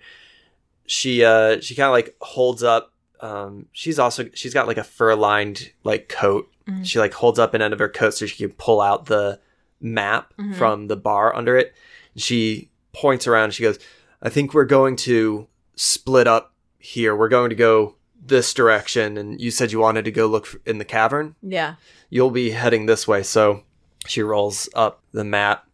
she 0.87 1.25
uh 1.25 1.61
she 1.61 1.75
kind 1.75 1.87
of 1.87 1.93
like 1.93 2.15
holds 2.21 2.63
up 2.63 2.93
um 3.21 3.67
she's 3.73 3.99
also 3.99 4.29
she's 4.35 4.55
got 4.55 4.67
like 4.67 4.77
a 4.79 4.85
fur 4.85 5.15
lined 5.15 5.73
like 5.85 6.09
coat. 6.09 6.49
Mhm. 6.69 6.85
She 6.85 6.99
like 6.99 7.15
holds 7.15 7.39
up 7.39 7.55
an 7.55 7.63
end 7.63 7.73
of 7.73 7.79
her 7.79 7.89
coat 7.89 8.15
so 8.15 8.27
she 8.27 8.37
can 8.47 8.55
pull 8.57 8.81
out 8.81 9.07
the 9.07 9.41
map 9.81 10.33
Mhm. 10.39 10.55
from 10.57 10.89
the 10.89 10.97
bar 10.97 11.35
under 11.35 11.57
it. 11.57 11.75
She 12.17 12.71
points 12.93 13.27
around 13.27 13.45
and 13.45 13.55
she 13.55 13.63
goes, 13.63 13.79
I 14.23 14.29
think 14.31 14.55
we're 14.55 14.65
going 14.65 14.97
to 14.97 15.47
split 15.77 16.27
up 16.27 16.55
here. 16.79 17.15
We're 17.15 17.29
going 17.29 17.51
to 17.51 17.55
go 17.57 17.97
this 18.25 18.53
direction. 18.55 19.17
And 19.19 19.41
you 19.41 19.51
said 19.51 19.71
you 19.73 19.79
wanted 19.79 20.05
to 20.07 20.11
go 20.11 20.27
look 20.27 20.61
in 20.67 20.79
the 20.79 20.85
cavern. 20.85 21.35
Yeah. 21.43 21.75
You'll 22.11 22.31
be 22.31 22.51
heading 22.51 22.87
this 22.87 23.07
way. 23.07 23.23
So 23.23 23.63
she 24.07 24.23
rolls 24.23 24.69
up 24.75 25.03
the 25.13 25.25
map, 25.25 25.69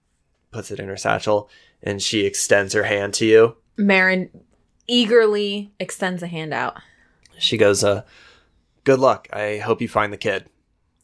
puts 0.51 0.71
it 0.71 0.81
in 0.81 0.89
her 0.89 0.97
satchel, 0.97 1.49
and 1.83 2.03
she 2.03 2.27
extends 2.27 2.73
her 2.75 2.83
hand 2.83 3.15
to 3.15 3.25
you. 3.27 3.57
Marin 3.77 4.29
eagerly 4.89 5.73
extends 5.79 6.23
a 6.23 6.27
hand 6.27 6.53
out. 6.53 6.77
She 7.43 7.57
goes, 7.57 7.83
uh, 7.83 8.03
Good 8.85 8.99
luck. 8.99 9.29
I 9.33 9.59
hope 9.59 9.81
you 9.81 9.89
find 9.89 10.13
the 10.13 10.17
kid. 10.17 10.47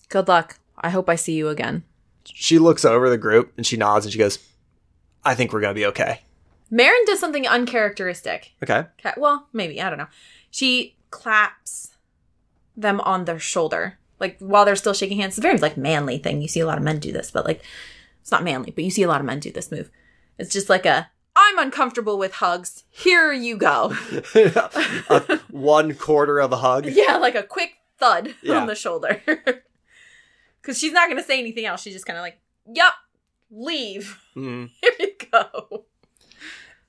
Good 0.08 0.28
luck. 0.28 0.58
I 0.76 0.90
hope 0.90 1.08
I 1.08 1.14
see 1.14 1.34
you 1.34 1.48
again. 1.48 1.84
She 2.24 2.58
looks 2.58 2.84
over 2.84 3.08
the 3.08 3.18
group 3.18 3.52
and 3.56 3.66
she 3.66 3.76
nods 3.76 4.04
and 4.04 4.12
she 4.12 4.18
goes, 4.18 4.38
I 5.24 5.34
think 5.34 5.52
we're 5.52 5.60
going 5.60 5.74
to 5.74 5.78
be 5.80 5.86
okay. 5.86 6.22
Marin 6.70 7.04
does 7.06 7.20
something 7.20 7.46
uncharacteristic. 7.46 8.52
Okay. 8.62 8.84
Okay, 8.98 9.14
well, 9.16 9.48
maybe 9.52 9.80
I 9.80 9.88
don't 9.88 9.98
know. 9.98 10.08
She 10.50 10.96
claps 11.10 11.94
them 12.76 13.00
on 13.00 13.24
their 13.24 13.38
shoulder, 13.38 13.98
like 14.20 14.36
while 14.38 14.64
they're 14.64 14.76
still 14.76 14.92
shaking 14.92 15.18
hands. 15.18 15.32
It's 15.32 15.38
a 15.38 15.42
very 15.42 15.58
like 15.58 15.76
manly 15.76 16.18
thing. 16.18 16.42
You 16.42 16.48
see 16.48 16.60
a 16.60 16.66
lot 16.66 16.78
of 16.78 16.84
men 16.84 16.98
do 16.98 17.12
this, 17.12 17.30
but 17.30 17.44
like 17.44 17.62
it's 18.20 18.30
not 18.30 18.44
manly. 18.44 18.70
But 18.70 18.84
you 18.84 18.90
see 18.90 19.02
a 19.02 19.08
lot 19.08 19.20
of 19.20 19.26
men 19.26 19.40
do 19.40 19.50
this 19.50 19.72
move. 19.72 19.90
It's 20.36 20.52
just 20.52 20.68
like 20.68 20.84
a 20.84 21.10
I'm 21.40 21.58
uncomfortable 21.60 22.18
with 22.18 22.32
hugs. 22.34 22.82
Here 22.90 23.32
you 23.32 23.56
go. 23.56 23.94
A 24.34 25.40
one 25.50 25.94
quarter 25.94 26.40
of 26.40 26.52
a 26.52 26.56
hug. 26.56 26.86
yeah, 26.86 27.16
like 27.16 27.36
a 27.36 27.44
quick 27.44 27.74
thud 27.98 28.34
Yeah. 28.42 28.58
on 28.58 28.66
the 28.66 28.74
shoulder. 28.74 29.22
Because 30.60 30.78
she's 30.78 30.92
not 30.92 31.08
going 31.08 31.16
to 31.16 31.24
say 31.24 31.38
anything 31.38 31.64
else. 31.64 31.80
She's 31.80 31.94
just 31.94 32.04
kind 32.04 32.18
of 32.18 32.22
like, 32.22 32.38
"Yep, 32.66 32.92
leave. 33.50 34.20
Mhm. 34.36 34.70
Here 34.82 34.92
you 34.98 35.12
go." 35.32 35.84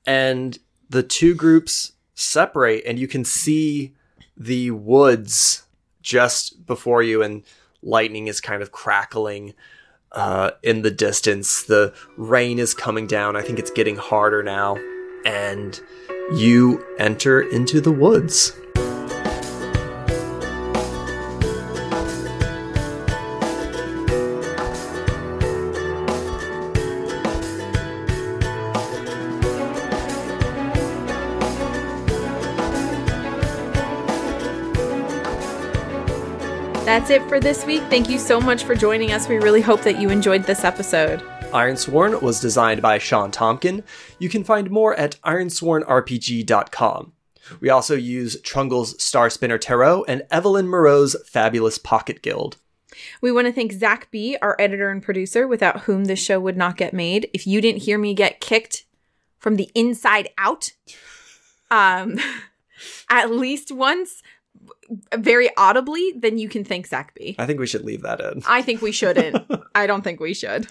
and 0.06 0.58
the 0.90 1.04
two 1.04 1.36
groups 1.36 1.94
separate 2.16 2.84
and 2.86 2.98
you 3.00 3.08
can 3.08 3.24
see 3.24 3.94
the 4.36 4.72
woods 4.72 5.64
just 6.02 6.66
before 6.66 7.04
you 7.04 7.22
and 7.22 7.44
lightning 7.84 8.28
is 8.28 8.42
kind 8.42 8.62
of 8.64 8.72
crackling 8.72 9.54
uh, 10.12 10.52
in 10.64 10.82
the 10.82 10.92
distance. 10.92 11.64
The 11.64 11.94
rain 12.18 12.60
is 12.60 12.74
coming 12.74 13.08
down. 13.08 13.36
I 13.36 13.42
think 13.42 13.60
it's 13.60 13.72
getting 13.72 13.96
harder 13.96 14.44
now. 14.44 14.78
And 15.26 15.80
you 16.34 16.86
enter 16.98 17.42
into 17.42 17.82
the 17.82 17.92
woods 17.92 18.54
for 37.30 37.40
this 37.40 37.64
week. 37.64 37.84
Thank 37.84 38.10
you 38.10 38.18
so 38.18 38.42
much 38.42 38.64
for 38.64 38.74
joining 38.74 39.12
us. 39.12 39.30
We 39.30 39.38
really 39.38 39.62
hope 39.62 39.84
that 39.84 40.02
you 40.02 40.10
enjoyed 40.10 40.46
this 40.46 40.64
episode. 40.64 41.22
Ironsworn 41.52 42.20
was 42.24 42.40
designed 42.40 42.82
by 42.82 42.98
Shawn 42.98 43.32
Tomkin. 43.32 43.84
You 44.18 44.30
can 44.30 44.44
find 44.44 44.72
more 44.72 44.96
at 44.96 45.22
ironswornrpg.com. 45.22 47.14
We 47.60 47.70
also 47.70 47.96
use 47.96 48.42
Trungle's 48.42 49.02
Star 49.02 49.30
Spinner 49.30 49.60
Tarot 49.60 50.06
and 50.06 50.24
Evelyn 50.32 50.68
Moreau's 50.68 51.16
Fabulous 51.28 51.78
Pocket 51.78 52.24
Guild. 52.24 52.58
We 53.22 53.32
want 53.32 53.46
to 53.46 53.54
thank 53.54 53.74
Zach 53.74 54.10
B., 54.10 54.36
our 54.42 54.56
editor 54.58 54.90
and 54.90 55.04
producer, 55.04 55.48
without 55.48 55.82
whom 55.82 56.06
this 56.06 56.20
show 56.20 56.40
would 56.40 56.58
not 56.58 56.78
get 56.78 56.94
made. 56.94 57.30
If 57.32 57.46
you 57.46 57.62
didn't 57.62 57.84
hear 57.84 58.00
me 58.00 58.16
get 58.16 58.42
kicked 58.42 58.86
from 59.38 59.56
the 59.56 59.70
inside 59.76 60.30
out, 60.40 60.72
um, 61.70 62.20
at 63.10 63.30
least 63.30 63.72
once, 63.72 64.24
very 65.16 65.50
audibly, 65.56 66.14
then 66.16 66.38
you 66.38 66.50
can 66.50 66.64
thank 66.64 66.88
Zach 66.88 67.14
B. 67.16 67.36
I 67.38 67.46
think 67.46 67.60
we 67.60 67.68
should 67.68 67.86
leave 67.86 68.02
that 68.02 68.20
in. 68.20 68.44
I 68.48 68.62
think 68.62 68.82
we 68.82 68.92
shouldn't. 68.92 69.46
I 69.76 69.88
don't 69.88 70.04
think 70.04 70.20
we 70.20 70.34
should. 70.34 70.68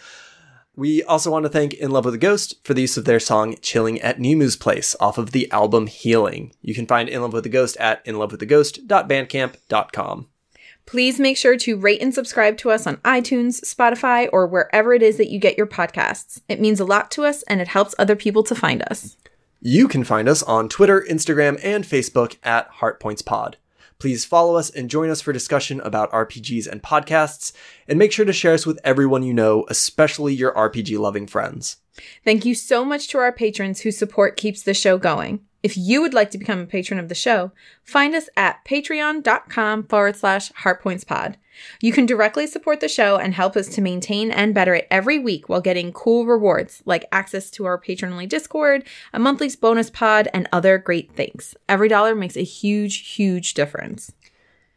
We 0.76 1.02
also 1.02 1.32
want 1.32 1.44
to 1.44 1.48
thank 1.48 1.74
In 1.74 1.90
Love 1.90 2.04
with 2.04 2.14
a 2.14 2.18
Ghost 2.18 2.64
for 2.64 2.72
the 2.72 2.82
use 2.82 2.96
of 2.96 3.04
their 3.04 3.18
song 3.18 3.56
Chilling 3.60 4.00
at 4.00 4.18
Nemu's 4.18 4.54
Place 4.54 4.94
off 5.00 5.18
of 5.18 5.32
the 5.32 5.50
album 5.50 5.88
Healing. 5.88 6.52
You 6.62 6.72
can 6.72 6.86
find 6.86 7.08
In 7.08 7.20
Love 7.20 7.32
with 7.32 7.44
a 7.46 7.48
Ghost 7.48 7.76
at 7.78 8.04
inlovewithaghost.bandcamp.com. 8.04 10.28
Please 10.86 11.18
make 11.18 11.36
sure 11.36 11.56
to 11.56 11.76
rate 11.76 12.00
and 12.00 12.14
subscribe 12.14 12.56
to 12.58 12.70
us 12.70 12.86
on 12.86 12.98
iTunes, 12.98 13.60
Spotify, 13.62 14.28
or 14.32 14.46
wherever 14.46 14.94
it 14.94 15.02
is 15.02 15.16
that 15.16 15.30
you 15.30 15.40
get 15.40 15.58
your 15.58 15.66
podcasts. 15.66 16.40
It 16.48 16.60
means 16.60 16.78
a 16.78 16.84
lot 16.84 17.10
to 17.10 17.24
us 17.24 17.42
and 17.42 17.60
it 17.60 17.68
helps 17.68 17.96
other 17.98 18.16
people 18.16 18.44
to 18.44 18.54
find 18.54 18.82
us. 18.84 19.16
You 19.60 19.88
can 19.88 20.04
find 20.04 20.28
us 20.28 20.44
on 20.44 20.68
Twitter, 20.68 21.04
Instagram, 21.10 21.58
and 21.64 21.84
Facebook 21.84 22.36
at 22.44 22.72
HeartPointsPod. 22.74 23.54
Please 23.98 24.24
follow 24.24 24.56
us 24.56 24.70
and 24.70 24.88
join 24.88 25.10
us 25.10 25.20
for 25.20 25.32
discussion 25.32 25.80
about 25.80 26.10
RPGs 26.12 26.68
and 26.68 26.82
podcasts, 26.82 27.52
and 27.88 27.98
make 27.98 28.12
sure 28.12 28.24
to 28.24 28.32
share 28.32 28.54
us 28.54 28.64
with 28.64 28.78
everyone 28.84 29.24
you 29.24 29.34
know, 29.34 29.64
especially 29.68 30.34
your 30.34 30.52
RPG 30.54 30.98
loving 30.98 31.26
friends. 31.26 31.78
Thank 32.24 32.44
you 32.44 32.54
so 32.54 32.84
much 32.84 33.08
to 33.08 33.18
our 33.18 33.32
patrons 33.32 33.80
whose 33.80 33.98
support 33.98 34.36
keeps 34.36 34.62
the 34.62 34.74
show 34.74 34.98
going. 34.98 35.40
If 35.62 35.76
you 35.76 36.00
would 36.00 36.14
like 36.14 36.30
to 36.30 36.38
become 36.38 36.60
a 36.60 36.66
patron 36.66 37.00
of 37.00 37.08
the 37.08 37.14
show, 37.16 37.50
find 37.82 38.14
us 38.14 38.28
at 38.36 38.64
patreon.com 38.64 39.84
forward 39.88 40.16
slash 40.16 40.52
heartpointspod. 40.52 41.34
You 41.80 41.92
can 41.92 42.06
directly 42.06 42.46
support 42.46 42.80
the 42.80 42.88
show 42.88 43.16
and 43.16 43.34
help 43.34 43.56
us 43.56 43.68
to 43.68 43.80
maintain 43.80 44.30
and 44.30 44.54
better 44.54 44.74
it 44.74 44.86
every 44.90 45.18
week 45.18 45.48
while 45.48 45.60
getting 45.60 45.92
cool 45.92 46.26
rewards 46.26 46.82
like 46.84 47.06
access 47.12 47.50
to 47.52 47.64
our 47.64 47.78
patron 47.78 48.12
only 48.12 48.26
Discord, 48.26 48.84
a 49.12 49.18
monthly 49.18 49.48
bonus 49.60 49.90
pod, 49.90 50.28
and 50.32 50.48
other 50.52 50.78
great 50.78 51.12
things. 51.12 51.54
Every 51.68 51.88
dollar 51.88 52.14
makes 52.14 52.36
a 52.36 52.44
huge, 52.44 53.14
huge 53.14 53.54
difference. 53.54 54.12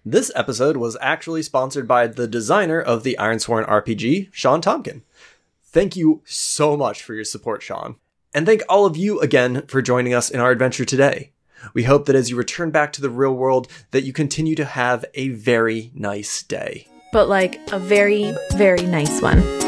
This 0.03 0.31
episode 0.35 0.77
was 0.77 0.97
actually 0.99 1.43
sponsored 1.43 1.87
by 1.87 2.07
the 2.07 2.27
designer 2.27 2.81
of 2.81 3.03
the 3.03 3.15
Ironsworn 3.19 3.67
RPG, 3.67 4.29
Shawn 4.31 4.61
Tomkin. 4.61 5.03
Thank 5.63 5.95
you 5.95 6.21
so 6.25 6.75
much 6.75 7.03
for 7.03 7.13
your 7.13 7.23
support, 7.23 7.61
Shawn. 7.61 7.97
And 8.33 8.45
thank 8.45 8.63
all 8.67 8.85
of 8.85 8.97
you 8.97 9.19
again 9.19 9.67
for 9.67 9.81
joining 9.81 10.13
us 10.13 10.29
in 10.29 10.39
our 10.39 10.51
adventure 10.51 10.85
today. 10.85 11.33
We 11.73 11.83
hope 11.83 12.05
that 12.05 12.15
as 12.15 12.29
you 12.29 12.35
return 12.35 12.71
back 12.71 12.93
to 12.93 13.01
the 13.01 13.09
real 13.09 13.33
world 13.33 13.67
that 13.91 14.03
you 14.03 14.13
continue 14.13 14.55
to 14.55 14.65
have 14.65 15.05
a 15.13 15.29
very 15.29 15.91
nice 15.93 16.43
day. 16.43 16.87
But 17.11 17.27
like 17.29 17.59
a 17.71 17.79
very, 17.79 18.33
very 18.53 18.85
nice 18.85 19.21
one. 19.21 19.60